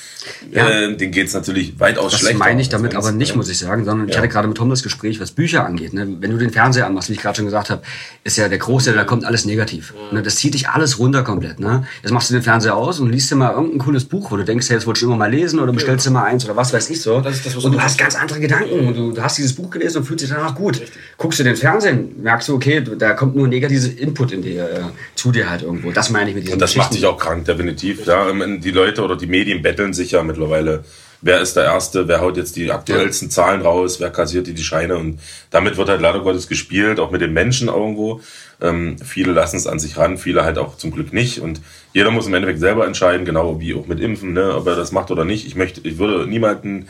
Ja. 0.52 0.68
Äh, 0.68 0.96
denen 0.96 1.12
geht's 1.12 1.34
natürlich 1.34 1.80
weitaus 1.80 2.12
Das 2.14 2.22
schlechter. 2.22 2.40
meine 2.40 2.60
ich 2.62 2.70
damit 2.70 2.96
aber 2.96 3.12
nicht, 3.12 3.36
muss 3.36 3.48
ich 3.50 3.60
sagen, 3.60 3.86
sondern 3.86 4.08
ich 4.08 4.16
Ja. 4.16 4.22
hatte 4.22 4.30
gerade 4.30 4.48
mit 4.48 4.58
Tom 4.58 4.70
das 4.70 4.82
Gespräch, 4.82 5.20
was 5.20 5.32
Bücher 5.32 5.66
angeht. 5.66 5.94
Ne? 5.94 6.08
Wenn 6.20 6.32
du 6.32 6.38
den 6.38 6.50
Fernseher 6.50 6.88
anmachst, 6.88 7.10
wie 7.10 7.14
ich 7.14 7.20
gerade 7.22 7.36
schon 7.36 7.46
gesagt 7.46 7.70
habe, 7.70 7.82
ist 8.24 8.38
ja 8.38 8.48
der 8.50 8.58
Großteil, 8.58 8.96
da 8.96 9.04
kommt 9.04 9.24
alles 9.36 9.46
negativ. 9.46 9.94
Ne? 10.12 10.24
Das 10.24 10.38
zieht 10.38 10.54
dich 10.54 10.70
alles 10.70 10.98
runter 10.98 11.22
komplett. 11.24 11.60
Ne? 11.60 11.86
Jetzt 12.02 12.12
machst 12.12 12.30
du 12.30 12.34
den 12.34 12.42
Fernseher 12.42 12.76
aus 12.76 13.02
und 13.02 13.12
liest 13.12 13.30
dir 13.32 13.36
mal 13.36 13.52
irgendein 13.52 13.80
cooles 13.80 14.06
Buch, 14.06 14.32
wo 14.32 14.38
du 14.38 14.46
denkst, 14.46 14.70
hey, 14.70 14.78
jetzt 14.78 14.88
wolltest 14.88 15.04
du 15.04 15.08
immer 15.08 15.18
mal 15.18 15.30
lesen 15.30 15.60
oder 15.60 15.74
bestellst 15.74 16.06
dir 16.06 16.12
mal 16.12 16.24
eins 16.24 16.46
oder 16.46 16.56
was 16.56 16.72
weiß 16.72 16.90
ich 16.90 17.02
so. 17.02 17.20
Das 17.20 17.36
ist 17.36 17.46
das, 17.46 17.58
was 17.58 17.66
und 17.66 17.74
du 17.74 17.82
hast 17.82 17.98
ganz 17.98 18.16
andere 18.16 18.40
Gedanken 18.40 18.88
und 18.88 18.96
du, 18.96 19.12
du 19.12 19.22
hast 19.22 19.38
dieses 19.38 19.54
Buch 19.54 19.70
gelesen 19.70 19.98
und 19.98 20.06
fühlst 20.06 20.24
dich 20.24 20.32
danach 20.32 20.56
gut. 20.56 20.82
Guckst 21.18 21.40
du 21.40 21.44
den 21.44 21.58
Fernsehen, 21.58 22.16
merkst 22.24 22.48
du, 22.48 22.56
okay, 22.56 22.82
da 22.98 23.14
kommt 23.14 23.36
nur 23.36 23.48
negatives 23.50 23.88
Input 23.88 24.32
in 24.32 24.42
dir, 24.42 24.64
äh, 24.64 24.80
zu 25.16 25.34
dir 25.34 25.50
halt 25.50 25.64
irgendwo. 25.64 25.92
Das 25.92 26.10
meine 26.10 26.30
ich 26.30 26.36
mit 26.36 26.46
diesen 26.46 26.54
Und 26.54 26.62
das 26.62 26.78
macht 26.78 26.94
dich 26.94 27.06
auch 27.06 27.18
krank, 27.18 27.44
definitiv. 27.44 28.06
Ja, 28.06 28.32
die 28.32 28.72
Leute 28.72 29.04
oder 29.04 29.18
die 29.18 29.28
Medien 29.28 29.62
betteln 29.62 29.94
sich 29.94 30.12
ja 30.12 30.24
mittlerweile. 30.24 30.86
Wer 31.22 31.40
ist 31.40 31.56
der 31.56 31.66
Erste? 31.66 32.08
Wer 32.08 32.22
haut 32.22 32.38
jetzt 32.38 32.56
die 32.56 32.72
aktuellsten 32.72 33.30
Zahlen 33.30 33.62
raus? 33.62 34.00
Wer 34.00 34.12
kassiert 34.12 34.48
die, 34.48 34.54
die 34.54 34.64
Scheine? 34.64 34.98
Und 34.98 35.20
damit 35.50 35.78
wird 35.78 35.90
halt 35.90 36.02
leider 36.02 36.20
Gottes 36.20 36.48
gespielt, 36.48 37.00
auch 37.00 37.12
mit 37.12 37.22
den 37.22 37.34
Menschen 37.34 37.68
irgendwo. 37.68 38.22
Ähm, 38.62 38.98
viele 39.04 39.32
lassen 39.32 39.58
es 39.58 39.68
an 39.68 39.80
sich 39.80 39.98
ran, 39.98 40.18
viele 40.18 40.44
halt 40.44 40.58
auch 40.58 40.78
zum 40.78 40.92
Glück 40.92 41.14
nicht. 41.14 41.40
Und 41.40 41.62
jeder 41.94 42.12
muss 42.12 42.28
im 42.28 42.34
Endeffekt 42.34 42.60
selber 42.60 42.86
entscheiden, 42.86 43.26
genau 43.26 43.60
wie 43.60 43.74
auch 43.74 43.88
mit 43.88 44.00
Impfen, 44.00 44.34
ne, 44.34 44.56
ob 44.56 44.68
er 44.68 44.76
das 44.76 44.92
macht 44.92 45.12
oder 45.12 45.26
nicht. 45.26 45.48
Ich 45.48 45.56
möchte, 45.56 45.82
ich 45.88 45.98
würde 45.98 46.28
niemanden 46.28 46.88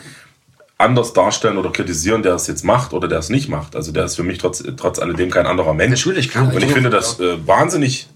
anders 0.78 1.14
darstellen 1.14 1.58
oder 1.58 1.72
kritisieren, 1.72 2.22
der 2.22 2.36
es 2.36 2.48
jetzt 2.48 2.64
macht 2.64 2.94
oder 2.94 3.08
der 3.08 3.20
es 3.20 3.30
nicht 3.30 3.48
macht. 3.48 3.76
Also 3.76 3.92
der 3.92 4.06
ist 4.06 4.16
für 4.16 4.24
mich 4.24 4.40
trotz, 4.40 4.64
trotz 4.78 5.00
alledem 5.00 5.32
kein 5.32 5.46
anderer 5.46 5.74
Mensch. 5.74 6.06
Natürlich, 6.06 6.30
klar. 6.30 6.52
Und 6.54 6.62
ich 6.62 6.72
finde 6.72 6.90
das 6.90 7.20
äh, 7.20 7.48
wahnsinnig 7.48 8.08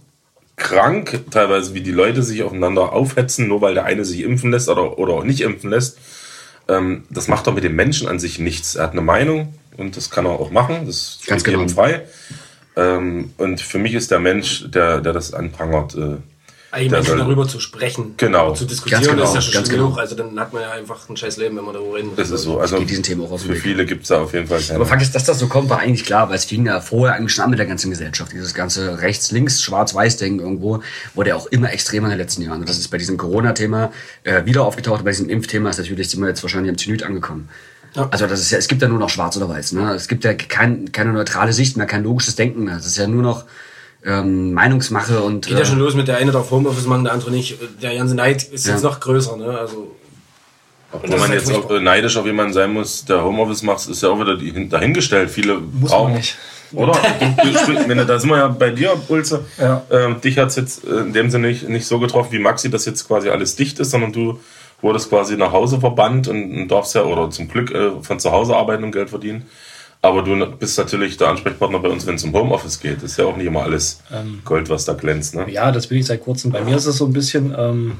krank, 0.60 1.26
teilweise, 1.32 1.74
wie 1.74 1.82
die 1.82 1.92
Leute 1.92 2.22
sich 2.22 2.44
aufeinander 2.44 2.94
aufhetzen, 2.94 3.48
nur 3.48 3.62
weil 3.62 3.74
der 3.74 3.86
eine 3.86 4.06
sich 4.06 4.22
impfen 4.22 4.52
lässt 4.52 4.70
oder, 4.70 5.00
oder 5.00 5.14
auch 5.14 5.24
nicht 5.24 5.42
impfen 5.42 5.72
lässt. 5.72 5.98
Ähm, 6.68 7.04
das 7.10 7.28
macht 7.28 7.48
doch 7.48 7.54
mit 7.54 7.64
dem 7.64 7.76
Menschen 7.76 8.08
an 8.08 8.20
sich 8.20 8.38
nichts. 8.38 8.76
Er 8.76 8.84
hat 8.84 8.92
eine 8.92 9.02
Meinung 9.02 9.54
und 9.78 9.98
das 9.98 10.12
kann 10.12 10.26
er 10.26 10.32
auch 10.34 10.52
machen. 10.52 10.86
Das 10.86 11.20
Ganz 11.26 11.42
steht 11.42 11.54
jedem 11.54 11.68
genau. 11.68 11.82
frei. 11.82 12.02
Ähm, 12.76 13.34
und 13.38 13.62
für 13.62 13.80
mich 13.80 13.96
ist 13.96 14.12
der 14.12 14.20
Mensch, 14.20 14.66
der, 14.70 15.02
der 15.02 15.14
das 15.14 15.34
anprangert, 15.34 15.96
äh, 15.96 16.18
Eigentlich 16.72 16.92
Menschen 16.92 17.08
soll- 17.10 17.18
darüber 17.18 17.48
zu 17.48 17.60
sprechen, 17.60 18.14
Genau. 18.18 18.54
zu 18.54 18.66
diskutieren, 18.66 19.02
Ganz 19.02 19.12
genau, 19.12 19.24
ist 19.24 19.34
ja 19.36 19.42
schon 19.42 19.54
ganz 19.54 19.68
schlimm 19.68 19.78
genau. 19.80 19.90
genug. 19.90 20.00
Also 20.00 20.16
dann 20.16 20.40
hat 20.40 20.54
man 20.54 20.62
ja 20.62 20.72
einfach 20.72 21.10
ein 21.10 21.18
scheiß 21.18 21.38
Leben, 21.38 21.58
wenn 21.58 21.66
man 21.66 21.74
darüber 21.74 21.96
reden 21.96 22.10
muss. 22.10 22.18
das 22.18 22.30
ist 22.30 22.44
so. 22.44 22.60
Also 22.60 22.80
diesen 22.80 23.02
Themen 23.04 23.24
auch 23.26 23.32
aus 23.32 23.42
dem 23.42 23.50
für 23.50 23.56
Weg. 23.56 23.64
viele 23.64 23.86
gibt 23.86 24.04
es 24.04 24.10
da 24.10 24.22
auf 24.22 24.34
jeden 24.34 24.48
Fall 24.48 24.60
keine. 24.62 24.76
Aber 24.76 24.86
Fakt 24.86 25.02
ist, 25.02 25.16
dass 25.16 25.24
das 25.24 25.40
so 25.40 25.48
kommt, 25.48 25.70
war 25.70 25.80
eigentlich 25.80 26.06
klar, 26.06 26.30
weil 26.30 26.36
es 26.36 26.46
fing 26.46 26.66
ja 26.66 26.80
vorher 26.80 27.16
eigentlich 27.16 27.34
schon 27.34 27.46
an 27.46 27.50
mit 27.50 27.60
der 27.60 27.66
ganzen 27.66 27.90
Gesellschaft. 27.90 28.32
Dieses 28.34 28.54
ganze 28.54 29.02
rechts-links, 29.02 29.62
schwarz-weiß-Denken 29.64 30.40
irgendwo 30.40 30.84
wurde 31.16 31.30
ja 31.30 31.36
auch 31.36 31.48
immer 31.48 31.72
extremer 31.74 32.06
in 32.08 32.12
den 32.12 32.20
letzten 32.20 32.44
Jahren. 32.44 32.60
Und 32.62 32.70
das 32.70 32.78
ist 32.78 32.90
bei 32.90 32.98
diesem 33.00 33.18
Corona-Thema 33.18 33.92
äh, 34.24 34.46
wieder 34.46 34.64
aufgetaucht. 34.64 35.04
Bei 35.04 35.12
diesem 35.12 35.30
Impfthema 35.30 35.70
ist 35.72 35.78
natürlich, 35.80 36.10
sind 36.10 36.22
wir 36.22 36.28
jetzt 36.30 36.44
wahrscheinlich 36.44 36.70
am 36.70 36.78
Zenit 36.78 37.04
angekommen. 37.04 37.50
Also 38.12 38.28
das 38.28 38.40
ist 38.42 38.52
ja, 38.52 38.60
es 38.60 38.68
gibt 38.68 38.84
ja 38.84 38.88
nur 38.88 39.00
noch 39.00 39.10
schwarz 39.10 39.36
oder 39.36 39.50
weiß. 39.50 39.72
Ne? 39.72 39.92
Es 39.96 40.08
gibt 40.08 40.24
ja 40.24 40.36
kein, 40.36 40.92
keine 40.92 41.12
neutrale 41.12 41.52
Sicht 41.54 41.76
mehr, 41.76 41.88
kein 41.88 42.04
logisches 42.04 42.36
Denken 42.36 42.64
mehr. 42.66 42.78
Es 42.78 42.86
ist 42.86 42.98
ja 42.98 43.08
nur 43.08 43.24
noch 43.24 43.46
ähm, 44.06 44.54
Meinungsmache 44.54 45.20
und 45.22 45.46
Geht 45.48 45.58
ja 45.58 45.64
äh, 45.64 45.66
schon 45.66 45.80
los 45.80 45.94
mit 45.96 46.08
der 46.08 46.18
eine 46.18 46.32
darf 46.32 46.52
Homeoffice 46.52 46.86
machen, 46.86 47.04
der 47.04 47.14
andere 47.14 47.32
nicht. 47.32 47.58
Der 47.82 47.96
ganze 47.96 48.16
Neid 48.16 48.44
ist 48.44 48.66
Ja. 48.66 48.74
jetzt 48.74 48.84
noch 48.84 49.00
größer, 49.00 49.36
ne? 49.38 49.58
Also 49.58 49.96
Obwohl 50.92 51.20
man 51.20 51.32
jetzt 51.34 51.52
auch 51.54 51.70
neidisch 51.80 52.18
auf 52.18 52.26
jemanden 52.26 52.54
sein 52.54 52.74
muss, 52.74 53.06
der 53.06 53.24
Homeoffice 53.24 53.62
macht, 53.64 53.88
ist 53.88 54.02
ja 54.02 54.10
auch 54.10 54.20
wieder 54.20 54.38
die- 54.38 54.70
dahingestellt. 54.70 55.30
Viele 55.30 55.60
Muss 55.60 55.92
brauchen. 55.92 56.12
man 56.12 56.18
nicht. 56.20 56.36
Oder? 56.72 56.94
Wenn 57.88 57.98
du- 57.98 58.06
da 58.06 58.20
sind 58.20 58.30
wir 58.30 58.38
ja 58.38 58.48
bei 58.48 58.70
dir, 58.70 58.94
Ulze. 59.08 59.44
Ja. 59.58 59.84
Ähm, 59.92 60.22
dich 60.22 60.38
hat 60.38 60.50
es 60.50 60.56
jetzt 60.56 60.84
in 60.86 61.14
dem 61.14 61.30
Sinne 61.30 61.48
nicht, 61.50 61.68
nicht 61.68 61.86
so 61.86 62.00
getroffen 62.00 62.32
wie 62.32 62.40
Maxi, 62.40 62.70
dass 62.70 62.86
jetzt 62.86 63.08
quasi 63.08 63.30
alles 63.30 63.56
dicht 63.56 63.80
ist, 63.80 63.92
sondern 63.92 64.14
du 64.14 64.40
wurdest 64.82 65.10
quasi 65.10 65.36
nach 65.36 65.52
Hause 65.52 65.80
verbannt 65.80 66.28
und, 66.30 66.52
und 66.62 66.68
darfst 66.70 66.96
ja 66.96 67.04
oder 67.04 67.30
zum 67.32 67.48
Glück 67.50 67.72
äh, 67.72 67.92
von 68.02 68.20
zu 68.20 68.32
Hause 68.32 68.56
arbeiten 68.56 68.84
und 68.84 68.92
Geld 68.92 69.10
verdienen. 69.10 69.46
Aber 70.02 70.24
du 70.24 70.46
bist 70.58 70.78
natürlich 70.78 71.18
der 71.18 71.28
Ansprechpartner 71.28 71.80
bei 71.80 71.90
uns, 71.90 72.08
wenn 72.08 72.16
es 72.16 72.24
um 72.24 72.32
Homeoffice 72.34 72.80
geht. 72.80 72.98
Das 72.98 73.12
ist 73.12 73.18
ja 73.18 73.26
auch 73.26 73.36
nicht 73.36 73.48
immer 73.48 73.64
alles 73.64 74.00
Gold, 74.46 74.70
was 74.70 74.86
da 74.86 74.94
glänzt. 74.94 75.36
Ne? 75.36 75.52
Ja, 75.52 75.72
das 75.74 75.88
bin 75.88 75.98
ich 75.98 76.06
seit 76.06 76.24
kurzem. 76.24 76.52
Bei 76.52 76.64
mir 76.64 76.78
ist 76.78 76.86
es 76.86 76.98
so 76.98 77.06
ein 77.06 77.12
bisschen, 77.12 77.54
ähm, 77.58 77.98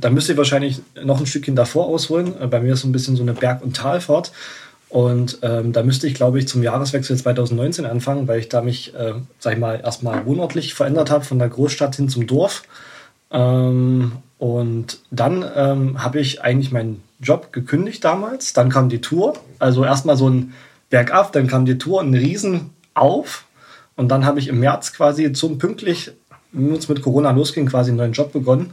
da 0.00 0.10
müsst 0.10 0.28
ihr 0.28 0.36
wahrscheinlich 0.36 0.82
noch 1.02 1.20
ein 1.20 1.26
Stückchen 1.26 1.56
davor 1.56 1.86
ausholen. 1.86 2.34
Äh, 2.38 2.48
Bei 2.48 2.60
mir 2.60 2.74
ist 2.74 2.82
so 2.82 2.88
ein 2.88 2.92
bisschen 2.92 3.16
so 3.16 3.22
eine 3.22 3.32
Berg- 3.32 3.62
und 3.62 3.76
Talfahrt. 3.76 4.32
Und 4.90 5.38
ähm, 5.42 5.72
da 5.72 5.82
müsste 5.82 6.06
ich, 6.06 6.14
glaube 6.14 6.38
ich, 6.38 6.48
zum 6.48 6.62
Jahreswechsel 6.62 7.16
2019 7.16 7.84
anfangen, 7.86 8.26
weil 8.28 8.40
ich 8.40 8.48
da 8.48 8.60
mich, 8.62 8.94
äh, 8.94 9.14
sag 9.38 9.54
ich 9.54 9.58
mal, 9.58 9.80
erstmal 9.82 10.24
wohnortlich 10.26 10.74
verändert 10.74 11.10
habe, 11.10 11.24
von 11.24 11.38
der 11.38 11.48
Großstadt 11.48 11.96
hin 11.96 12.08
zum 12.08 12.26
Dorf. 12.26 12.62
Ähm, 13.30 14.12
und 14.38 15.00
dann 15.10 15.44
ähm, 15.54 16.02
habe 16.02 16.20
ich 16.20 16.42
eigentlich 16.42 16.72
meinen 16.72 17.02
Job 17.20 17.52
gekündigt 17.52 18.04
damals. 18.04 18.52
Dann 18.52 18.70
kam 18.70 18.88
die 18.88 19.00
Tour. 19.00 19.34
Also 19.58 19.84
erstmal 19.84 20.16
so 20.16 20.28
ein 20.30 20.54
Bergab, 20.90 21.32
dann 21.32 21.46
kam 21.46 21.64
die 21.64 21.78
Tour, 21.78 22.00
ein 22.00 22.14
Riesen 22.14 22.70
auf. 22.94 23.44
Und 23.96 24.08
dann 24.08 24.24
habe 24.24 24.38
ich 24.38 24.48
im 24.48 24.60
März 24.60 24.92
quasi 24.92 25.32
zum 25.32 25.58
pünktlich, 25.58 26.12
wie 26.52 26.70
es 26.70 26.88
mit 26.88 27.02
Corona 27.02 27.30
losging, 27.32 27.66
quasi 27.66 27.90
einen 27.90 27.98
neuen 27.98 28.12
Job 28.12 28.32
begonnen 28.32 28.72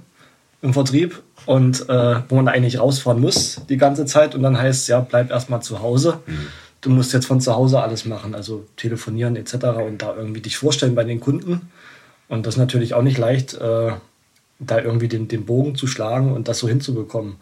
im 0.61 0.73
Vertrieb. 0.73 1.21
Und 1.45 1.89
äh, 1.89 2.21
wo 2.27 2.35
man 2.35 2.47
eigentlich 2.47 2.79
rausfahren 2.79 3.21
muss 3.21 3.61
die 3.69 3.77
ganze 3.77 4.05
Zeit. 4.05 4.33
Und 4.35 4.43
dann 4.43 4.57
heißt 4.57 4.81
es, 4.81 4.87
ja, 4.87 4.99
bleib 4.99 5.29
erstmal 5.29 5.61
zu 5.61 5.81
Hause. 5.81 6.19
Du 6.81 6.89
musst 6.89 7.13
jetzt 7.13 7.25
von 7.25 7.41
zu 7.41 7.55
Hause 7.55 7.81
alles 7.81 8.05
machen, 8.05 8.35
also 8.35 8.65
telefonieren 8.75 9.35
etc. 9.35 9.53
und 9.87 10.01
da 10.03 10.15
irgendwie 10.15 10.41
dich 10.41 10.57
vorstellen 10.57 10.95
bei 10.95 11.03
den 11.03 11.19
Kunden. 11.19 11.71
Und 12.27 12.45
das 12.45 12.55
ist 12.55 12.59
natürlich 12.59 12.93
auch 12.93 13.01
nicht 13.01 13.17
leicht, 13.17 13.55
äh, 13.55 13.91
da 14.59 14.79
irgendwie 14.79 15.07
den, 15.07 15.27
den 15.27 15.45
Bogen 15.45 15.75
zu 15.75 15.87
schlagen 15.87 16.31
und 16.31 16.47
das 16.47 16.59
so 16.59 16.67
hinzubekommen. 16.67 17.37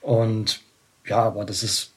Und 0.00 0.60
ja, 1.06 1.18
aber 1.18 1.44
das 1.44 1.62
ist, 1.62 1.89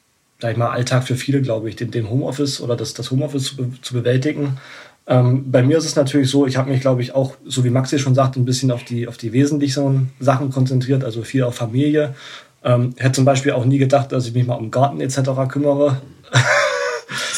sag 0.44 0.50
ich 0.50 0.58
mal, 0.58 0.68
Alltag 0.68 1.04
für 1.04 1.16
viele, 1.16 1.40
glaube 1.40 1.70
ich, 1.70 1.76
den, 1.76 1.90
den 1.90 2.10
Homeoffice 2.10 2.60
oder 2.60 2.76
das, 2.76 2.92
das 2.92 3.10
Homeoffice 3.10 3.56
zu, 3.56 3.72
zu 3.80 3.94
bewältigen. 3.94 4.58
Ähm, 5.06 5.50
bei 5.50 5.62
mir 5.62 5.78
ist 5.78 5.86
es 5.86 5.96
natürlich 5.96 6.28
so, 6.28 6.46
ich 6.46 6.58
habe 6.58 6.70
mich, 6.70 6.82
glaube 6.82 7.00
ich, 7.00 7.14
auch, 7.14 7.36
so 7.46 7.64
wie 7.64 7.70
Maxi 7.70 7.98
schon 7.98 8.14
sagt, 8.14 8.36
ein 8.36 8.44
bisschen 8.44 8.70
auf 8.70 8.84
die, 8.84 9.08
auf 9.08 9.16
die 9.16 9.32
wesentlichen 9.32 10.10
Sachen 10.20 10.50
konzentriert, 10.50 11.02
also 11.02 11.22
viel 11.22 11.44
auf 11.44 11.54
Familie. 11.54 12.14
Ähm, 12.62 12.92
hätte 12.98 13.12
zum 13.12 13.24
Beispiel 13.24 13.52
auch 13.52 13.64
nie 13.64 13.78
gedacht, 13.78 14.12
dass 14.12 14.26
ich 14.26 14.34
mich 14.34 14.46
mal 14.46 14.56
um 14.56 14.70
Garten 14.70 15.00
etc. 15.00 15.30
kümmere. 15.48 16.02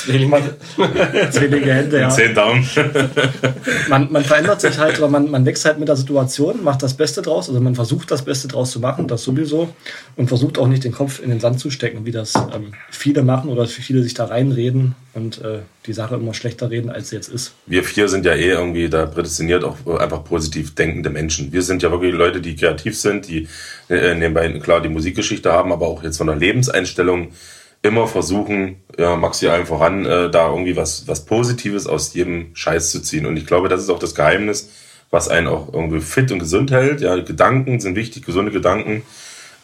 Zwillige 0.06 1.72
Hände, 1.74 2.00
ja 2.00 2.08
Zehn 2.08 2.34
Daumen. 2.34 2.68
man, 3.88 4.10
man 4.10 4.24
verändert 4.24 4.60
sich 4.60 4.78
halt 4.78 4.98
oder 4.98 5.08
man, 5.08 5.30
man 5.30 5.44
wächst 5.44 5.64
halt 5.64 5.78
mit 5.78 5.88
der 5.88 5.96
Situation, 5.96 6.62
macht 6.62 6.82
das 6.82 6.94
Beste 6.94 7.22
draus. 7.22 7.48
Also 7.48 7.60
man 7.60 7.74
versucht 7.74 8.10
das 8.10 8.24
Beste 8.24 8.48
draus 8.48 8.70
zu 8.70 8.80
machen, 8.80 9.08
das 9.08 9.22
sowieso. 9.22 9.74
Und 10.16 10.28
versucht 10.28 10.58
auch 10.58 10.68
nicht 10.68 10.84
den 10.84 10.92
Kopf 10.92 11.20
in 11.22 11.30
den 11.30 11.40
Sand 11.40 11.60
zu 11.60 11.70
stecken, 11.70 12.04
wie 12.06 12.12
das 12.12 12.34
ähm, 12.34 12.72
viele 12.90 13.22
machen 13.22 13.50
oder 13.50 13.66
viele 13.66 14.02
sich 14.02 14.14
da 14.14 14.26
reinreden 14.26 14.94
und 15.16 15.40
äh, 15.42 15.60
die 15.86 15.92
Sache 15.92 16.16
immer 16.16 16.34
schlechter 16.34 16.70
reden, 16.70 16.90
als 16.90 17.08
sie 17.08 17.16
jetzt 17.16 17.28
ist. 17.28 17.54
wir 17.66 17.84
vier 17.84 18.08
sind 18.08 18.26
ja 18.26 18.34
eh 18.34 18.50
irgendwie 18.50 18.88
da 18.88 19.06
prädestiniert 19.06 19.64
auch 19.64 19.76
einfach 19.98 20.22
positiv 20.24 20.74
denkende 20.74 21.10
Menschen. 21.10 21.52
Wir 21.52 21.62
sind 21.62 21.82
ja 21.82 21.90
wirklich 21.90 22.12
Leute, 22.12 22.40
die 22.40 22.54
kreativ 22.54 22.98
sind, 22.98 23.28
die 23.28 23.48
äh, 23.88 24.14
nebenbei 24.14 24.48
klar 24.58 24.82
die 24.82 24.88
Musikgeschichte 24.90 25.52
haben, 25.52 25.72
aber 25.72 25.86
auch 25.86 26.02
jetzt 26.02 26.18
von 26.18 26.26
der 26.26 26.36
Lebenseinstellung 26.36 27.32
immer 27.86 28.06
versuchen, 28.06 28.76
ja, 28.98 29.16
Maxi 29.16 29.48
allen 29.48 29.66
voran, 29.66 30.04
äh, 30.06 30.30
da 30.30 30.50
irgendwie 30.50 30.76
was, 30.76 31.06
was 31.08 31.24
Positives 31.24 31.86
aus 31.86 32.14
jedem 32.14 32.54
Scheiß 32.54 32.90
zu 32.90 33.00
ziehen. 33.00 33.26
Und 33.26 33.36
ich 33.36 33.46
glaube, 33.46 33.68
das 33.68 33.82
ist 33.82 33.90
auch 33.90 33.98
das 33.98 34.14
Geheimnis, 34.14 34.70
was 35.10 35.28
einen 35.28 35.46
auch 35.46 35.72
irgendwie 35.72 36.00
fit 36.00 36.30
und 36.32 36.38
gesund 36.38 36.70
hält. 36.70 37.00
Ja, 37.00 37.16
Gedanken 37.16 37.80
sind 37.80 37.96
wichtig, 37.96 38.24
gesunde 38.24 38.52
Gedanken, 38.52 39.02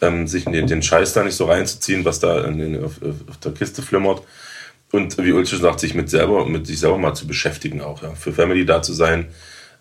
ähm, 0.01 0.27
sich 0.27 0.45
den, 0.45 0.67
den 0.67 0.81
Scheiß 0.81 1.13
da 1.13 1.23
nicht 1.23 1.35
so 1.35 1.45
reinzuziehen, 1.45 2.05
was 2.05 2.19
da 2.19 2.43
in 2.45 2.57
den, 2.57 2.83
auf, 2.83 2.93
auf 3.29 3.37
der 3.43 3.53
Kiste 3.53 3.81
flimmert. 3.81 4.23
Und 4.91 5.17
wie 5.17 5.31
Ulrich 5.31 5.49
sagt, 5.49 5.79
sich 5.79 5.95
mit 5.95 6.09
selber, 6.09 6.45
mit 6.45 6.67
sich 6.67 6.79
selber 6.79 6.99
mal 6.99 7.15
zu 7.15 7.25
beschäftigen 7.25 7.81
auch, 7.81 8.03
ja. 8.03 8.11
Für 8.11 8.31
Family 8.31 8.63
da 8.63 8.83
zu 8.83 8.93
sein, 8.93 9.25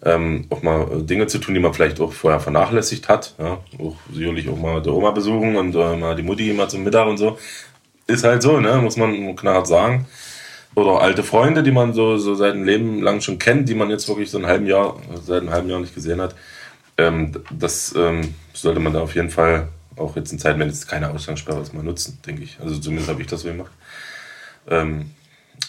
ähm, 0.05 0.47
auch 0.49 0.63
mal 0.63 0.89
äh, 0.91 1.03
Dinge 1.03 1.27
zu 1.27 1.39
tun, 1.39 1.53
die 1.55 1.61
man 1.61 1.75
vielleicht 1.75 2.01
auch 2.01 2.15
vorher 2.15 2.41
vernachlässigt 2.41 3.11
hat, 3.11 3.35
ja. 3.39 3.59
Auch 3.79 3.97
sicherlich 4.11 4.49
auch 4.49 4.57
mal 4.57 4.81
der 4.81 4.95
Oma 4.95 5.11
besuchen 5.11 5.57
und 5.57 5.75
äh, 5.75 5.97
mal 5.97 6.17
die 6.17 6.23
Mutti 6.23 6.53
mal 6.55 6.71
zum 6.71 6.83
Mittag 6.83 7.07
und 7.09 7.19
so. 7.19 7.39
Ist 8.07 8.25
halt 8.25 8.43
so, 8.43 8.61
ne, 8.61 8.77
muss 8.77 8.97
man 8.97 9.37
knallhart 9.37 9.67
sagen. 9.67 10.07
oder 10.75 11.01
alte 11.01 11.23
Freunde, 11.23 11.63
die 11.63 11.71
man 11.71 11.93
so, 11.93 12.17
so 12.17 12.35
seit 12.35 12.55
einem 12.55 12.65
Leben 12.65 13.03
lang 13.03 13.21
schon 13.21 13.39
kennt, 13.39 13.69
die 13.69 13.75
man 13.75 13.91
jetzt 13.91 14.09
wirklich 14.09 14.31
so 14.31 14.39
ein 14.39 14.47
halben 14.47 14.67
Jahr, 14.67 14.97
seit 15.23 15.43
einem 15.43 15.51
halben 15.51 15.69
Jahr 15.69 15.81
nicht 15.81 15.95
gesehen 15.95 16.21
hat. 16.21 16.35
Ähm, 16.99 17.33
das 17.51 17.95
ähm, 17.97 18.35
sollte 18.53 18.81
man 18.81 18.93
da 18.93 19.01
auf 19.01 19.15
jeden 19.15 19.31
Fall 19.31 19.69
auch 19.97 20.17
jetzt 20.17 20.33
in 20.33 20.39
Zeiten, 20.39 20.59
wenn 20.59 20.69
jetzt 20.69 20.89
keine 20.89 21.11
Ausgangssperre 21.11 21.61
ist, 21.61 21.75
mal 21.75 21.83
nutzen, 21.83 22.19
denke 22.27 22.43
ich. 22.43 22.59
Also 22.61 22.79
zumindest 22.79 23.11
habe 23.11 23.21
ich 23.21 23.27
das 23.27 23.43
so 23.43 23.49
gemacht. 23.49 23.73
Ähm, 24.69 25.11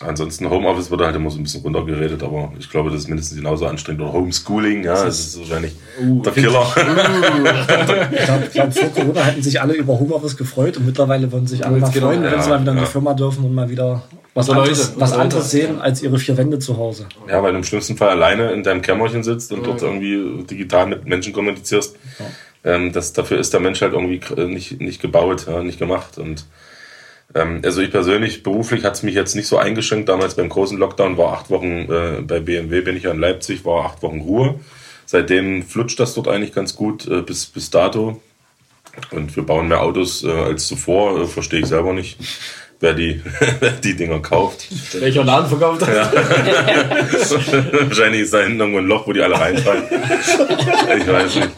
ansonsten 0.01 0.49
Homeoffice 0.49 0.91
wurde 0.91 1.05
halt 1.05 1.15
immer 1.15 1.29
so 1.29 1.37
ein 1.37 1.43
bisschen 1.43 1.61
runtergeredet, 1.61 2.23
aber 2.23 2.51
ich 2.59 2.69
glaube, 2.69 2.89
das 2.89 3.01
ist 3.01 3.07
mindestens 3.07 3.37
genauso 3.37 3.65
anstrengend. 3.65 4.01
Oder 4.01 4.13
Homeschooling, 4.13 4.83
ja, 4.83 5.03
das 5.03 5.19
ist 5.19 5.39
wahrscheinlich 5.39 5.73
der 5.99 6.31
Killer. 6.31 6.65
Ich 8.11 8.25
glaube, 8.25 8.49
glaub, 8.51 8.73
vor 8.73 8.89
Corona 8.89 9.23
hätten 9.23 9.41
sich 9.41 9.61
alle 9.61 9.73
über 9.73 9.99
Homeoffice 9.99 10.37
gefreut 10.37 10.77
und 10.77 10.85
mittlerweile 10.85 11.31
würden 11.31 11.47
sich 11.47 11.65
alle 11.65 11.77
mal 11.77 11.91
Genau, 11.91 12.07
freuen, 12.07 12.23
wenn 12.23 12.31
ja, 12.31 12.41
sie 12.41 12.49
mal 12.49 12.61
wieder 12.61 12.71
in 12.71 12.77
die 12.77 12.83
ja. 12.83 12.89
Firma 12.89 13.13
dürfen 13.13 13.45
und 13.45 13.53
mal 13.53 13.69
wieder 13.69 14.03
was 14.33 14.49
anderes, 14.49 14.89
Leute, 14.89 15.01
was 15.01 15.11
oder 15.13 15.21
anderes 15.21 15.53
Leute, 15.53 15.67
sehen 15.67 15.81
als 15.81 16.01
ihre 16.01 16.17
vier 16.17 16.37
Wände 16.37 16.59
zu 16.59 16.77
Hause. 16.77 17.05
Ja, 17.29 17.43
weil 17.43 17.51
du 17.51 17.59
im 17.59 17.63
schlimmsten 17.63 17.97
Fall 17.97 18.09
alleine 18.09 18.51
in 18.51 18.63
deinem 18.63 18.81
Kämmerchen 18.81 19.23
sitzt 19.23 19.51
und 19.51 19.65
dort 19.65 19.81
irgendwie 19.81 20.43
digital 20.43 20.87
mit 20.87 21.05
Menschen 21.05 21.33
kommunizierst. 21.33 21.95
Ähm, 22.63 22.91
das, 22.93 23.13
dafür 23.13 23.39
ist 23.39 23.53
der 23.53 23.59
Mensch 23.59 23.81
halt 23.81 23.93
irgendwie 23.93 24.21
nicht, 24.47 24.79
nicht 24.79 25.01
gebaut, 25.01 25.45
ja, 25.47 25.61
nicht 25.63 25.79
gemacht. 25.79 26.17
Und 26.17 26.45
ähm, 27.35 27.61
also 27.63 27.81
ich 27.81 27.91
persönlich, 27.91 28.43
beruflich 28.43 28.83
hat 28.83 28.95
es 28.95 29.03
mich 29.03 29.15
jetzt 29.15 29.35
nicht 29.35 29.47
so 29.47 29.57
eingeschränkt. 29.57 30.09
Damals 30.09 30.35
beim 30.35 30.49
großen 30.49 30.77
Lockdown 30.77 31.17
war 31.17 31.33
acht 31.33 31.49
Wochen, 31.49 31.91
äh, 31.91 32.21
bei 32.21 32.39
BMW 32.39 32.81
bin 32.81 32.97
ich 32.97 33.03
ja 33.03 33.11
in 33.11 33.19
Leipzig, 33.19 33.65
war 33.65 33.85
acht 33.85 34.03
Wochen 34.03 34.21
Ruhe. 34.21 34.59
Seitdem 35.05 35.63
flutscht 35.63 35.99
das 35.99 36.13
dort 36.13 36.27
eigentlich 36.27 36.53
ganz 36.53 36.75
gut 36.75 37.07
äh, 37.07 37.21
bis, 37.21 37.45
bis 37.45 37.69
dato. 37.69 38.21
Und 39.11 39.35
wir 39.35 39.43
bauen 39.43 39.67
mehr 39.67 39.81
Autos 39.81 40.23
äh, 40.23 40.29
als 40.29 40.67
zuvor, 40.67 41.21
äh, 41.21 41.25
verstehe 41.25 41.61
ich 41.61 41.65
selber 41.65 41.93
nicht, 41.93 42.19
wer 42.79 42.93
die, 42.93 43.21
wer 43.59 43.71
die 43.71 43.95
Dinger 43.95 44.19
kauft. 44.19 44.67
Welcher 44.99 45.23
Laden 45.23 45.49
verkauft 45.49 45.81
das? 45.81 45.89
Wahrscheinlich 47.89 48.21
ist 48.21 48.33
da 48.33 48.41
hinten 48.41 48.59
irgendwo 48.59 48.79
ein 48.79 48.87
Loch, 48.87 49.07
wo 49.07 49.13
die 49.13 49.21
alle 49.21 49.39
reinfallen. 49.39 49.83
ich 49.89 51.07
weiß 51.07 51.35
nicht. 51.35 51.49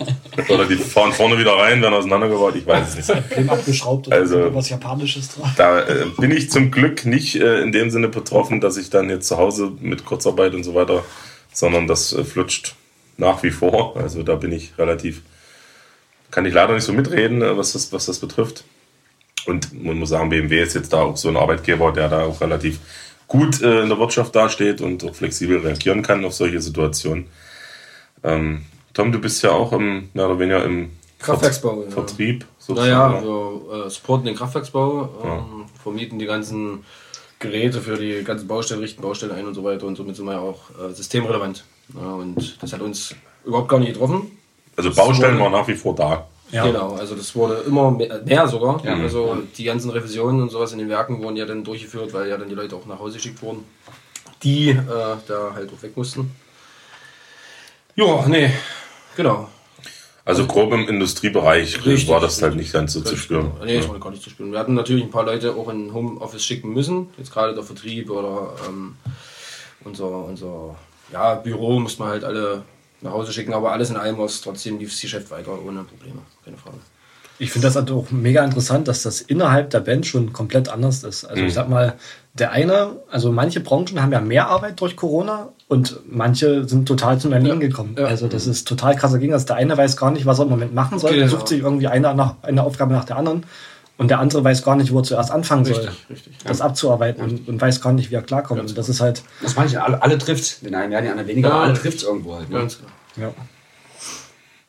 Oder 0.50 0.66
die 0.66 0.76
fahren 0.76 1.12
vorne 1.14 1.38
wieder 1.38 1.54
rein, 1.54 1.82
werden 1.82 1.94
auseinandergebaut, 1.94 2.56
ich 2.56 2.66
weiß 2.66 2.98
es 2.98 3.08
nicht. 3.08 3.24
Dem 3.38 3.50
abgeschraubt 3.50 4.08
oder 4.08 4.18
Also- 4.18 4.54
was 4.54 4.70
Japanisches 4.70 5.30
dran. 5.30 5.52
Da 5.58 5.82
äh, 5.82 6.06
bin 6.18 6.32
ich 6.32 6.50
zum 6.52 6.72
Glück 6.72 7.06
nicht 7.06 7.36
äh, 7.36 7.62
in 7.62 7.72
dem 7.72 7.90
Sinne 7.90 8.08
betroffen, 8.10 8.62
dass 8.62 8.78
ich 8.78 8.90
dann 8.90 9.10
jetzt 9.10 9.28
zu 9.28 9.38
Hause 9.38 9.72
mit 9.80 10.06
Kurzarbeit 10.06 10.54
und 10.54 10.64
so 10.64 10.74
weiter, 10.76 11.04
sondern 11.54 11.88
das 11.88 12.14
äh, 12.14 12.24
flutscht 12.24 12.76
nach 13.18 13.44
wie 13.44 13.52
vor. 13.52 13.96
Also 13.98 14.24
da 14.24 14.36
bin 14.36 14.52
ich 14.52 14.78
relativ, 14.78 15.22
kann 16.32 16.46
ich 16.46 16.54
leider 16.54 16.74
nicht 16.74 16.84
so 16.84 16.94
mitreden, 16.94 17.42
äh, 17.42 17.58
was 17.58 17.74
das, 17.74 17.92
was 17.94 18.06
das 18.06 18.20
betrifft. 18.20 18.64
Und 19.46 19.84
man 19.84 19.98
muss 20.00 20.10
sagen, 20.10 20.30
BMW 20.30 20.62
ist 20.62 20.74
jetzt 20.74 20.92
da 20.92 21.02
auch 21.04 21.18
so 21.18 21.30
ein 21.30 21.38
Arbeitgeber, 21.38 21.92
der 21.92 22.10
da 22.10 22.24
auch 22.24 22.42
relativ 22.42 22.80
gut 23.28 23.62
äh, 23.62 23.82
in 23.82 23.90
der 23.90 24.00
Wirtschaft 24.00 24.36
dasteht 24.36 24.82
und 24.82 25.04
auch 25.04 25.16
flexibel 25.16 25.60
reagieren 25.60 26.02
kann 26.02 26.26
auf 26.26 26.34
solche 26.34 26.62
Situationen. 26.62 27.28
Ähm, 28.24 28.66
Tom, 28.96 29.12
du 29.12 29.20
bist 29.20 29.44
ja 29.44 29.52
auch 29.52 29.74
im, 29.74 30.10
mehr 30.14 30.26
oder 30.26 30.40
weniger 30.40 30.64
im 30.64 30.90
Kraftwerksbau. 31.20 31.84
Ja. 31.84 31.92
Vertrieb. 31.92 32.46
Naja, 32.70 33.22
wir 33.22 33.86
äh, 33.86 33.90
supporten 33.90 34.26
den 34.26 34.36
Kraftwerksbau, 34.36 35.10
ähm, 35.24 35.66
vermieten 35.84 36.18
die 36.18 36.26
ganzen 36.26 36.84
Geräte 37.40 37.82
für 37.82 37.98
die 37.98 38.24
ganzen 38.24 38.48
Baustellen, 38.48 38.80
richten 38.80 39.02
Baustellen 39.02 39.34
ein 39.34 39.46
und 39.46 39.54
so 39.54 39.64
weiter 39.64 39.86
und 39.86 39.98
somit 39.98 40.16
sind 40.16 40.26
wir 40.26 40.34
ja 40.34 40.40
auch 40.40 40.62
äh, 40.72 40.94
systemrelevant. 40.94 41.66
Ja, 41.94 42.14
und 42.14 42.64
das 42.64 42.74
hat 42.74 42.82
uns 42.82 43.14
überhaupt 43.44 43.68
gar 43.68 43.80
nicht 43.80 43.94
getroffen. 43.94 44.32
Also 44.78 44.92
Baustellen 44.94 45.40
waren 45.40 45.52
nach 45.52 45.68
wie 45.68 45.76
vor 45.76 45.94
da. 45.94 46.28
Ja. 46.52 46.66
Genau, 46.66 46.96
also 46.96 47.16
das 47.16 47.36
wurde 47.36 47.64
immer 47.68 47.92
mehr, 47.92 48.22
mehr 48.24 48.48
sogar. 48.48 48.84
Also 48.86 49.38
die 49.58 49.64
ganzen 49.66 49.90
Revisionen 49.92 50.42
und 50.42 50.52
sowas 50.52 50.72
in 50.72 50.80
den 50.80 50.90
Werken 50.90 51.22
wurden 51.22 51.36
ja 51.36 51.46
dann 51.46 51.64
durchgeführt, 51.64 52.14
weil 52.14 52.30
ja 52.30 52.38
dann 52.38 52.48
die 52.48 52.56
Leute 52.56 52.76
auch 52.76 52.86
nach 52.86 53.00
Hause 53.00 53.18
geschickt 53.18 53.42
wurden, 53.42 53.66
die 54.42 54.70
äh, 54.70 54.78
da 55.28 55.52
halt 55.54 55.70
auch 55.74 55.82
weg 55.84 55.98
mussten. 55.98 56.32
Ja, 57.96 58.26
nee, 58.28 58.52
genau. 59.16 59.50
Also 60.26 60.48
grob 60.48 60.74
im 60.74 60.88
Industriebereich 60.88 61.86
Richtig. 61.86 62.10
war 62.10 62.20
das 62.20 62.42
halt 62.42 62.56
nicht 62.56 62.74
ganz 62.74 62.94
so 62.94 63.02
zu 63.02 63.16
spüren. 63.16 63.52
Nee, 63.64 63.78
das 63.78 63.88
war 63.88 64.00
gar 64.00 64.10
nicht 64.10 64.24
zu 64.24 64.32
spüren. 64.32 64.52
Wir 64.52 64.58
hatten 64.58 64.74
natürlich 64.74 65.04
ein 65.04 65.12
paar 65.12 65.26
Leute 65.26 65.54
auch 65.54 65.70
in 65.70 65.94
Homeoffice 65.94 66.44
schicken 66.44 66.74
müssen. 66.74 67.10
Jetzt 67.18 67.32
gerade 67.32 67.54
der 67.54 67.64
Vertrieb 67.64 68.10
oder 68.10 68.56
ähm, 68.68 68.96
unser, 69.84 70.26
unser 70.26 70.76
ja, 71.14 71.36
Büro 71.36 71.80
musste 71.80 72.02
man 72.02 72.10
halt 72.10 72.24
alle 72.24 72.64
nach 73.02 73.12
Hause 73.12 73.34
schicken, 73.34 73.54
aber 73.54 73.72
alles 73.72 73.92
in 73.92 73.98
allem 73.98 74.18
war 74.18 74.26
es 74.26 74.42
trotzdem 74.42 74.80
lief 74.80 74.90
das 74.90 75.02
Geschäft 75.02 75.30
weiter 75.30 75.52
ohne 75.64 75.84
Probleme. 75.84 76.22
Keine 76.44 76.58
Frage. 76.58 76.78
Ich 77.38 77.52
finde 77.52 77.68
das 77.68 77.76
halt 77.76 77.92
auch 77.92 78.10
mega 78.12 78.44
interessant, 78.44 78.88
dass 78.88 79.04
das 79.04 79.22
innerhalb 79.22 79.70
der 79.70 79.82
Band 79.82 80.08
schon 80.08 80.34
komplett 80.34 80.70
anders 80.70 81.04
ist. 81.04 81.26
Also 81.26 81.44
ich 81.44 81.54
sag 81.54 81.70
mal, 81.70 82.00
der 82.38 82.52
eine, 82.52 82.98
also 83.10 83.32
manche 83.32 83.62
Branchen 83.62 84.02
haben 84.02 84.12
ja 84.12 84.20
mehr 84.20 84.48
Arbeit 84.48 84.80
durch 84.82 84.96
Corona 84.98 85.50
und 85.70 86.00
manche 86.06 86.68
sind 86.68 86.86
total 86.88 87.18
zum 87.18 87.32
Erliegen 87.32 87.62
Ja. 87.62 87.68
gekommen. 87.68 87.96
Ja. 87.98 88.06
Also 88.06 88.28
das 88.28 88.46
ist 88.46 88.68
total 88.68 88.96
krasser 88.96 89.20
Gegensatz. 89.20 89.46
Der 89.46 89.56
eine 89.56 89.78
weiß 89.78 89.96
gar 89.98 90.12
nicht, 90.12 90.26
was 90.26 90.40
er 90.40 90.44
im 90.44 90.50
Moment 90.50 90.74
machen 90.74 91.00
soll. 91.00 91.12
Er 91.12 91.16
Genau. 91.18 91.30
sucht 91.32 91.48
sich 91.48 91.60
irgendwie 91.62 91.88
eine, 91.88 92.14
nach, 92.14 92.36
eine 92.42 92.64
Aufgabe 92.64 92.94
nach 92.94 93.06
der 93.06 93.16
anderen 93.16 93.46
und 93.98 94.10
der 94.12 94.20
andere 94.20 94.44
weiß 94.44 94.64
gar 94.64 94.76
nicht, 94.76 94.92
wo 94.92 95.00
er 95.00 95.04
zuerst 95.04 95.32
anfangen 95.32 95.64
soll, 95.64 95.76
Richtig, 95.78 96.10
richtig. 96.10 96.38
das 96.44 96.60
abzuarbeiten 96.60 97.24
und, 97.24 97.48
und 97.48 97.62
weiß 97.62 97.80
gar 97.80 97.94
nicht, 97.94 98.12
wie 98.12 98.16
er 98.16 98.22
klarkommt. 98.22 98.60
Und 98.60 98.78
das 98.78 98.90
ist 98.90 99.00
halt, 99.00 99.24
Das 99.42 99.56
meine 99.56 99.70
ich, 99.70 99.80
alle, 99.80 100.02
alle 100.04 100.18
trifft. 100.18 100.66
Den 100.66 100.76
einen 100.76 100.90
mehr, 100.90 101.02
den 101.02 101.12
anderen 101.12 101.30
weniger, 101.30 101.48
Ja. 101.48 101.54
aber 101.56 101.64
alle 101.64 101.74
trifft 101.76 102.04
irgendwo 102.04 102.36
halt. 102.36 102.50
Ne? 102.50 102.60
Ganz 102.60 102.78
klar. 102.80 102.92
ja. 103.18 103.32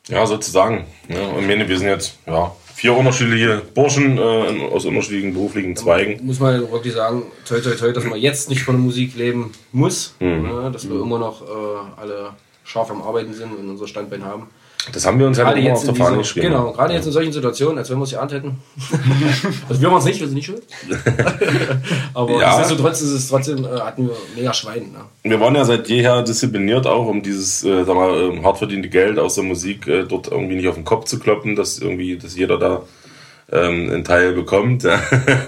Ja, 0.09 0.25
sozusagen. 0.25 0.87
Ja, 1.09 1.19
und 1.31 1.41
ich 1.41 1.47
meine, 1.49 1.69
wir 1.69 1.79
sind 1.79 1.89
jetzt 1.89 2.17
ja, 2.27 2.53
vier 2.77 2.95
unterschiedliche 2.95 3.63
Burschen 3.75 4.19
äh, 4.19 4.21
aus 4.21 4.85
unterschiedlichen 4.85 5.33
beruflichen 5.33 5.75
Zweigen. 5.77 6.25
Muss 6.27 6.41
man 6.41 6.61
wirklich 6.71 6.93
sagen, 6.93 7.23
toi 7.49 7.59
toi 7.61 7.75
toi, 7.75 7.91
dass 7.91 8.05
man 8.05 8.19
jetzt 8.19 8.51
nicht 8.51 8.63
von 8.65 8.75
der 8.75 8.83
Musik 8.85 9.17
leben 9.17 9.53
muss, 9.73 10.15
ne, 10.21 10.71
dass 10.71 10.87
wir 10.87 11.01
immer 11.01 11.19
noch 11.19 11.41
äh, 11.41 12.01
alle 12.01 12.35
scharf 12.65 12.91
am 12.91 13.01
Arbeiten 13.01 13.33
sind 13.33 13.57
und 13.57 13.71
unser 13.71 13.87
Standbein 13.89 14.25
haben. 14.27 14.49
Das 14.93 15.05
haben 15.05 15.19
wir 15.19 15.27
uns 15.27 15.37
halt 15.39 15.49
Gerade 15.49 15.61
immer 15.61 15.69
jetzt 15.71 15.89
auf 15.89 15.97
der 15.97 16.05
Fahne 16.05 16.19
geschrieben. 16.19 16.47
genau, 16.49 16.73
gerade 16.73 16.95
jetzt 16.95 17.07
in 17.07 17.13
solchen 17.13 17.33
Situationen, 17.33 17.79
als 17.79 17.91
wenn 17.91 17.99
wir 17.99 18.05
es 18.05 18.11
geahnt 18.11 18.33
hätten. 18.33 18.57
also 19.69 19.83
wir 19.83 19.91
waren 19.91 19.99
es 19.99 20.05
nicht, 20.05 20.21
wir 20.21 20.27
sind 20.29 20.37
nicht 20.37 20.47
schuld. 20.47 20.63
Aber 22.15 22.31
Ja. 22.41 22.57
nichtsdestotrotz 22.57 23.01
ist 23.01 23.11
es 23.11 23.29
trotzdem, 23.29 23.65
äh, 23.65 23.81
hatten 23.81 24.09
wir 24.09 24.15
mega 24.37 24.55
Schwein. 24.55 24.93
Ne? 24.93 25.01
Wir 25.31 25.41
waren 25.41 25.55
ja 25.57 25.65
seit 25.65 25.89
jeher 25.89 26.23
diszipliniert 26.23 26.87
auch, 26.87 27.07
um 27.07 27.21
dieses, 27.23 27.65
äh, 27.65 27.85
sag 27.85 27.95
mal, 27.97 28.17
ähm, 28.33 28.45
hart 28.45 28.59
verdiente 28.59 28.89
Geld 28.89 29.19
aus 29.19 29.35
der 29.35 29.45
Musik 29.45 29.89
äh, 29.89 30.05
dort 30.05 30.29
irgendwie 30.31 30.55
nicht 30.57 30.69
auf 30.69 30.77
den 30.77 30.85
Kopf 30.85 31.07
zu 31.07 31.19
kloppen, 31.19 31.57
dass 31.57 31.79
irgendwie, 31.81 32.17
dass 32.17 32.37
jeder 32.37 32.57
da 32.59 32.83
ähm, 33.53 33.91
einen 33.91 34.05
Teil 34.05 34.33
bekommt 34.35 34.83
ja, 34.85 35.01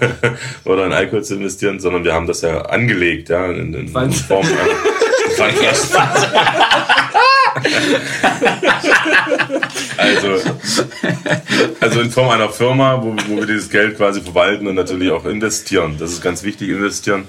oder 0.65 0.85
in 0.85 0.93
Alkohol 0.93 1.23
zu 1.23 1.35
investieren, 1.35 1.79
sondern 1.79 2.03
wir 2.03 2.13
haben 2.13 2.27
das 2.27 2.41
ja 2.41 2.61
angelegt, 2.63 3.29
ja, 3.29 3.45
in, 3.51 3.73
in. 3.73 3.87
Form 3.89 4.11
Pfandflaschen. 5.35 5.89
Also, 9.97 10.55
also 11.81 12.01
in 12.01 12.11
Form 12.11 12.29
einer 12.29 12.49
Firma, 12.49 13.01
wo, 13.01 13.15
wo 13.27 13.37
wir 13.37 13.45
dieses 13.45 13.69
Geld 13.69 13.97
quasi 13.97 14.21
verwalten 14.21 14.67
und 14.67 14.75
natürlich 14.75 15.11
auch 15.11 15.25
investieren. 15.25 15.97
Das 15.99 16.11
ist 16.11 16.21
ganz 16.21 16.43
wichtig, 16.43 16.69
investieren. 16.69 17.25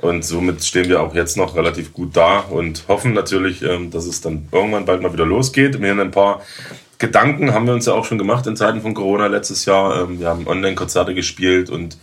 Und 0.00 0.24
somit 0.24 0.64
stehen 0.64 0.88
wir 0.88 1.00
auch 1.00 1.14
jetzt 1.14 1.36
noch 1.36 1.54
relativ 1.54 1.92
gut 1.92 2.16
da 2.16 2.40
und 2.40 2.84
hoffen 2.88 3.12
natürlich, 3.12 3.62
ähm, 3.62 3.90
dass 3.92 4.04
es 4.06 4.20
dann 4.20 4.48
irgendwann 4.50 4.84
bald 4.84 5.00
mal 5.00 5.12
wieder 5.12 5.24
losgeht. 5.24 5.80
Wir 5.80 5.90
haben 5.90 6.00
ein 6.00 6.10
paar 6.10 6.42
Gedanken, 6.98 7.54
haben 7.54 7.66
wir 7.66 7.74
uns 7.74 7.86
ja 7.86 7.92
auch 7.92 8.04
schon 8.04 8.18
gemacht 8.18 8.46
in 8.48 8.56
Zeiten 8.56 8.82
von 8.82 8.94
Corona 8.94 9.28
letztes 9.28 9.64
Jahr. 9.64 10.02
Ähm, 10.02 10.18
Wir 10.18 10.28
haben 10.28 10.48
Online-Konzerte 10.48 11.14
gespielt 11.14 11.70
und 11.70 11.96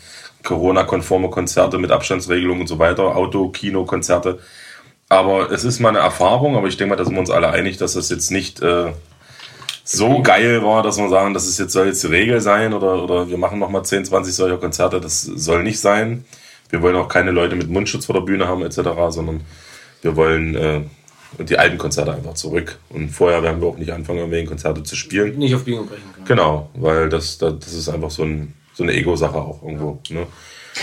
Corona-konforme 0.44 1.30
Konzerte 1.30 1.78
mit 1.78 1.92
Abstandsregelungen 1.92 2.62
und 2.62 2.68
so 2.68 2.80
weiter, 2.80 3.16
Auto-, 3.18 3.50
Kino-Konzerte. 3.50 4.40
Aber 5.10 5.52
es 5.52 5.64
ist 5.64 5.80
mal 5.80 5.90
eine 5.90 6.00
Erfahrung, 6.00 6.56
aber 6.56 6.68
ich 6.68 6.78
denke 6.78 6.92
mal, 6.92 6.96
da 6.96 7.04
sind 7.04 7.16
wir 7.16 7.20
uns 7.20 7.32
alle 7.32 7.50
einig, 7.50 7.78
dass 7.78 7.94
das 7.94 8.10
jetzt 8.10 8.30
nicht 8.30 8.62
äh, 8.62 8.94
so 9.84 10.22
geil 10.22 10.64
war, 10.64 10.84
dass 10.84 11.00
wir 11.00 11.10
sagen, 11.10 11.34
das 11.34 11.48
ist 11.48 11.58
jetzt, 11.58 11.74
soll 11.74 11.88
jetzt 11.88 12.04
die 12.04 12.08
Regel 12.08 12.40
sein 12.42 12.74
oder, 12.74 13.04
oder 13.04 13.28
wir 13.28 13.38
machen 13.38 13.58
nochmal 13.58 13.84
10, 13.84 14.06
20 14.06 14.36
solcher 14.36 14.58
Konzerte. 14.58 15.02
Das 15.02 15.24
soll 15.24 15.64
nicht 15.64 15.80
sein. 15.80 16.26
Wir 16.70 16.84
wollen 16.84 16.96
auch 16.96 17.08
keine 17.08 17.32
Leute 17.32 17.56
mit 17.56 17.70
Mundschutz 17.70 18.06
vor 18.06 18.14
der 18.14 18.22
Bühne 18.22 18.48
haben 18.48 18.62
etc., 18.62 18.82
sondern 19.10 19.42
wir 20.04 20.16
wollen 20.16 20.56
äh, 20.56 20.82
die 21.40 21.58
alten 21.58 21.80
Konzerte 21.80 22.14
einfach 22.14 22.36
zurück. 22.36 22.78
Und 22.90 23.10
vorher 23.10 23.42
werden 23.42 23.62
wir 23.62 23.68
auch 23.68 23.78
nicht 23.78 23.92
anfangen, 23.92 24.20
irgendwelche 24.20 24.48
Konzerte 24.48 24.84
zu 24.84 24.96
spielen. 24.96 25.40
Nicht 25.40 25.56
auf 25.56 25.64
Biegen 25.64 25.88
Brechen. 25.88 26.14
Können. 26.14 26.26
Genau, 26.28 26.70
weil 26.76 27.10
das, 27.10 27.40
das, 27.40 27.58
das 27.58 27.74
ist 27.74 27.90
einfach 27.90 28.12
so, 28.12 28.24
ein, 28.24 28.54
so 28.76 28.84
eine 28.84 28.94
Ego-Sache 28.94 29.38
auch 29.38 29.64
irgendwo. 29.64 30.00
Ne? 30.10 30.28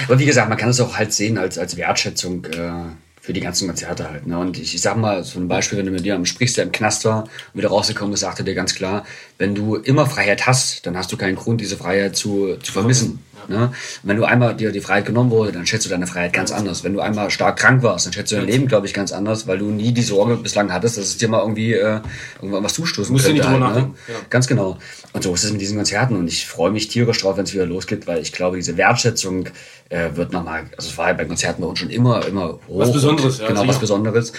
Aber 0.09 0.19
wie 0.19 0.27
gesagt, 0.27 0.49
man 0.49 0.59
kann 0.59 0.71
es 0.71 0.81
auch 0.81 0.97
halt 0.97 1.13
sehen 1.13 1.39
als, 1.39 1.59
als 1.59 1.77
Wertschätzung 1.77 2.45
äh, 2.47 2.87
für 3.27 3.33
die 3.33 3.41
ganzen 3.41 3.67
Konzerte 3.67 4.09
halt. 4.09 4.29
Ne? 4.29 4.39
Und 4.39 4.57
ich, 4.57 4.73
ich 4.73 4.81
sag 4.81 4.97
mal, 4.97 5.25
so 5.25 5.41
ein 5.41 5.49
Beispiel, 5.49 5.77
wenn 5.77 5.87
du 5.87 5.91
mit 5.91 6.05
dir 6.05 6.25
sprichst, 6.25 6.59
der 6.59 6.65
im 6.65 6.71
Knast 6.71 7.05
war 7.05 7.25
und 7.25 7.59
wieder 7.59 7.71
rausgekommen 7.71 8.15
ist, 8.15 8.21
sagte 8.21 8.45
dir 8.45 8.55
ganz 8.55 8.77
klar, 8.77 9.05
wenn 9.37 9.53
du 9.53 9.75
immer 9.75 10.07
Freiheit 10.07 10.47
hast, 10.47 10.87
dann 10.87 10.97
hast 10.97 11.11
du 11.11 11.17
keinen 11.17 11.35
Grund, 11.35 11.61
diese 11.61 11.77
Freiheit 11.77 12.15
zu, 12.15 12.57
zu 12.63 12.71
vermissen. 12.71 13.19
Ne? 13.49 13.73
Wenn 14.03 14.17
du 14.17 14.25
einmal 14.25 14.55
dir 14.57 14.73
die 14.73 14.81
Freiheit 14.81 15.07
genommen 15.07 15.31
wurde, 15.31 15.53
dann 15.53 15.67
schätzt 15.67 15.87
du 15.87 15.91
deine 15.91 16.07
Freiheit 16.07 16.33
ganz 16.33 16.51
anders. 16.53 16.83
Wenn 16.85 16.93
du 16.95 17.01
einmal 17.01 17.31
stark 17.31 17.59
krank 17.59 17.83
warst, 17.83 18.07
dann 18.07 18.13
schätzt 18.13 18.33
du 18.33 18.37
dein 18.37 18.47
Leben, 18.47 18.67
glaube 18.67 18.87
ich, 18.87 18.95
ganz 18.95 19.13
anders, 19.13 19.47
weil 19.47 19.59
du 19.59 19.67
nie 19.67 19.93
die 19.93 20.03
Sorge 20.03 20.37
bislang 20.37 20.73
hattest, 20.73 20.97
dass 20.99 21.05
es 21.05 21.17
dir 21.17 21.29
mal 21.29 21.41
irgendwie 21.41 21.75
äh, 21.75 22.01
irgendwann 22.41 22.65
was 22.65 22.75
zustoßen 22.75 23.13
Musst 23.13 23.27
du 23.27 23.31
könnte. 23.31 23.43
nicht 23.49 23.55
drüber 23.55 23.67
halt, 23.67 23.77
ne? 23.77 23.81
nachdenken, 23.83 23.99
ja. 24.09 24.15
Ganz 24.31 24.47
genau. 24.47 24.79
Und 25.13 25.23
so 25.23 25.33
ist 25.35 25.45
es 25.45 25.53
mit 25.53 25.61
diesen 25.61 25.77
Konzerten 25.77 26.17
und 26.17 26.29
ich 26.29 26.47
freue 26.47 26.71
mich 26.71 26.89
tierisch 26.89 27.21
drauf, 27.21 27.37
wenn 27.37 27.45
es 27.45 27.55
wieder 27.55 27.67
losgeht, 27.67 28.07
weil 28.07 28.21
ich 28.21 28.33
glaube, 28.33 28.57
diese 28.57 28.77
Wertschätzung 28.77 29.49
äh, 29.89 30.11
wird 30.15 30.33
nochmal, 30.33 30.65
also 30.77 30.89
es 30.91 30.99
war 30.99 31.09
ja 31.09 31.15
bei 31.15 31.25
Konzerten 31.25 31.63
bei 31.63 31.69
uns 31.69 31.79
schon 31.79 31.91
immer, 31.91 32.27
immer 32.27 32.59
hoch. 32.69 32.81
Was 32.81 32.93
Besonderes, 32.93 33.37
und, 33.37 33.43
ja, 33.43 33.49
Genau, 33.49 33.61
sicher. 33.61 33.73
was 33.73 33.79
Besonderes. 33.81 34.33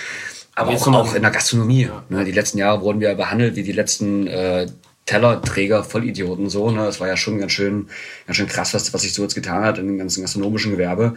Aber 0.56 0.72
auch, 0.72 0.88
auch 0.88 1.14
in 1.14 1.22
der 1.22 1.30
Gastronomie. 1.32 1.88
Ne? 2.10 2.26
Die 2.26 2.32
letzten 2.32 2.58
Jahre 2.58 2.82
wurden 2.82 3.00
wir 3.00 3.14
behandelt 3.14 3.56
wie 3.56 3.64
die 3.64 3.72
letzten 3.74 4.26
äh, 4.26 4.66
Tellerträger, 5.08 5.84
Vollidioten 5.84 6.50
so. 6.50 6.70
Ne? 6.70 6.86
Das 6.86 7.00
war 7.00 7.08
ja 7.08 7.18
schon 7.18 7.40
ganz 7.40 7.54
schön, 7.54 7.88
ganz 8.28 8.38
schön 8.38 8.48
krass, 8.48 8.76
was, 8.76 8.94
was 8.94 9.02
sich 9.02 9.14
so 9.14 9.24
jetzt 9.24 9.34
getan 9.34 9.64
hat 9.64 9.80
in 9.80 9.88
dem 9.88 9.98
ganzen 9.98 10.22
gastronomischen 10.22 10.74
Gewerbe. 10.74 11.16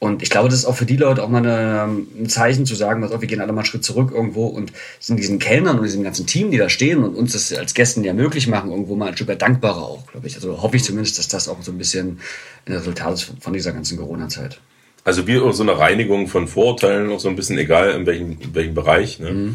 Und 0.00 0.22
ich 0.22 0.30
glaube, 0.30 0.48
das 0.48 0.60
ist 0.60 0.64
auch 0.64 0.76
für 0.76 0.86
die 0.86 0.96
Leute 0.96 1.24
auch 1.24 1.28
mal 1.28 1.38
eine, 1.38 1.88
ein 2.20 2.28
Zeichen 2.28 2.66
zu 2.66 2.76
sagen, 2.76 3.02
was 3.02 3.10
auf, 3.10 3.20
wir 3.20 3.26
gehen 3.26 3.40
alle 3.40 3.52
mal 3.52 3.62
einen 3.62 3.66
Schritt 3.66 3.82
zurück 3.82 4.12
irgendwo 4.14 4.46
und 4.46 4.72
sind 5.00 5.18
diesen 5.18 5.40
Kellnern 5.40 5.78
und 5.78 5.84
diesem 5.84 6.04
ganzen 6.04 6.24
Team, 6.26 6.52
die 6.52 6.56
da 6.56 6.68
stehen 6.68 7.02
und 7.02 7.16
uns 7.16 7.32
das 7.32 7.52
als 7.52 7.74
Gästen 7.74 8.04
ja 8.04 8.12
möglich 8.12 8.46
machen, 8.46 8.70
irgendwo 8.70 8.94
mal 8.94 9.08
ein 9.08 9.16
Stück 9.16 9.26
weit 9.26 9.42
dankbarer 9.42 9.82
auch, 9.82 10.06
glaube 10.06 10.28
ich. 10.28 10.36
Also 10.36 10.62
hoffe 10.62 10.76
ich 10.76 10.84
zumindest, 10.84 11.18
dass 11.18 11.26
das 11.26 11.48
auch 11.48 11.60
so 11.62 11.72
ein 11.72 11.78
bisschen 11.78 12.20
ein 12.66 12.74
Resultat 12.74 13.14
ist 13.14 13.32
von 13.40 13.52
dieser 13.52 13.72
ganzen 13.72 13.98
Corona-Zeit. 13.98 14.60
Also 15.02 15.26
wie 15.26 15.38
auch 15.38 15.52
so 15.52 15.64
eine 15.64 15.76
Reinigung 15.76 16.28
von 16.28 16.46
Vorurteilen, 16.46 17.10
auch 17.10 17.18
so 17.18 17.28
ein 17.28 17.34
bisschen 17.34 17.58
egal 17.58 17.90
in 17.90 18.06
welchem, 18.06 18.38
in 18.40 18.54
welchem 18.54 18.74
Bereich. 18.74 19.18
Ne? 19.18 19.54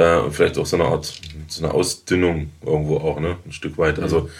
Äh, 0.00 0.20
und 0.24 0.32
vielleicht 0.34 0.56
auch 0.58 0.66
so 0.66 0.76
eine 0.76 0.86
Art, 0.86 1.12
so 1.48 1.64
eine 1.64 1.74
Ausdünnung 1.74 2.50
irgendwo 2.64 2.96
auch, 2.98 3.20
ne? 3.20 3.36
Ein 3.44 3.52
Stück 3.52 3.76
weit. 3.78 3.98
Also 3.98 4.30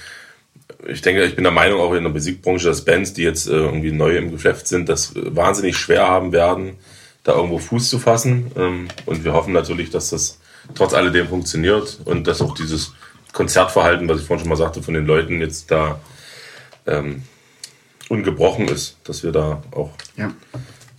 ich 0.86 1.02
denke, 1.02 1.24
ich 1.24 1.34
bin 1.34 1.44
der 1.44 1.52
Meinung, 1.52 1.80
auch 1.80 1.92
in 1.92 2.02
der 2.04 2.12
Musikbranche, 2.12 2.68
dass 2.68 2.84
Bands, 2.84 3.12
die 3.12 3.22
jetzt 3.22 3.46
äh, 3.46 3.52
irgendwie 3.52 3.92
neu 3.92 4.16
im 4.16 4.30
Geschäft 4.30 4.66
sind, 4.68 4.88
das 4.88 5.12
wahnsinnig 5.14 5.76
schwer 5.76 6.08
haben 6.08 6.32
werden, 6.32 6.76
da 7.24 7.34
irgendwo 7.34 7.58
Fuß 7.58 7.90
zu 7.90 7.98
fassen. 7.98 8.50
Ähm, 8.56 8.88
und 9.06 9.24
wir 9.24 9.32
hoffen 9.34 9.52
natürlich, 9.52 9.90
dass 9.90 10.10
das 10.10 10.38
trotz 10.74 10.94
alledem 10.94 11.28
funktioniert 11.28 12.00
und 12.06 12.26
dass 12.26 12.40
auch 12.40 12.54
dieses 12.54 12.92
Konzertverhalten, 13.32 14.08
was 14.08 14.20
ich 14.20 14.26
vorhin 14.26 14.44
schon 14.44 14.48
mal 14.48 14.56
sagte, 14.56 14.82
von 14.82 14.94
den 14.94 15.04
Leuten 15.06 15.40
jetzt 15.40 15.70
da 15.70 16.00
ähm, 16.86 17.22
ungebrochen 18.08 18.68
ist, 18.68 18.96
dass 19.04 19.22
wir 19.22 19.32
da 19.32 19.62
auch 19.72 19.90
Ja. 20.16 20.32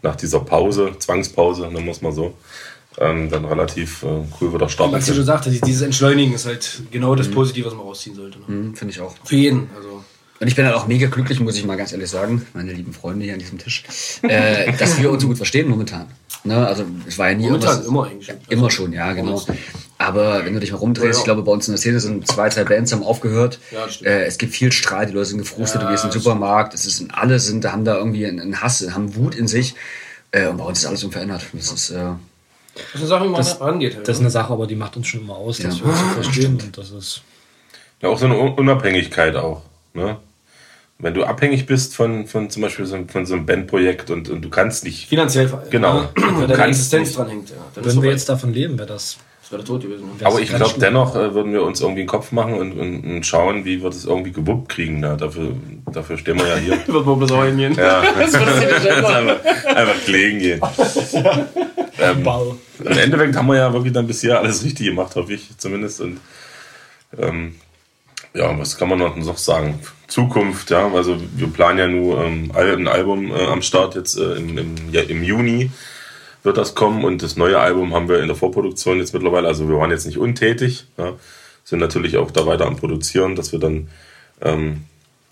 nach 0.03 0.15
dieser 0.15 0.39
Pause, 0.41 0.91
Zwangspause, 0.99 1.69
dann 1.73 1.85
muss 1.85 2.01
man 2.01 2.13
so, 2.13 2.35
ähm, 2.97 3.29
dann 3.29 3.45
relativ 3.45 4.03
äh, 4.03 4.07
cool 4.39 4.53
wieder 4.53 4.69
starten. 4.69 4.93
Was 4.93 5.05
du 5.05 5.13
schon 5.13 5.25
sagte, 5.25 5.49
dieses 5.49 5.81
Entschleunigen 5.81 6.33
ist 6.33 6.45
halt 6.45 6.81
genau 6.91 7.15
das 7.15 7.29
Positive, 7.29 7.67
was 7.67 7.73
man 7.73 7.85
rausziehen 7.85 8.15
sollte. 8.15 8.39
Ne? 8.39 8.47
Hm, 8.47 8.75
Finde 8.75 8.93
ich 8.93 8.99
auch. 8.99 9.15
Für 9.23 9.35
jeden. 9.35 9.69
Also 9.75 10.03
Und 10.39 10.47
ich 10.47 10.55
bin 10.55 10.65
halt 10.65 10.75
auch 10.75 10.87
mega 10.87 11.07
glücklich, 11.07 11.39
muss 11.39 11.55
ich 11.55 11.65
mal 11.65 11.77
ganz 11.77 11.93
ehrlich 11.93 12.09
sagen, 12.09 12.45
meine 12.53 12.73
lieben 12.73 12.93
Freunde 12.93 13.25
hier 13.25 13.33
an 13.33 13.39
diesem 13.39 13.57
Tisch, 13.57 13.83
äh, 14.23 14.71
dass 14.77 14.99
wir 14.99 15.09
uns 15.09 15.21
so 15.21 15.29
gut 15.29 15.37
verstehen 15.37 15.69
momentan. 15.69 16.07
Ne? 16.43 16.67
Also 16.67 16.83
es 17.07 17.17
war 17.17 17.29
ja 17.29 17.35
nie 17.37 17.45
Momentan, 17.45 17.85
immer 17.85 18.05
eigentlich. 18.05 18.29
Immer 18.49 18.71
schon, 18.71 18.91
ja, 18.93 19.13
genau. 19.13 19.41
Aber 19.99 20.43
wenn 20.43 20.55
du 20.55 20.59
dich 20.59 20.71
mal 20.71 20.79
rumdrehst, 20.79 21.19
ich 21.19 21.25
glaube, 21.25 21.43
bei 21.43 21.51
uns 21.51 21.67
in 21.67 21.73
der 21.73 21.77
Szene 21.77 21.99
sind 21.99 22.27
zwei, 22.27 22.49
drei 22.49 22.63
Bands 22.63 22.91
haben 22.91 23.03
aufgehört. 23.03 23.59
Ja, 23.69 23.85
äh, 24.03 24.25
es 24.25 24.39
gibt 24.39 24.53
viel 24.53 24.71
Streit, 24.71 25.09
die 25.09 25.13
Leute 25.13 25.27
sind 25.27 25.37
gefrustet, 25.37 25.81
Ja, 25.81 25.87
du 25.87 25.93
gehst 25.93 26.03
in 26.03 26.09
den 26.09 26.19
Supermarkt, 26.19 26.73
es 26.73 26.87
ist, 26.87 27.05
alle 27.13 27.39
sind, 27.39 27.71
haben 27.71 27.85
da 27.85 27.95
irgendwie 27.95 28.25
einen 28.25 28.39
einen 28.39 28.61
Hass, 28.61 28.83
haben 28.91 29.15
Wut 29.15 29.35
in 29.35 29.47
sich. 29.47 29.75
Äh, 30.31 30.47
und 30.47 30.57
bei 30.57 30.63
uns 30.63 30.79
ist 30.79 30.85
alles 30.87 31.03
unverändert. 31.03 31.43
Das 31.53 31.71
ist, 31.71 31.91
äh, 31.91 32.13
das 32.75 32.83
ist 32.93 32.95
eine 33.01 33.07
Sache, 33.07 33.23
wie 33.25 33.29
man 33.29 33.37
Das- 33.37 33.61
rangeht. 33.61 33.95
Halt, 33.95 34.07
Das 34.07 34.15
ist 34.17 34.21
ne? 34.21 34.25
eine 34.25 34.31
Sache, 34.31 34.53
aber 34.53 34.67
die 34.67 34.75
macht 34.75 34.95
uns 34.97 35.07
schon 35.07 35.21
immer 35.21 35.35
aus, 35.35 35.57
dass 35.57 35.79
Ja. 35.79 35.85
wir 35.85 35.91
uns 35.91 35.99
so 35.99 36.05
verstehen. 36.21 36.59
Und 36.61 36.77
das 36.77 36.91
ist 36.91 37.21
Ja, 38.01 38.09
auch 38.09 38.17
so 38.17 38.25
eine 38.25 38.37
Un- 38.37 38.53
Unabhängigkeit 38.55 39.35
auch. 39.35 39.61
Ne? 39.93 40.17
Wenn 40.99 41.13
du 41.15 41.23
abhängig 41.23 41.65
bist 41.65 41.95
von, 41.95 42.27
von 42.27 42.49
zum 42.51 42.61
Beispiel 42.61 42.85
so, 42.85 42.97
von 43.07 43.25
so 43.25 43.33
einem 43.33 43.45
Bandprojekt 43.45 44.11
und, 44.11 44.29
und 44.29 44.41
du 44.43 44.49
kannst 44.49 44.83
nicht. 44.83 45.07
Finanziell. 45.09 45.51
Genau. 45.71 46.03
Weil 46.15 46.47
deine 46.47 46.65
Existenz 46.67 47.09
nicht- 47.09 47.17
dran 47.19 47.29
hängt. 47.29 47.49
Ja. 47.49 47.55
Wenn 47.75 48.01
wir 48.01 48.11
jetzt 48.11 48.29
davon 48.29 48.53
leben, 48.53 48.77
wäre 48.77 48.87
das. 48.87 49.17
Das 49.41 49.51
wäre 49.51 49.63
tot 49.65 49.81
gewesen. 49.81 50.03
Aber 50.23 50.39
ich 50.39 50.49
glaube, 50.53 50.75
dennoch 50.79 51.13
äh, 51.15 51.33
würden 51.33 51.51
wir 51.51 51.63
uns 51.63 51.81
irgendwie 51.81 52.01
einen 52.01 52.07
Kopf 52.07 52.31
machen 52.31 52.53
und, 52.53 52.71
und, 52.73 53.03
und 53.03 53.25
schauen, 53.25 53.65
wie 53.65 53.81
wir 53.81 53.89
das 53.89 54.05
irgendwie 54.05 54.31
gewuppt 54.31 54.69
kriegen. 54.69 54.99
Ne? 55.01 55.17
Dafür, 55.19 55.53
dafür 55.91 56.17
stehen 56.17 56.37
wir 56.39 56.47
ja 56.47 56.55
hier. 56.55 56.87
Wird 56.87 57.05
man 57.05 57.17
bloß 57.17 57.31
auch 57.33 57.43
hingehen. 57.43 57.73
ja, 57.75 58.01
das 58.19 58.33
einfach, 58.35 59.43
einfach 59.75 60.05
klegen 60.05 60.39
gehen. 60.39 60.61
Ähm, 62.01 62.23
Ball. 62.23 62.55
Im 62.79 62.97
Endeffekt 62.97 63.35
haben 63.35 63.47
wir 63.47 63.57
ja 63.57 63.73
wirklich 63.73 63.93
dann 63.93 64.07
bisher 64.07 64.39
alles 64.39 64.63
richtig 64.63 64.87
gemacht, 64.87 65.15
hoffe 65.15 65.33
ich 65.33 65.57
zumindest. 65.57 66.01
Und 66.01 66.19
ähm, 67.17 67.55
ja, 68.33 68.57
was 68.57 68.77
kann 68.77 68.89
man 68.89 68.99
noch 68.99 69.37
sagen? 69.37 69.79
Zukunft, 70.07 70.71
ja, 70.71 70.91
also 70.91 71.17
wir 71.35 71.47
planen 71.47 71.79
ja 71.79 71.87
nur 71.87 72.23
ähm, 72.23 72.51
ein 72.53 72.87
Album 72.87 73.31
äh, 73.31 73.45
am 73.45 73.61
Start 73.61 73.95
jetzt 73.95 74.17
äh, 74.17 74.33
im, 74.33 74.57
im, 74.57 74.75
ja, 74.91 75.01
im 75.01 75.23
Juni 75.23 75.71
wird 76.43 76.57
das 76.57 76.75
kommen 76.75 77.05
und 77.05 77.21
das 77.21 77.37
neue 77.37 77.59
Album 77.59 77.93
haben 77.93 78.09
wir 78.09 78.19
in 78.19 78.27
der 78.27 78.35
Vorproduktion 78.35 78.97
jetzt 78.97 79.13
mittlerweile. 79.13 79.47
Also 79.47 79.69
wir 79.69 79.77
waren 79.77 79.91
jetzt 79.91 80.05
nicht 80.05 80.17
untätig, 80.17 80.85
ja, 80.97 81.13
sind 81.63 81.79
natürlich 81.79 82.17
auch 82.17 82.31
da 82.31 82.45
weiter 82.45 82.65
am 82.65 82.77
Produzieren, 82.77 83.35
dass 83.35 83.51
wir 83.51 83.59
dann 83.59 83.89
ähm, 84.41 84.85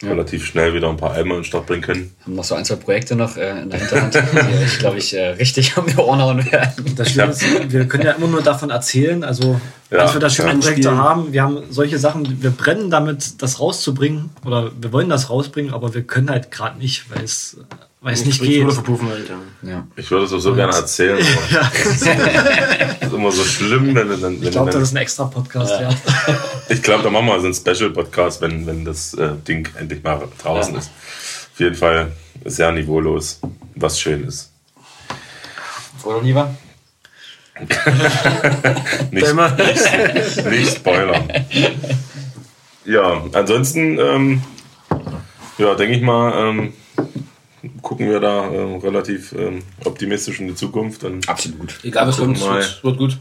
relativ 0.04 0.46
schnell 0.46 0.74
wieder 0.74 0.90
ein 0.90 0.98
paar 0.98 1.12
Alben 1.12 1.32
an 1.32 1.38
den 1.40 1.44
Start 1.44 1.66
bringen 1.66 1.82
können. 1.82 2.16
haben 2.24 2.36
noch 2.36 2.44
so 2.44 2.56
ein, 2.56 2.64
zwei 2.66 2.76
Projekte 2.76 3.16
noch 3.16 3.36
äh, 3.38 3.62
in 3.62 3.70
der 3.70 3.80
Hinterhand, 3.80 4.16
die 4.16 4.64
ich, 4.64 4.80
glaube 4.80 4.98
ich, 4.98 5.14
äh, 5.16 5.30
richtig 5.30 5.74
die 5.88 5.96
Ohren 5.98 6.22
hauen 6.22 6.52
werden. 6.52 6.96
Das 6.96 7.12
Schlimme 7.12 7.32
ist, 7.32 7.72
wir 7.72 7.86
können 7.88 8.06
ja 8.06 8.12
immer 8.14 8.28
nur 8.28 8.42
davon 8.42 8.70
erzählen, 8.70 9.24
also 9.24 9.60
Ja, 9.90 10.00
als 10.00 10.14
wir 10.14 10.22
da 10.22 10.30
schöne 10.30 10.54
ja. 10.54 10.58
Projekte 10.60 10.98
haben, 10.98 11.34
wir 11.34 11.44
haben 11.44 11.64
solche 11.70 12.00
Sachen, 12.00 12.42
wir 12.42 12.52
brennen 12.52 12.90
damit, 12.90 13.42
das 13.42 13.60
rauszubringen 13.60 14.30
oder 14.46 14.72
wir 14.80 14.94
wollen 14.94 15.10
das 15.10 15.30
rausbringen, 15.30 15.74
aber 15.74 15.94
wir 15.94 16.04
können 16.04 16.30
halt 16.30 16.52
gerade 16.52 16.80
nicht, 16.80 17.10
weil 17.14 17.24
es, 17.24 17.58
weil 18.02 18.14
es 18.14 18.26
nicht 18.26 18.42
geht. 18.42 18.72
Verpuffen 18.72 19.10
halt. 19.10 19.30
Ja. 19.30 19.70
Ja. 19.70 19.88
Ich 19.96 20.10
würde 20.10 20.26
es 20.26 20.34
auch 20.34 20.40
so 20.40 20.56
gerne 20.56 20.74
erzählen. 20.74 21.18
Aber 21.18 21.70
das 23.00 23.08
ist 23.08 23.14
immer 23.14 23.32
so 23.32 23.44
schlimm, 23.44 23.94
wenn, 23.94 24.10
wenn, 24.10 24.22
wenn, 24.22 24.44
Ich 24.44 24.52
glaube, 24.52 24.72
das 24.72 24.84
ist 24.84 24.94
ein 24.94 24.98
extra 24.98 25.26
Podcast 25.26 25.80
wert. 25.80 25.96
Ich 26.72 26.84
glaube, 26.84 27.04
da 27.04 27.10
machen 27.10 27.26
wir 27.26 27.40
so 27.40 27.46
einen 27.46 27.56
Special-Podcast, 27.56 28.42
wenn, 28.42 28.68
wenn 28.68 28.86
das 28.86 29.16
äh, 29.16 29.32
Ding 29.48 29.68
endlich 29.76 30.04
mal 30.04 30.22
draußen 30.42 30.76
ist. 30.76 30.92
Auf 31.54 31.60
jeden 31.60 31.76
Fall 31.76 32.12
sehr 32.46 32.72
niveaulos, 32.72 33.40
was 33.74 34.00
schön 34.00 34.24
ist. 34.24 34.52
Oder 36.04 36.22
lieber? 36.22 36.56
Nicht, 39.12 39.36
nicht, 39.36 40.46
nicht 40.46 40.76
spoilern. 40.78 41.28
Ja, 42.86 43.26
ansonsten, 43.34 44.00
ähm, 44.00 44.42
ja, 45.58 45.76
denke 45.76 45.98
ich 45.98 46.02
mal, 46.02 46.52
ähm, 46.52 46.74
gucken 47.82 48.08
wir 48.10 48.20
da 48.20 48.46
ähm, 48.52 48.76
relativ 48.78 49.34
ähm, 49.34 49.62
optimistisch 49.86 50.40
in 50.40 50.48
die 50.48 50.56
Zukunft 50.56 51.04
und 51.04 51.28
Absolut. 51.28 51.76
Egal 51.84 52.08
was 52.08 52.18
kommt, 52.18 52.38
es 52.38 52.44
mal. 52.44 52.60
wird, 52.60 52.84
wird 52.84 52.98
gut. 52.98 53.18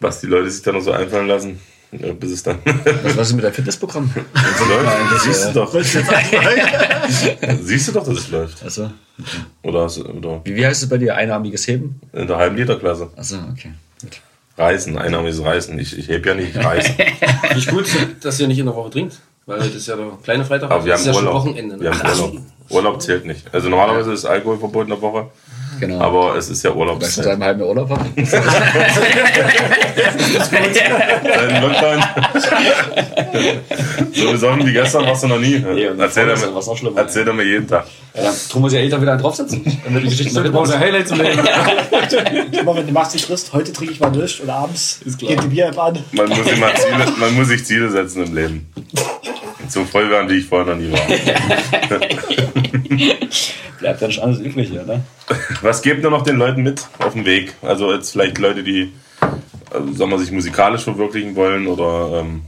was 0.00 0.20
die 0.20 0.26
Leute 0.26 0.50
sich 0.50 0.62
da 0.62 0.72
noch 0.72 0.80
so 0.80 0.92
einfallen 0.92 1.26
lassen, 1.28 1.60
äh, 1.92 2.12
bis 2.12 2.32
es 2.32 2.42
dann 2.42 2.58
Was, 3.02 3.16
was 3.16 3.28
ist 3.28 3.34
mit 3.34 3.44
deinem 3.44 3.54
Fitnessprogramm? 3.54 4.10
läuft. 4.68 5.22
Siehst 5.24 5.48
du 5.48 5.52
doch. 5.52 5.72
Wolltest 5.74 5.94
du 5.94 5.98
anfangen? 6.00 7.58
Siehst 7.62 7.88
du 7.88 7.92
doch, 7.92 8.04
dass 8.04 8.18
es 8.18 8.30
läuft. 8.30 8.62
Also, 8.62 8.90
Oder, 9.62 9.84
oder 9.86 10.40
wie, 10.44 10.54
wie 10.56 10.66
heißt 10.66 10.82
es 10.82 10.88
bei 10.88 10.98
dir? 10.98 11.16
Einarmiges 11.16 11.66
Heben? 11.66 12.00
in 12.12 12.26
der 12.26 12.36
halben 12.36 12.56
Literklasse. 12.56 13.10
Achso, 13.16 13.36
okay. 13.52 13.72
Gut. 14.02 14.20
Reisen, 14.56 14.98
einarmiges 14.98 15.42
Reisen. 15.42 15.78
Ich, 15.78 15.96
ich 15.96 16.08
heb 16.08 16.26
ja 16.26 16.34
nicht, 16.34 16.54
ich 16.56 16.64
reise. 16.64 16.90
Finde 17.42 17.58
ich 17.58 17.66
gut, 17.68 17.86
dass 18.22 18.40
ihr 18.40 18.48
nicht 18.48 18.58
in 18.58 18.66
der 18.66 18.74
Woche 18.74 18.90
trinkt. 18.90 19.18
Weil 19.46 19.58
das 19.60 19.68
ist 19.74 19.86
ja 19.88 19.96
der 19.96 20.10
kleine 20.22 20.44
Freitag. 20.44 20.70
Aber 20.70 20.84
wir 20.84 20.92
das 20.92 21.06
haben 21.06 21.10
ist 21.10 21.16
ja 21.16 21.22
Urlaub. 21.22 21.42
schon 21.42 21.50
Wochenende. 21.52 21.76
Ne? 21.76 21.82
Wir 21.82 21.98
haben 21.98 22.10
Urlaub. 22.10 22.42
Urlaub 22.70 23.00
zählt 23.02 23.24
nicht. 23.26 23.46
Also 23.52 23.68
normalerweise 23.68 24.12
ist 24.12 24.24
Alkoholverbot 24.24 24.84
in 24.84 24.90
der 24.90 25.00
Woche, 25.00 25.26
Genau. 25.80 26.00
aber 26.00 26.36
es 26.36 26.48
ist 26.50 26.62
ja 26.64 26.70
weißt 26.70 26.76
du, 26.76 26.80
Urlaubszeit. 26.80 27.24
seit 27.24 27.26
einem 27.34 27.44
halben 27.44 27.60
Jahr 27.60 27.68
Urlaub 27.68 27.90
haben? 27.90 28.12
Dem 31.48 31.62
Lockdown. 31.62 32.02
so 34.12 34.30
besoffen 34.32 34.66
wie 34.66 34.72
gestern 34.72 35.06
warst 35.06 35.22
du 35.22 35.28
noch 35.28 35.38
nie. 35.38 35.56
und 35.56 36.00
erzähl, 36.00 36.28
war's 36.28 36.66
noch 36.66 36.76
schlimmer. 36.76 36.98
erzähl 37.00 37.24
dir 37.24 37.32
mir 37.32 37.44
jeden 37.44 37.66
Tag. 37.68 37.86
Ja, 38.14 38.22
dann 38.24 38.34
tun 38.50 38.62
wir 38.62 38.70
sie 38.70 38.76
ja 38.78 38.82
eh 38.82 38.88
dann 38.88 39.00
wieder 39.00 39.12
einen 39.12 39.20
draufsetzen. 39.20 39.64
Wenn 39.84 39.94
wir 39.94 40.00
die 40.00 40.08
Geschichten 40.08 40.34
Das 40.34 40.44
noch 40.44 40.52
brauchst 40.52 40.72
du 40.72 40.78
Highlights 40.78 41.10
im 41.12 41.20
Leben. 41.20 41.38
Immer 42.58 42.76
wenn 42.76 42.86
du 42.86 42.92
machst 42.92 43.14
dich 43.14 43.24
frisst, 43.24 43.52
heute 43.52 43.72
trinke 43.72 43.92
ich 43.92 44.00
mal 44.00 44.10
durch 44.10 44.42
oder 44.42 44.54
abends 44.54 45.00
klar. 45.18 45.30
geht 45.32 45.42
die 45.44 45.48
Bier-App 45.48 45.78
an. 45.78 45.98
Man 46.12 46.28
muss, 46.28 46.38
immer 46.50 46.74
Ziele, 46.74 47.12
man 47.18 47.34
muss 47.34 47.48
sich 47.48 47.64
Ziele 47.64 47.90
setzen 47.90 48.24
im 48.24 48.34
Leben. 48.34 48.72
So 49.68 49.84
voll 49.84 50.08
werden, 50.10 50.28
wie 50.30 50.38
ich 50.38 50.46
vorher 50.46 50.74
noch 50.74 50.80
nie 50.80 50.90
war. 50.92 51.00
Bleibt 53.78 54.00
ja 54.00 54.08
nicht 54.08 54.20
alles 54.20 54.40
übrig 54.40 54.68
hier, 54.70 54.82
ne? 54.84 55.02
Was 55.62 55.82
gebt 55.82 56.02
ihr 56.02 56.10
noch 56.10 56.22
den 56.22 56.36
Leuten 56.36 56.62
mit 56.62 56.86
auf 56.98 57.12
dem 57.12 57.24
Weg? 57.24 57.54
Also 57.62 57.92
jetzt 57.92 58.12
vielleicht 58.12 58.38
Leute, 58.38 58.62
die 58.64 58.92
äh, 59.20 59.94
sagen 59.94 60.10
wir, 60.10 60.18
sich 60.18 60.32
musikalisch 60.32 60.82
verwirklichen 60.82 61.36
wollen 61.36 61.66
oder 61.66 62.20
ähm, 62.20 62.42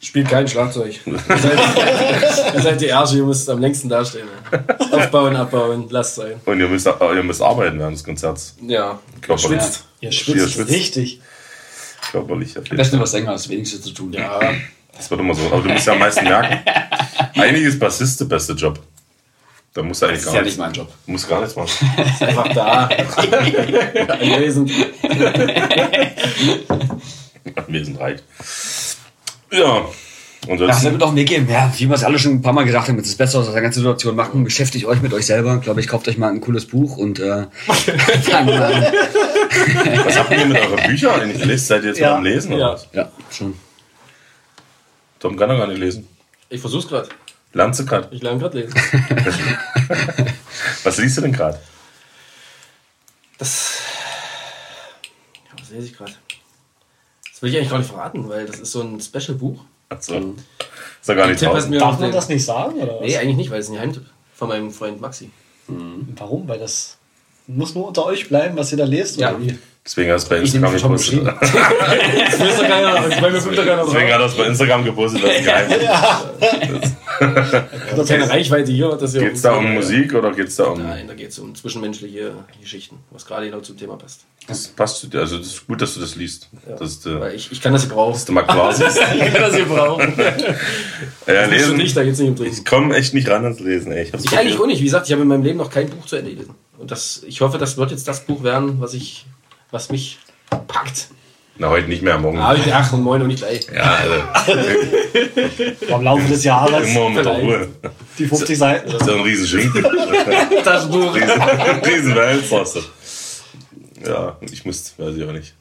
Spielt 0.00 0.28
kein 0.28 0.46
Schlagzeug. 0.46 0.94
Ihr 1.06 1.18
seid, 1.18 2.54
ihr 2.54 2.60
seid 2.60 2.80
die 2.80 2.86
Ärsche, 2.86 3.16
ihr 3.16 3.24
müsst 3.24 3.48
am 3.50 3.60
längsten 3.60 3.88
dastehen. 3.88 4.28
Aufbauen, 4.92 5.34
abbauen, 5.34 5.86
lasst 5.90 6.16
sein. 6.16 6.34
und 6.44 6.60
ihr 6.60 6.68
müsst, 6.68 6.86
ihr 6.86 7.22
müsst 7.24 7.42
arbeiten 7.42 7.78
während 7.78 7.96
des 7.96 8.04
Konzerts. 8.04 8.56
Ja, 8.62 9.00
Körperlich, 9.20 9.60
schwitzt. 9.62 9.84
Ihr 10.00 10.08
Ihr 10.08 10.12
schwitzt 10.12 10.52
schwitzt. 10.52 10.70
richtig. 10.70 11.20
körperlich 12.12 12.54
Beste 12.54 12.96
Fall. 12.96 13.00
was 13.00 13.10
Sänger 13.10 13.32
das 13.32 13.48
wenigste 13.48 13.80
zu 13.80 13.90
tun. 13.90 14.12
Ja, 14.12 14.40
Das 14.96 15.10
wird 15.10 15.20
immer 15.20 15.34
so. 15.34 15.46
Aber 15.52 15.62
du 15.62 15.68
musst 15.68 15.86
ja 15.86 15.92
am 15.92 15.98
meisten 15.98 16.24
merken. 16.24 16.58
Eigentlich 17.34 17.64
ist 17.64 17.78
Bassist 17.78 18.20
der 18.20 18.24
beste 18.26 18.52
Job. 18.54 18.80
Da 19.74 19.82
musst 19.82 20.00
du 20.00 20.06
eigentlich 20.06 20.20
Das 20.24 20.26
ist 20.28 20.32
gar 20.32 20.36
ja 20.36 20.42
nichts. 20.42 20.56
nicht 20.58 20.66
mein 20.66 20.72
Job. 20.72 20.88
Du 21.04 21.12
musst 21.12 21.28
gar 21.28 21.40
nichts 21.40 21.54
machen. 21.54 21.70
Einfach 22.20 22.48
da. 22.54 22.88
Anwesend. 24.20 24.70
Wir 27.68 27.84
sind 27.84 28.00
reich. 28.00 28.20
Ja. 29.52 29.84
Und 30.48 30.60
Ja, 30.60 30.66
das, 30.68 30.82
das 30.82 30.92
wird 30.92 31.02
auch 31.02 31.12
mir 31.12 31.24
geben. 31.24 31.46
Ja, 31.50 31.70
wie 31.76 31.88
wir 31.88 31.94
es 31.94 32.04
alle 32.04 32.18
schon 32.18 32.32
ein 32.32 32.42
paar 32.42 32.52
Mal 32.52 32.64
gesagt 32.64 32.88
haben, 32.88 32.98
es 32.98 33.08
ist 33.08 33.18
besser 33.18 33.40
aus 33.40 33.52
der 33.52 33.60
ganzen 33.60 33.80
Situation 33.80 34.14
machen. 34.16 34.44
Beschäftigt 34.44 34.86
euch 34.86 35.02
mit 35.02 35.12
euch 35.12 35.26
selber. 35.26 35.58
Glaube 35.58 35.80
ich, 35.80 35.88
kauft 35.88 36.08
euch 36.08 36.16
mal 36.18 36.30
ein 36.30 36.40
cooles 36.40 36.66
Buch 36.66 36.96
und 36.96 37.18
äh, 37.18 37.44
dann, 38.30 38.48
äh, 38.48 38.92
was 40.04 40.18
habt 40.18 40.30
ihr 40.30 40.46
mit 40.46 40.58
euren 40.58 40.86
Büchern 40.88 41.20
eigentlich? 41.20 41.44
Lest, 41.44 41.66
seid 41.66 41.82
ihr 41.82 41.88
jetzt 41.88 41.98
Ja. 41.98 42.12
mal 42.12 42.16
am 42.18 42.24
Lesen? 42.24 42.52
Oder 42.52 42.60
Ja. 42.62 42.72
was? 42.72 42.88
ja, 42.92 43.10
schon. 43.30 43.54
Tom 45.26 45.36
kann 45.36 45.50
er 45.50 45.56
gar 45.58 45.66
nicht 45.66 45.78
lesen. 45.80 46.06
Ich 46.48 46.60
versuch's 46.60 46.86
gerade. 46.86 47.08
Lernst 47.52 47.80
du 47.80 47.84
gerade? 47.86 48.08
Ich 48.14 48.22
lerne 48.22 48.38
gerade 48.38 48.60
lesen. 48.60 48.74
Was 50.84 50.98
liest 50.98 51.16
du 51.16 51.22
denn 51.22 51.32
gerade? 51.32 51.58
Das. 53.38 53.80
Ja, 55.50 55.60
was 55.60 55.70
lese 55.70 55.86
ich 55.86 55.96
gerade? 55.96 56.12
Das 57.30 57.42
will 57.42 57.50
ich 57.50 57.56
eigentlich 57.56 57.70
gar 57.70 57.78
nicht 57.78 57.88
verraten, 57.90 58.28
weil 58.28 58.46
das 58.46 58.60
ist 58.60 58.70
so 58.72 58.82
ein 58.82 59.00
Special-Buch. 59.00 59.60
Achso. 59.88 60.14
Ist 60.16 61.08
doch 61.08 61.14
gar 61.16 61.26
nicht 61.26 61.42
Darf 61.42 61.68
man 61.68 62.00
den- 62.00 62.12
das 62.12 62.28
nicht 62.28 62.44
sagen? 62.44 62.74
Oder 62.80 62.94
was? 62.94 63.00
Nee, 63.06 63.16
eigentlich 63.16 63.36
nicht, 63.36 63.50
weil 63.50 63.60
es 63.60 63.68
ein 63.68 63.74
Geheimtipp 63.74 64.06
von 64.34 64.48
meinem 64.48 64.70
Freund 64.70 65.00
Maxi. 65.00 65.30
Warum? 65.66 66.46
Weil 66.46 66.60
das 66.60 66.96
muss 67.48 67.74
nur 67.74 67.88
unter 67.88 68.06
euch 68.06 68.28
bleiben, 68.28 68.56
was 68.56 68.70
ihr 68.72 68.78
da 68.78 68.84
lest? 68.84 69.16
Ja. 69.16 69.30
Oder 69.34 69.40
wie? 69.44 69.58
Deswegen 69.86 70.10
hast 70.10 70.24
du 70.24 70.30
bei 70.30 70.42
Ich 70.42 70.52
Instagram 70.52 70.72
gepostet. 70.72 71.24
Das 71.26 72.40
weiß 72.40 72.56
doch 72.56 72.68
keiner, 72.68 73.30
mir 73.30 73.40
kommt 73.40 73.56
doch 73.56 73.64
keiner 73.64 73.84
Deswegen 73.84 74.12
hat 74.12 74.20
er 74.20 74.26
es 74.26 74.36
bei 74.36 74.46
Instagram 74.46 74.84
gepostet, 74.84 75.22
das 75.22 75.30
ist 75.36 75.44
geheim. 75.44 75.70
Das 77.90 77.98
ist 78.00 78.08
keine 78.08 78.28
Reichweite 78.28 78.72
hier. 78.72 78.96
Das 79.00 79.12
hier 79.12 79.20
Geht 79.20 79.34
es 79.34 79.42
da 79.42 79.54
um 79.54 79.74
Musik 79.74 80.12
oder 80.12 80.32
geht 80.32 80.48
es 80.48 80.56
da 80.56 80.64
um. 80.64 80.82
Nein, 80.82 81.06
da 81.06 81.14
geht 81.14 81.30
es 81.30 81.38
um 81.38 81.54
zwischenmenschliche 81.54 82.32
Geschichten, 82.60 82.98
was 83.12 83.26
gerade 83.26 83.46
genau 83.46 83.60
zum 83.60 83.78
Thema 83.78 83.96
passt. 83.96 84.22
Das 84.48 84.66
passt 84.66 84.98
zu 85.00 85.06
dir. 85.06 85.20
Also, 85.20 85.38
das 85.38 85.46
ist 85.46 85.66
gut, 85.68 85.80
dass 85.80 85.94
du 85.94 86.00
das 86.00 86.16
liest. 86.16 86.48
Das 86.66 86.80
ist, 86.80 87.06
äh, 87.06 87.32
ich, 87.34 87.52
ich 87.52 87.60
kann 87.60 87.72
das 87.72 87.88
gebrauchen. 87.88 88.14
dass 88.14 88.24
du 88.24 88.32
mal 88.32 88.42
quasi. 88.42 88.82
Ich 89.14 89.32
kann 89.32 89.42
das 89.42 89.56
gebrauchen. 89.56 90.14
ja, 91.28 91.46
Lesen 91.46 91.76
nicht, 91.76 91.96
da 91.96 92.02
geht's 92.02 92.18
nicht 92.18 92.28
um 92.28 92.36
Trinken. 92.36 92.54
Ich 92.54 92.64
komme 92.64 92.96
echt 92.96 93.14
nicht 93.14 93.28
ran 93.28 93.44
ans 93.44 93.60
Lesen, 93.60 93.92
ey. 93.92 94.04
Ich, 94.04 94.24
Ich 94.24 94.36
eigentlich 94.36 94.58
auch 94.58 94.66
nicht. 94.66 94.80
Wie 94.80 94.84
gesagt, 94.84 95.06
ich 95.06 95.12
habe 95.12 95.22
in 95.22 95.28
meinem 95.28 95.44
Leben 95.44 95.58
noch 95.58 95.70
kein 95.70 95.88
Buch 95.88 96.06
zu 96.06 96.16
Ende 96.16 96.32
gelesen. 96.32 96.54
Und 96.78 96.90
das, 96.90 97.22
ich 97.26 97.40
hoffe, 97.40 97.58
das 97.58 97.76
wird 97.76 97.90
jetzt 97.92 98.06
das 98.06 98.24
Buch 98.24 98.42
werden, 98.42 98.80
was 98.80 98.94
ich, 98.94 99.26
was 99.70 99.90
mich 99.90 100.18
packt. 100.68 101.08
Na, 101.58 101.70
heute 101.70 101.88
nicht 101.88 102.02
mehr, 102.02 102.18
morgen. 102.18 102.38
Ah, 102.38 102.48
heute, 102.50 102.74
ach, 102.74 102.92
und 102.92 103.02
moin 103.02 103.22
und 103.22 103.28
nicht 103.28 103.38
gleich. 103.38 103.66
Ja, 103.74 103.94
also, 103.94 104.14
Am 105.94 106.02
Laufe 106.02 106.28
des 106.28 106.44
Jahres 106.44 106.88
immer 106.88 107.08
mit 107.08 107.24
der. 107.24 107.32
Ruhe. 107.32 107.68
die 108.18 108.26
50 108.26 108.58
Seiten. 108.58 108.92
Das 108.92 109.00
ist 109.00 109.08
ja 109.08 109.14
ein 109.14 109.22
riesen 109.22 109.46
Schinken. 109.46 109.82
Das 110.64 110.90
Buch. 110.90 111.14
riesen, 111.14 111.30
riesen 111.84 112.14
Wälzer 112.14 112.60
hast 112.60 112.76
du. 112.76 112.80
Ja, 114.06 114.36
ich 114.40 114.64
muss, 114.66 114.94
weiß 114.98 115.16
ich 115.16 115.24
auch 115.24 115.32
nicht. 115.32 115.54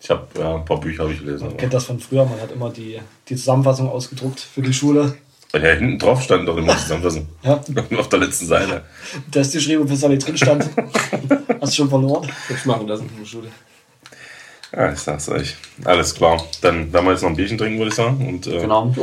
Ich 0.00 0.10
habe 0.10 0.26
ja, 0.38 0.54
ein 0.54 0.64
paar 0.64 0.78
Bücher 0.80 1.04
habe 1.04 1.12
ich 1.12 1.20
gelesen. 1.20 1.46
Aber 1.46 1.56
kennt 1.56 1.72
das 1.72 1.84
von 1.84 1.98
früher, 1.98 2.24
man 2.24 2.40
hat 2.40 2.52
immer 2.52 2.70
die, 2.70 3.00
die 3.28 3.36
Zusammenfassung 3.36 3.88
ausgedruckt 3.88 4.40
für 4.40 4.62
die 4.62 4.72
Schule. 4.74 5.16
Ja, 5.52 5.60
hinten 5.60 5.98
drauf 5.98 6.22
stand 6.22 6.46
doch 6.46 6.56
immer 6.56 6.76
Zusammenfassung. 6.76 7.26
Ja. 7.42 7.60
Auf 7.98 8.08
der 8.08 8.18
letzten 8.18 8.46
Seite. 8.46 8.84
Test 9.30 9.52
geschrieben, 9.52 9.86
bis 9.86 10.00
da 10.00 10.08
nicht 10.08 10.26
drin 10.26 10.36
stand. 10.36 10.64
Hast 11.60 11.72
du 11.72 11.76
schon 11.76 11.88
verloren. 11.88 12.28
Ich 12.50 12.64
machen 12.64 12.86
lassen 12.86 13.08
in 13.12 13.18
der 13.20 13.26
Schule. 13.26 13.48
Ja, 14.72 14.92
ich 14.92 14.98
sag's 14.98 15.28
euch. 15.30 15.56
Alles 15.84 16.14
klar. 16.14 16.44
Dann 16.60 16.92
werden 16.92 17.06
wir 17.06 17.12
jetzt 17.12 17.22
noch 17.22 17.30
ein 17.30 17.36
Bierchen 17.36 17.56
trinken, 17.56 17.78
würde 17.78 17.88
ich 17.88 17.94
sagen. 17.94 18.28
Und 18.28 18.46
äh, 18.46 18.60
Genau. 18.60 18.94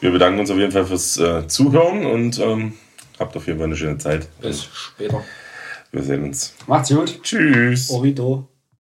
wir 0.00 0.10
bedanken 0.12 0.38
uns 0.38 0.50
auf 0.50 0.58
jeden 0.58 0.70
Fall 0.70 0.86
fürs 0.86 1.16
äh, 1.18 1.46
Zuhören 1.48 2.06
und 2.06 2.38
ähm, 2.38 2.74
habt 3.18 3.36
auf 3.36 3.46
jeden 3.48 3.58
Fall 3.58 3.66
eine 3.66 3.76
schöne 3.76 3.98
Zeit. 3.98 4.28
Bis 4.40 4.64
später. 4.72 5.24
Wir 5.90 6.02
sehen 6.04 6.22
uns. 6.22 6.54
Macht's 6.68 6.90
gut. 6.90 7.20
Tschüss. 7.22 7.90
Orido. 7.90 8.46